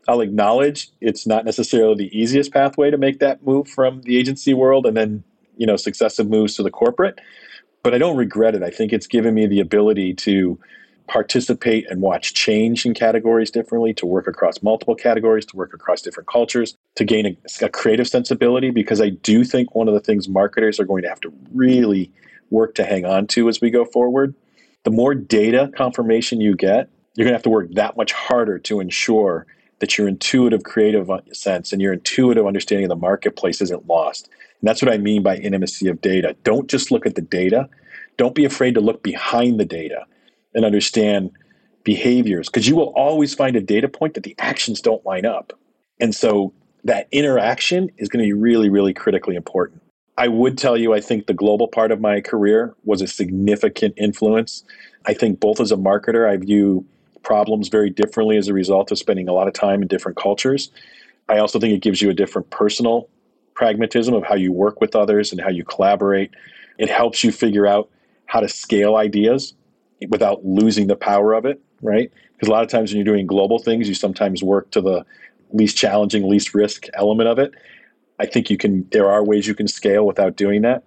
I'll 0.09 0.21
acknowledge 0.21 0.89
it's 0.99 1.25
not 1.25 1.45
necessarily 1.45 1.95
the 1.95 2.17
easiest 2.17 2.51
pathway 2.51 2.91
to 2.91 2.97
make 2.97 3.19
that 3.19 3.45
move 3.45 3.69
from 3.69 4.01
the 4.01 4.17
agency 4.17 4.53
world 4.53 4.85
and 4.85 4.97
then, 4.97 5.23
you 5.55 5.65
know, 5.65 5.77
successive 5.77 6.27
moves 6.27 6.55
to 6.55 6.63
the 6.63 6.71
corporate, 6.71 7.19
but 7.81 7.93
I 7.93 7.97
don't 7.97 8.17
regret 8.17 8.55
it. 8.55 8.63
I 8.63 8.71
think 8.71 8.91
it's 8.91 9.07
given 9.07 9.33
me 9.33 9.47
the 9.47 9.61
ability 9.61 10.13
to 10.15 10.59
participate 11.07 11.89
and 11.89 12.01
watch 12.01 12.33
change 12.33 12.85
in 12.85 12.93
categories 12.93 13.51
differently, 13.51 13.93
to 13.95 14.05
work 14.05 14.27
across 14.27 14.61
multiple 14.63 14.95
categories, 14.95 15.45
to 15.47 15.55
work 15.55 15.73
across 15.73 16.01
different 16.01 16.27
cultures, 16.27 16.75
to 16.95 17.03
gain 17.03 17.25
a, 17.25 17.65
a, 17.65 17.69
creative 17.69 18.07
sensibility. 18.07 18.69
Because 18.69 19.01
I 19.01 19.09
do 19.09 19.43
think 19.43 19.75
one 19.75 19.87
of 19.87 19.93
the 19.93 19.99
things 19.99 20.29
marketers 20.29 20.79
are 20.79 20.85
going 20.85 21.03
to 21.03 21.09
have 21.09 21.21
to 21.21 21.33
really 21.53 22.11
work 22.49 22.75
to 22.75 22.85
hang 22.85 23.05
on 23.05 23.27
to 23.27 23.49
as 23.49 23.59
we 23.61 23.69
go 23.69 23.83
forward 23.83 24.35
the 24.83 24.91
more 24.91 25.15
data 25.15 25.71
confirmation 25.75 26.41
you 26.41 26.55
get, 26.55 26.89
you're 27.15 27.25
going 27.25 27.31
to 27.31 27.37
have 27.37 27.43
to 27.43 27.49
work 27.49 27.71
that 27.73 27.97
much 27.97 28.11
harder 28.11 28.59
to 28.59 28.79
ensure 28.79 29.47
that 29.79 29.97
your 29.97 30.07
intuitive 30.07 30.63
creative 30.63 31.09
uh, 31.09 31.21
sense 31.31 31.73
and 31.73 31.81
your 31.81 31.93
intuitive 31.93 32.45
understanding 32.45 32.85
of 32.85 32.89
the 32.89 32.95
marketplace 32.95 33.61
isn't 33.61 33.87
lost. 33.87 34.29
And 34.61 34.67
that's 34.67 34.81
what 34.81 34.93
I 34.93 34.97
mean 34.97 35.23
by 35.23 35.37
intimacy 35.37 35.87
of 35.87 36.01
data. 36.01 36.35
Don't 36.43 36.69
just 36.69 36.91
look 36.91 37.05
at 37.05 37.15
the 37.15 37.21
data. 37.21 37.69
Don't 38.17 38.35
be 38.35 38.45
afraid 38.45 38.75
to 38.75 38.81
look 38.81 39.03
behind 39.03 39.59
the 39.59 39.65
data 39.65 40.05
and 40.55 40.65
understand 40.65 41.31
behaviors 41.83 42.47
because 42.49 42.67
you 42.67 42.75
will 42.75 42.93
always 42.95 43.33
find 43.33 43.55
a 43.55 43.61
data 43.61 43.87
point 43.87 44.13
that 44.13 44.23
the 44.23 44.35
actions 44.39 44.81
don't 44.81 45.05
line 45.05 45.25
up. 45.25 45.53
And 45.99 46.15
so 46.15 46.53
that 46.83 47.07
interaction 47.11 47.89
is 47.97 48.09
going 48.09 48.23
to 48.23 48.27
be 48.27 48.33
really, 48.33 48.69
really 48.69 48.93
critically 48.93 49.35
important. 49.35 49.81
I 50.17 50.27
would 50.27 50.57
tell 50.57 50.77
you, 50.77 50.93
I 50.93 51.01
think 51.01 51.25
the 51.25 51.33
global 51.33 51.67
part 51.67 51.91
of 51.91 51.99
my 51.99 52.21
career 52.21 52.75
was 52.83 53.01
a 53.01 53.07
significant 53.07 53.95
influence. 53.97 54.63
I 55.05 55.13
think 55.13 55.39
both 55.39 55.59
as 55.59 55.71
a 55.71 55.75
marketer, 55.75 56.29
I 56.29 56.37
view 56.37 56.85
problems 57.23 57.69
very 57.69 57.89
differently 57.89 58.37
as 58.37 58.47
a 58.47 58.53
result 58.53 58.91
of 58.91 58.99
spending 58.99 59.27
a 59.27 59.33
lot 59.33 59.47
of 59.47 59.53
time 59.53 59.81
in 59.81 59.87
different 59.87 60.17
cultures. 60.17 60.69
I 61.29 61.39
also 61.39 61.59
think 61.59 61.73
it 61.73 61.81
gives 61.81 62.01
you 62.01 62.09
a 62.09 62.13
different 62.13 62.49
personal 62.49 63.09
pragmatism 63.55 64.13
of 64.13 64.23
how 64.23 64.35
you 64.35 64.51
work 64.51 64.81
with 64.81 64.95
others 64.95 65.31
and 65.31 65.41
how 65.41 65.49
you 65.49 65.63
collaborate. 65.63 66.31
It 66.77 66.89
helps 66.89 67.23
you 67.23 67.31
figure 67.31 67.65
out 67.65 67.89
how 68.25 68.39
to 68.39 68.49
scale 68.49 68.95
ideas 68.95 69.53
without 70.09 70.45
losing 70.45 70.87
the 70.87 70.95
power 70.95 71.33
of 71.33 71.45
it, 71.45 71.61
right? 71.81 72.11
Because 72.33 72.47
a 72.47 72.51
lot 72.51 72.63
of 72.63 72.69
times 72.69 72.91
when 72.91 72.97
you're 72.97 73.13
doing 73.13 73.27
global 73.27 73.59
things, 73.59 73.87
you 73.87 73.93
sometimes 73.93 74.43
work 74.43 74.71
to 74.71 74.81
the 74.81 75.05
least 75.51 75.77
challenging, 75.77 76.27
least 76.27 76.53
risk 76.53 76.87
element 76.93 77.29
of 77.29 77.39
it. 77.39 77.53
I 78.19 78.25
think 78.25 78.49
you 78.49 78.57
can, 78.57 78.87
there 78.91 79.09
are 79.09 79.23
ways 79.23 79.47
you 79.47 79.55
can 79.55 79.67
scale 79.67 80.05
without 80.05 80.35
doing 80.35 80.61
that. 80.63 80.83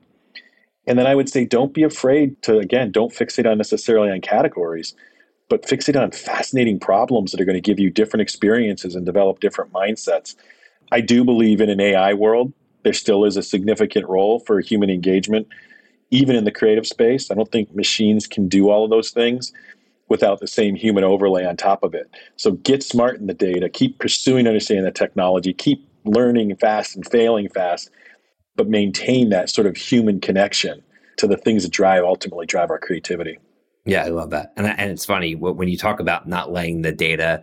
And 0.87 0.99
then 0.99 1.07
I 1.07 1.15
would 1.15 1.29
say, 1.29 1.45
don't 1.45 1.75
be 1.75 1.83
afraid 1.83 2.41
to, 2.43 2.59
again, 2.59 2.93
don't 2.93 3.13
fixate 3.13 3.51
on 3.51 3.59
necessarily 3.59 4.11
on 4.11 4.21
categories, 4.21 4.95
but 5.49 5.63
fixate 5.63 6.01
on 6.01 6.13
fascinating 6.13 6.79
problems 6.79 7.33
that 7.33 7.41
are 7.41 7.45
going 7.45 7.55
to 7.55 7.61
give 7.61 7.81
you 7.81 7.91
different 7.91 8.23
experiences 8.23 8.95
and 8.95 9.05
develop 9.05 9.41
different 9.41 9.73
mindsets. 9.73 10.37
I 10.93 11.01
do 11.01 11.25
believe 11.25 11.61
in 11.61 11.69
an 11.69 11.81
AI 11.81 12.15
world, 12.15 12.53
there 12.85 12.93
still 12.93 13.25
is 13.25 13.37
a 13.37 13.43
significant 13.43 14.09
role 14.09 14.39
for 14.39 14.61
human 14.61 14.91
engagement, 14.91 15.49
even 16.11 16.37
in 16.37 16.45
the 16.45 16.53
creative 16.53 16.87
space. 16.87 17.31
I 17.31 17.35
don't 17.35 17.51
think 17.51 17.75
machines 17.75 18.27
can 18.27 18.49
do 18.49 18.71
all 18.71 18.85
of 18.85 18.91
those 18.91 19.11
things 19.11 19.53
without 20.09 20.41
the 20.41 20.47
same 20.47 20.77
human 20.77 21.05
overlay 21.05 21.45
on 21.45 21.57
top 21.57 21.83
of 21.83 21.95
it. 21.95 22.09
So 22.37 22.53
get 22.53 22.83
smart 22.83 23.19
in 23.19 23.27
the 23.27 23.35
data, 23.35 23.69
keep 23.69 23.99
pursuing 23.99 24.47
understanding 24.47 24.85
the 24.85 24.93
technology, 24.93 25.53
keep 25.53 25.87
learning 26.05 26.55
fast 26.57 26.95
and 26.95 27.07
failing 27.07 27.49
fast, 27.49 27.91
but 28.55 28.69
maintain 28.69 29.31
that 29.31 29.51
sort 29.51 29.67
of 29.67 29.77
human 29.77 30.21
connection 30.21 30.83
to 31.17 31.27
the 31.27 31.37
things 31.37 31.65
that 31.65 31.73
drive 31.73 32.05
ultimately 32.05 32.47
drive 32.47 32.71
our 32.71 32.79
creativity. 32.79 33.39
Yeah, 33.85 34.05
I 34.05 34.09
love 34.09 34.31
that. 34.31 34.53
And, 34.57 34.67
and 34.67 34.91
it's 34.91 35.05
funny 35.05 35.35
when 35.35 35.69
you 35.69 35.79
talk 35.79 36.01
about 36.01 36.29
not 36.29 36.53
letting 36.53 36.83
the 36.83 36.93
data 36.93 37.43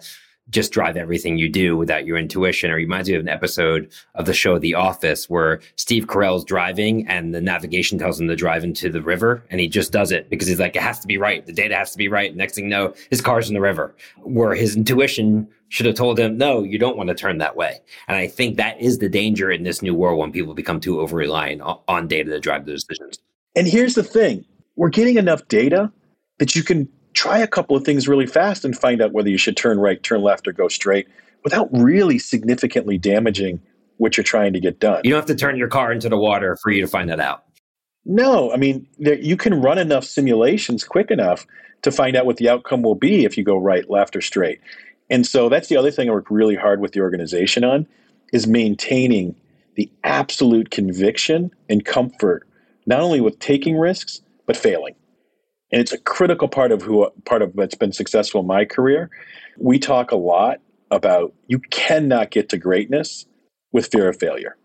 just 0.49 0.71
drive 0.71 0.97
everything 0.97 1.37
you 1.37 1.49
do 1.49 1.77
without 1.77 2.05
your 2.05 2.17
intuition. 2.17 2.69
Or 2.69 2.75
reminds 2.75 3.09
me 3.09 3.15
of 3.15 3.21
an 3.21 3.29
episode 3.29 3.91
of 4.15 4.25
the 4.25 4.33
show 4.33 4.59
The 4.59 4.73
Office 4.73 5.29
where 5.29 5.61
Steve 5.75 6.07
Carell's 6.07 6.43
driving 6.43 7.07
and 7.07 7.33
the 7.33 7.41
navigation 7.41 7.97
tells 7.97 8.19
him 8.19 8.27
to 8.27 8.35
drive 8.35 8.63
into 8.63 8.89
the 8.89 9.01
river 9.01 9.43
and 9.49 9.61
he 9.61 9.67
just 9.67 9.91
does 9.91 10.11
it 10.11 10.29
because 10.29 10.47
he's 10.47 10.59
like, 10.59 10.75
it 10.75 10.81
has 10.81 10.99
to 10.99 11.07
be 11.07 11.17
right. 11.17 11.45
The 11.45 11.53
data 11.53 11.75
has 11.75 11.91
to 11.91 11.97
be 11.97 12.07
right. 12.07 12.35
Next 12.35 12.55
thing 12.55 12.65
you 12.65 12.69
know, 12.69 12.93
his 13.09 13.21
car's 13.21 13.47
in 13.47 13.53
the 13.53 13.61
river. 13.61 13.95
Where 14.17 14.53
his 14.53 14.75
intuition 14.75 15.47
should 15.69 15.85
have 15.85 15.95
told 15.95 16.19
him, 16.19 16.37
no, 16.37 16.61
you 16.63 16.77
don't 16.77 16.97
want 16.97 17.09
to 17.09 17.15
turn 17.15 17.39
that 17.39 17.55
way. 17.55 17.79
And 18.07 18.15
I 18.15 18.27
think 18.27 18.57
that 18.57 18.79
is 18.79 18.99
the 18.99 19.09
danger 19.09 19.49
in 19.49 19.63
this 19.63 19.81
new 19.81 19.95
world 19.95 20.19
when 20.19 20.31
people 20.31 20.53
become 20.53 20.79
too 20.79 20.99
over 20.99 21.17
reliant 21.17 21.61
on 21.87 22.07
data 22.07 22.29
to 22.29 22.39
drive 22.39 22.65
those 22.65 22.83
decisions. 22.83 23.19
And 23.55 23.65
here's 23.67 23.95
the 23.95 24.03
thing 24.03 24.45
we're 24.75 24.89
getting 24.89 25.17
enough 25.17 25.47
data 25.47 25.91
that 26.39 26.55
you 26.55 26.63
can 26.63 26.87
try 27.13 27.39
a 27.39 27.47
couple 27.47 27.75
of 27.75 27.83
things 27.83 28.07
really 28.07 28.25
fast 28.25 28.65
and 28.65 28.77
find 28.77 29.01
out 29.01 29.13
whether 29.13 29.29
you 29.29 29.37
should 29.37 29.57
turn 29.57 29.79
right, 29.79 30.01
turn 30.01 30.21
left, 30.21 30.47
or 30.47 30.51
go 30.51 30.67
straight 30.67 31.07
without 31.43 31.69
really 31.71 32.19
significantly 32.19 32.97
damaging 32.97 33.61
what 33.97 34.17
you're 34.17 34.23
trying 34.23 34.53
to 34.53 34.59
get 34.59 34.79
done. 34.79 35.01
You 35.03 35.11
don't 35.11 35.19
have 35.19 35.27
to 35.27 35.35
turn 35.35 35.57
your 35.57 35.67
car 35.67 35.91
into 35.91 36.09
the 36.09 36.17
water 36.17 36.57
for 36.61 36.71
you 36.71 36.81
to 36.81 36.87
find 36.87 37.09
that 37.09 37.19
out. 37.19 37.43
No, 38.05 38.51
I 38.51 38.57
mean, 38.57 38.87
there, 38.97 39.17
you 39.19 39.37
can 39.37 39.61
run 39.61 39.77
enough 39.77 40.03
simulations 40.03 40.83
quick 40.83 41.11
enough 41.11 41.45
to 41.83 41.91
find 41.91 42.15
out 42.15 42.25
what 42.25 42.37
the 42.37 42.49
outcome 42.49 42.81
will 42.81 42.95
be 42.95 43.23
if 43.23 43.37
you 43.37 43.43
go 43.43 43.57
right, 43.57 43.89
left, 43.89 44.15
or 44.15 44.21
straight. 44.21 44.59
And 45.09 45.25
so 45.27 45.49
that's 45.49 45.67
the 45.67 45.77
other 45.77 45.91
thing 45.91 46.09
I 46.09 46.13
work 46.13 46.29
really 46.29 46.55
hard 46.55 46.81
with 46.81 46.93
the 46.93 47.01
organization 47.01 47.63
on 47.63 47.87
is 48.31 48.47
maintaining 48.47 49.35
the 49.75 49.89
absolute 50.03 50.71
conviction 50.71 51.51
and 51.69 51.85
comfort, 51.85 52.47
not 52.85 52.99
only 52.99 53.21
with 53.21 53.39
taking 53.39 53.77
risks, 53.77 54.21
but 54.45 54.57
failing. 54.57 54.95
And 55.73 55.81
it's 55.81 55.91
a 55.91 55.97
critical 55.97 56.47
part 56.47 56.71
of 56.71 56.83
who 56.83 57.09
part 57.25 57.41
of 57.41 57.55
what's 57.55 57.73
been 57.73 57.91
successful 57.91 58.41
in 58.41 58.47
my 58.47 58.63
career. 58.63 59.09
We 59.57 59.79
talk 59.79 60.11
a 60.11 60.15
lot 60.15 60.59
about 60.91 61.33
you 61.47 61.57
cannot 61.71 62.29
get 62.29 62.47
to 62.49 62.57
greatness 62.59 63.25
with 63.71 63.87
fear 63.91 64.07
of 64.07 64.19
failure. 64.19 64.55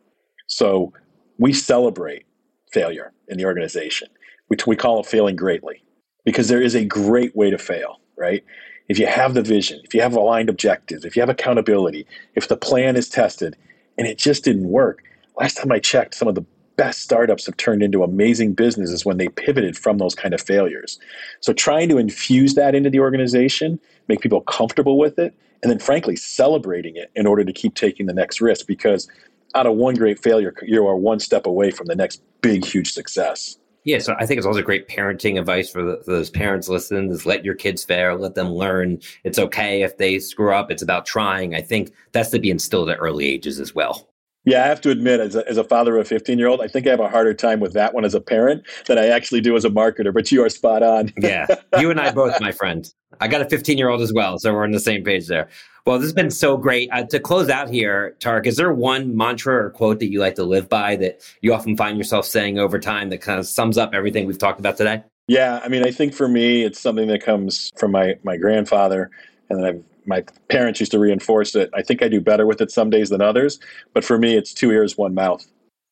So 0.49 0.93
we 1.39 1.55
celebrate 1.55 2.27
failure 2.73 3.15
in 3.27 3.39
the 3.39 3.47
organization. 3.47 4.09
We, 4.51 4.59
we 4.67 4.77
call 4.77 5.01
it 5.01 5.07
failing 5.07 5.35
greatly 5.35 5.83
because 6.27 6.49
there 6.49 6.61
is 6.61 6.75
a 6.75 6.85
great 6.85 7.35
way 7.35 7.49
to 7.49 7.57
fail, 7.57 8.01
right? 8.19 8.45
If 8.91 8.99
you 8.99 9.07
have 9.07 9.33
the 9.33 9.43
vision, 9.43 9.81
if 9.85 9.95
you 9.95 10.03
have 10.03 10.15
aligned 10.15 10.51
objectives, 10.51 11.07
if 11.07 11.17
you 11.17 11.23
have 11.23 11.31
accountability, 11.31 12.07
if 12.35 12.49
the 12.49 12.57
plan 12.57 12.97
is 12.97 13.09
tested 13.09 13.57
and 13.97 14.07
it 14.07 14.19
just 14.19 14.45
didn't 14.45 14.69
work. 14.69 15.03
Last 15.39 15.57
time 15.57 15.73
I 15.73 15.79
checked, 15.79 16.15
some 16.15 16.29
of 16.29 16.35
the 16.35 16.45
best 16.79 17.03
startups 17.03 17.45
have 17.45 17.57
turned 17.59 17.83
into 17.83 18.03
amazing 18.03 18.55
businesses 18.55 19.05
when 19.05 19.19
they 19.19 19.29
pivoted 19.29 19.77
from 19.77 19.99
those 19.99 20.15
kind 20.15 20.33
of 20.33 20.41
failures. 20.41 20.99
So 21.41 21.53
trying 21.53 21.91
to 21.91 21.99
infuse 21.99 22.55
that 22.55 22.75
into 22.75 22.89
the 22.89 23.01
organization, 23.01 23.79
make 24.07 24.21
people 24.21 24.41
comfortable 24.43 24.97
with 24.97 25.19
it, 25.19 25.35
and 25.63 25.71
then 25.71 25.81
frankly 25.81 26.15
celebrating 26.15 26.97
it 26.97 27.11
in 27.17 27.27
order 27.27 27.45
to 27.45 27.53
keep 27.53 27.75
taking 27.75 28.07
the 28.07 28.15
next 28.15 28.41
risk 28.41 28.67
because 28.67 29.09
out 29.57 29.67
of 29.67 29.75
one 29.75 29.97
great 29.97 30.21
failure, 30.21 30.55
you 30.63 30.87
are 30.87 30.97
one 30.97 31.19
step 31.19 31.47
away 31.47 31.73
from 31.73 31.89
the 31.89 31.97
next 31.97 32.23
big, 32.43 32.65
huge 32.65 32.93
success. 32.93 33.59
Yeah, 33.85 33.99
so 33.99 34.15
I 34.19 34.27
think 34.27 34.39
it's 34.39 34.47
also 34.47 34.63
great 34.63 34.87
parenting 34.87 35.39
advice 35.39 35.71
for, 35.71 35.83
the, 35.83 36.03
for, 36.05 36.13
those 36.13 36.31
parents 36.31 36.69
listening 36.69 37.11
is 37.11 37.27
let 37.27 37.45
your 37.45 37.55
kids 37.55 37.85
fail, 37.85 38.17
let 38.17 38.35
them 38.35 38.51
learn. 38.51 39.01
It's 39.25 39.39
okay 39.39 39.83
if 39.83 39.97
they 39.97 40.19
screw 40.21 40.55
up. 40.55 40.71
It's 40.71 40.83
about 40.83 41.07
trying. 41.07 41.55
I 41.55 41.63
think 41.63 41.93
that's 42.13 42.31
to 42.31 42.39
be 42.39 42.51
instilled 42.51 42.91
at 42.91 42.99
early 43.01 43.27
ages 43.27 43.59
as 43.59 43.75
well. 43.75 44.09
Yeah, 44.49 44.65
I 44.65 44.69
have 44.69 44.81
to 44.81 44.91
admit, 44.91 45.21
as 45.21 45.37
a, 45.37 45.47
as 45.47 45.59
a 45.59 45.65
father 45.65 45.97
of 45.97 46.07
a 46.07 46.09
15 46.09 46.39
year 46.39 46.49
old, 46.49 46.63
I 46.63 46.69
think 46.69 46.87
I 46.87 46.91
have 46.91 47.01
a 47.01 47.09
harder 47.09 47.35
time 47.35 47.61
with 47.61 47.75
that 47.75 47.93
one 47.93 48.07
as 48.07 48.15
a 48.15 48.21
parent 48.21 48.67
than 48.87 48.97
I 48.97 49.09
actually 49.09 49.43
do 49.43 49.57
as 49.57 49.65
a 49.67 49.69
marketer, 49.69 50.13
but 50.13 50.33
you 50.33 50.43
are 50.43 50.49
spot 50.49 50.83
on. 50.83 51.13
yeah, 51.19 51.47
you 51.79 51.91
and 51.91 52.01
I 52.01 52.13
both, 52.13 52.41
my 52.41 52.51
friend. 52.51 52.91
I 53.21 53.29
got 53.29 53.43
a 53.43 53.45
15 53.45 53.77
year 53.77 53.91
old 53.91 54.01
as 54.01 54.11
well, 54.11 54.39
so 54.39 54.55
we're 54.55 54.65
on 54.65 54.71
the 54.71 54.81
same 54.81 55.05
page 55.05 55.27
there. 55.27 55.51
Well, 55.85 55.99
this 55.99 56.07
has 56.07 56.15
been 56.15 56.31
so 56.31 56.57
great. 56.57 56.89
Uh, 56.91 57.05
to 57.05 57.21
close 57.21 57.51
out 57.51 57.69
here, 57.69 58.17
Tariq, 58.21 58.47
is 58.47 58.57
there 58.57 58.73
one 58.73 59.15
mantra 59.15 59.67
or 59.67 59.71
quote 59.71 59.99
that 59.99 60.11
you 60.11 60.19
like 60.19 60.37
to 60.37 60.45
live 60.45 60.67
by 60.67 60.97
that 60.97 61.21
you 61.43 61.53
often 61.53 61.77
find 61.77 61.99
yourself 61.99 62.25
saying 62.25 62.59
over 62.59 62.79
time 62.79 63.11
that 63.11 63.21
kind 63.21 63.39
of 63.39 63.47
sums 63.47 63.77
up 63.77 63.93
everything 63.93 64.27
we've 64.27 64.39
talked 64.39 64.61
about 64.61 64.79
today? 64.79 65.03
Yeah, 65.27 65.61
I 65.63 65.69
mean, 65.69 65.85
I 65.85 65.91
think 65.91 66.15
for 66.15 66.27
me, 66.27 66.63
it's 66.63 66.81
something 66.81 67.09
that 67.09 67.23
comes 67.23 67.71
from 67.77 67.91
my 67.91 68.15
my 68.23 68.39
grandfather, 68.39 69.11
and 69.51 69.59
then 69.59 69.67
I've, 69.67 69.85
my 70.09 70.25
parents 70.49 70.81
used 70.81 70.93
to 70.93 70.99
reinforce 70.99 71.55
it. 71.55 71.71
I 71.75 71.83
think 71.83 72.03
I 72.03 72.09
do 72.09 72.21
better 72.21 72.47
with 72.47 72.61
it 72.61 72.71
some 72.71 72.91
days 72.91 73.11
than 73.11 73.21
others, 73.21 73.61
but 73.95 74.05
for 74.05 74.19
me, 74.19 74.37
it's 74.37 74.53
two 74.53 74.71
ears, 74.71 74.99
one 74.99 75.15
mouth. 75.15 75.47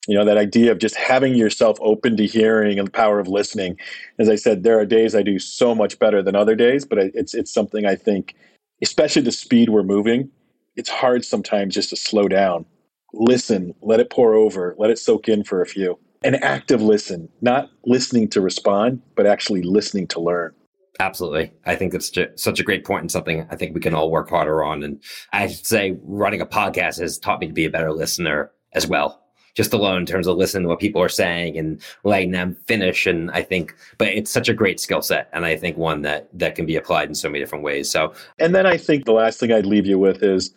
You 0.09 0.17
know, 0.17 0.25
that 0.25 0.39
idea 0.39 0.71
of 0.73 0.79
just 0.79 0.95
having 0.95 1.35
yourself 1.35 1.79
open 1.81 2.17
to 2.17 2.27
hearing 2.27 2.79
and 2.79 2.87
the 2.87 2.93
power 2.93 3.19
of 3.19 3.29
listening. 3.29 3.77
As 4.19 4.29
I 4.29 4.37
said, 4.37 4.63
there 4.63 4.79
are 4.79 4.87
days 4.87 5.15
I 5.15 5.23
do 5.23 5.39
so 5.39 5.75
much 5.75 5.99
better 5.99 6.23
than 6.23 6.37
other 6.37 6.55
days, 6.55 6.85
but 6.85 6.99
it's 6.99 7.35
it's 7.35 7.53
something 7.53 7.87
I 7.87 7.97
think, 7.97 8.35
especially 8.83 9.23
the 9.23 9.33
speed 9.33 9.69
we're 9.69 9.83
moving, 9.83 10.31
it's 10.77 10.91
hard 10.91 11.25
sometimes 11.25 11.75
just 11.75 11.91
to 11.91 11.97
slow 11.97 12.29
down, 12.29 12.67
listen, 13.13 13.75
let 13.83 14.01
it 14.01 14.11
pour 14.11 14.35
over, 14.35 14.75
let 14.79 14.91
it 14.91 14.99
soak 14.99 15.29
in 15.29 15.43
for 15.43 15.61
a 15.61 15.67
few 15.67 15.99
an 16.27 16.35
active 16.37 16.83
listen, 16.83 17.29
not 17.41 17.71
listening 17.85 18.29
to 18.29 18.41
respond, 18.41 19.01
but 19.15 19.27
actually 19.27 19.63
listening 19.63 20.09
to 20.09 20.21
learn. 20.21 20.53
Absolutely. 20.99 21.53
I 21.65 21.77
think 21.77 21.93
that's 21.93 22.13
such 22.37 22.61
a 22.61 22.63
great 22.63 22.85
point 22.85 23.03
and 23.03 23.13
something 23.13 23.47
I 23.51 23.57
think 23.57 23.75
we 23.75 23.81
can 23.81 23.95
all 23.95 24.11
work 24.11 24.31
harder 24.31 24.65
on. 24.65 24.83
And 24.83 25.03
I 25.33 25.49
say 25.49 25.99
running 26.03 26.41
a 26.41 26.47
podcast 26.47 27.01
has 27.01 27.19
taught 27.19 27.41
me 27.41 27.49
to 27.49 27.53
be 27.53 27.67
a 27.67 27.71
better 27.71 27.93
listener 27.93 28.51
as 28.73 28.87
well. 28.87 29.23
Just 29.55 29.73
alone 29.73 29.99
in 29.99 30.07
terms 30.07 30.27
of 30.27 30.37
listening 30.37 30.65
to 30.65 30.69
what 30.69 30.81
people 30.81 31.03
are 31.03 31.09
saying 31.09 31.57
and 31.57 31.81
letting 32.05 32.31
them 32.31 32.57
finish. 32.67 33.07
And 33.07 33.31
I 33.31 33.43
think, 33.43 33.75
but 33.97 34.09
it's 34.09 34.31
such 34.31 34.49
a 34.49 34.55
great 34.55 34.81
skill 34.81 35.01
set. 35.01 35.31
And 35.33 35.47
I 35.47 35.57
think 35.57 35.77
one 35.77 36.03
that, 36.03 36.29
that 36.39 36.55
can 36.55 36.67
be 36.67 36.77
applied 36.77 37.09
in 37.09 37.15
so 37.15 37.29
many 37.29 37.41
different 37.41 37.65
ways. 37.65 37.91
So, 37.91 38.13
and 38.39 38.55
then 38.55 38.67
I 38.67 38.77
think 38.77 39.05
the 39.05 39.13
last 39.13 39.41
thing 39.41 39.53
I'd 39.53 39.67
leave 39.67 39.87
you 39.87 39.99
with 39.99 40.23
is, 40.23 40.55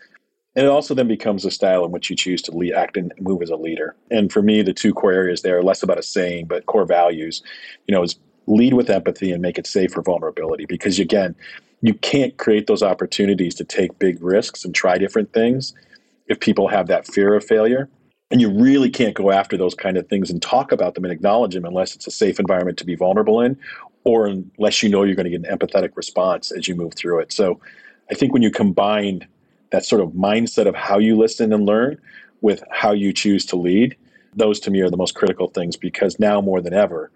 and 0.56 0.66
it 0.66 0.70
also 0.70 0.94
then 0.94 1.08
becomes 1.08 1.46
a 1.46 1.52
style 1.52 1.86
in 1.86 1.92
which 1.92 2.10
you 2.10 2.16
choose 2.16 2.42
to 2.44 2.52
lead, 2.52 2.74
act 2.74 2.98
and 2.98 3.14
move 3.20 3.42
as 3.42 3.50
a 3.50 3.56
leader. 3.56 3.96
And 4.12 4.32
for 4.32 4.42
me, 4.42 4.62
the 4.62 4.74
two 4.74 4.94
core 4.94 5.14
areas 5.14 5.42
there 5.42 5.58
are 5.58 5.64
less 5.64 5.84
about 5.84 6.00
a 6.00 6.04
saying, 6.04 6.48
but 6.48 6.66
core 6.66 6.86
values, 6.86 7.42
you 7.88 7.96
know, 7.96 8.04
is 8.04 8.20
lead 8.50 8.74
with 8.74 8.89
empathy 8.89 9.32
and 9.32 9.41
make 9.41 9.58
it 9.58 9.68
safe 9.68 9.91
for 9.91 10.02
vulnerability. 10.02 10.66
Because 10.66 11.00
again, 11.00 11.36
you 11.82 11.93
can't 11.93 12.36
create 12.38 12.68
those 12.68 12.84
opportunities 12.84 13.56
to 13.56 13.64
take 13.64 13.97
big 14.00 14.22
risks 14.22 14.66
and 14.66 14.76
try 14.76 14.97
different 14.97 15.32
things 15.32 15.74
if 16.28 16.39
people 16.39 16.68
have 16.68 16.88
that 16.88 17.08
fear 17.08 17.36
of 17.36 17.45
failure. 17.45 17.89
And 18.32 18.41
you 18.41 18.50
really 18.50 18.89
can't 18.89 19.16
go 19.16 19.32
after 19.32 19.58
those 19.58 19.74
kind 19.74 19.97
of 19.97 20.08
things 20.08 20.30
and 20.30 20.41
talk 20.41 20.72
about 20.72 20.93
them 20.93 21.06
and 21.06 21.14
acknowledge 21.14 21.54
them 21.54 21.66
unless 21.66 21.95
it's 21.95 22.06
a 22.06 22.12
safe 22.12 22.39
environment 22.39 22.78
to 22.80 22.86
be 22.86 22.95
vulnerable 22.95 23.41
in, 23.41 23.58
or 24.04 24.28
unless 24.28 24.84
you 24.84 24.89
know 24.89 25.04
you're 25.04 25.16
going 25.16 25.32
to 25.32 25.38
get 25.38 25.50
an 25.50 25.58
empathetic 25.58 25.95
response 25.95 26.52
as 26.52 26.68
you 26.68 26.76
move 26.76 26.93
through 26.93 27.20
it. 27.20 27.32
So 27.32 27.60
I 28.12 28.14
think 28.14 28.34
when 28.34 28.41
you 28.41 28.52
combine 28.52 29.28
that 29.72 29.86
sort 29.86 30.02
of 30.02 30.10
mindset 30.10 30.68
of 30.68 30.76
how 30.76 31.00
you 31.00 31.18
listen 31.18 31.54
and 31.54 31.66
learn 31.66 32.00
with 32.41 32.64
how 32.72 32.91
you 32.91 33.14
choose 33.14 33.45
to 33.47 33.56
lead, 33.56 33.95
those 34.36 34.60
to 34.62 34.72
me 34.72 34.82
are 34.82 34.89
the 34.89 34.97
most 34.97 35.16
critical 35.16 35.47
things 35.47 35.76
because 35.76 36.20
now 36.20 36.39
more 36.41 36.62
than 36.62 36.74
ever, 36.74 37.12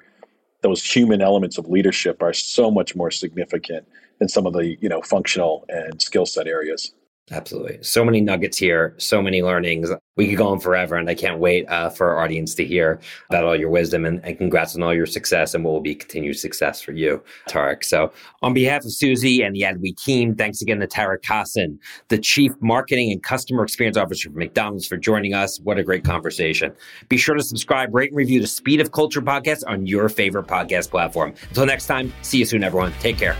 those 0.64 0.84
human 0.84 1.22
elements 1.22 1.58
of 1.58 1.68
leadership 1.68 2.24
are 2.24 2.34
so 2.34 2.72
much 2.72 2.96
more 2.96 3.12
significant 3.12 3.88
than 4.20 4.28
some 4.28 4.48
of 4.48 4.54
the 4.54 4.78
you 4.82 4.90
know 4.90 5.02
functional 5.02 5.66
and 5.70 6.02
skill 6.02 6.26
set 6.26 6.48
areas. 6.48 6.94
Absolutely. 7.32 7.82
So 7.82 8.04
many 8.04 8.20
nuggets 8.20 8.58
here, 8.58 8.96
so 8.98 9.22
many 9.22 9.42
learnings. 9.42 9.90
We 10.18 10.28
could 10.28 10.38
go 10.38 10.50
on 10.50 10.60
forever, 10.60 10.96
and 10.96 11.10
I 11.10 11.16
can't 11.16 11.40
wait 11.40 11.66
uh, 11.70 11.90
for 11.90 12.10
our 12.10 12.24
audience 12.24 12.54
to 12.56 12.66
hear 12.66 13.00
about 13.30 13.46
all 13.46 13.56
your 13.56 13.70
wisdom 13.70 14.04
and, 14.04 14.24
and, 14.26 14.38
congrats 14.38 14.76
on 14.76 14.84
all 14.84 14.94
your 14.94 15.06
success 15.06 15.54
and 15.54 15.64
what 15.64 15.72
will 15.72 15.82
be 15.82 15.96
continued 15.96 16.38
success 16.38 16.82
for 16.82 16.92
you, 16.92 17.24
Tariq. 17.48 17.86
So, 17.86 18.12
on 18.42 18.54
behalf 18.54 18.84
of 18.84 18.92
Suzy 18.92 19.42
and 19.42 19.56
the 19.56 19.62
Adweek 19.62 19.96
team, 20.04 20.36
thanks 20.36 20.62
again 20.62 20.82
to 20.82 20.88
Tariq 20.88 21.20
Hassan, 21.26 21.80
the 22.10 22.18
Chief 22.18 22.52
Marketing 22.60 23.10
and 23.12 23.24
Customer 23.24 23.64
Experience 23.64 23.96
Officer 23.96 24.30
for 24.30 24.38
McDonald's, 24.38 24.86
for 24.86 24.98
joining 24.98 25.34
us. 25.34 25.62
What 25.62 25.80
a 25.80 25.84
great 25.84 26.04
conversation. 26.04 26.74
Be 27.08 27.16
sure 27.16 27.36
to 27.36 27.44
subscribe, 27.44 27.96
rate, 27.96 28.10
and 28.10 28.18
review 28.18 28.42
the 28.42 28.48
Speed 28.48 28.82
of 28.82 28.92
Culture 28.92 29.22
podcast 29.22 29.64
on 29.66 29.88
your 29.88 30.10
favorite 30.10 30.48
podcast 30.48 30.90
platform. 30.90 31.34
Until 31.48 31.66
next 31.66 31.88
time, 31.88 32.12
see 32.22 32.40
you 32.40 32.46
soon, 32.46 32.66
everyone. 32.66 32.92
Take 33.00 33.18
care. 33.18 33.38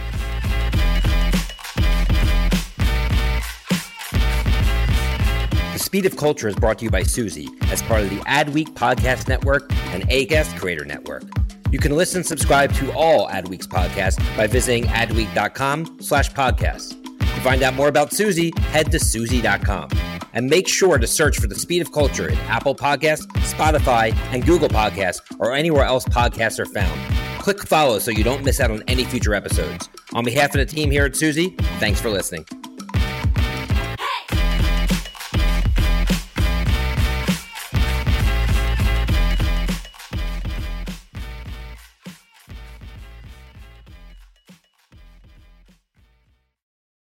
Speed 5.94 6.08
of 6.08 6.18
Culture 6.18 6.48
is 6.48 6.56
brought 6.56 6.80
to 6.80 6.86
you 6.86 6.90
by 6.90 7.04
Suzy 7.04 7.48
as 7.66 7.84
part 7.84 8.02
of 8.02 8.10
the 8.10 8.18
Adweek 8.22 8.70
Podcast 8.70 9.28
Network 9.28 9.72
and 9.94 10.02
Acast 10.10 10.58
Creator 10.58 10.86
Network. 10.86 11.22
You 11.70 11.78
can 11.78 11.96
listen 11.96 12.22
and 12.22 12.26
subscribe 12.26 12.74
to 12.78 12.92
all 12.94 13.28
Adweek's 13.28 13.68
podcasts 13.68 14.18
by 14.36 14.48
visiting 14.48 14.86
adweek.com 14.86 15.98
slash 16.02 16.32
podcasts. 16.32 17.00
To 17.20 17.42
find 17.42 17.62
out 17.62 17.76
more 17.76 17.90
about 17.90 18.12
Suzy, 18.12 18.52
head 18.72 18.92
to 18.92 19.00
suzy.com. 19.00 19.90
And 20.34 20.48
make 20.48 20.68
sure 20.68 20.98
to 20.98 21.06
search 21.06 21.38
for 21.40 21.46
the 21.46 21.54
Speed 21.54 21.84
of 21.84 21.92
Culture 21.92 22.28
in 22.28 22.40
Apple 22.48 22.74
Podcasts, 22.74 23.28
Spotify, 23.54 24.16
and 24.34 24.44
Google 24.44 24.70
Podcasts, 24.70 25.22
or 25.38 25.54
anywhere 25.54 25.86
else 25.86 26.06
podcasts 26.06 26.58
are 26.58 26.66
found. 26.66 27.00
Click 27.40 27.62
follow 27.68 28.00
so 28.00 28.10
you 28.10 28.24
don't 28.24 28.44
miss 28.44 28.60
out 28.60 28.72
on 28.72 28.82
any 28.88 29.04
future 29.04 29.36
episodes. 29.36 29.88
On 30.14 30.26
behalf 30.26 30.56
of 30.56 30.58
the 30.58 30.66
team 30.66 30.90
here 30.90 31.06
at 31.06 31.16
Suzy, 31.16 31.50
thanks 31.78 32.02
for 32.02 32.10
listening. 32.10 32.48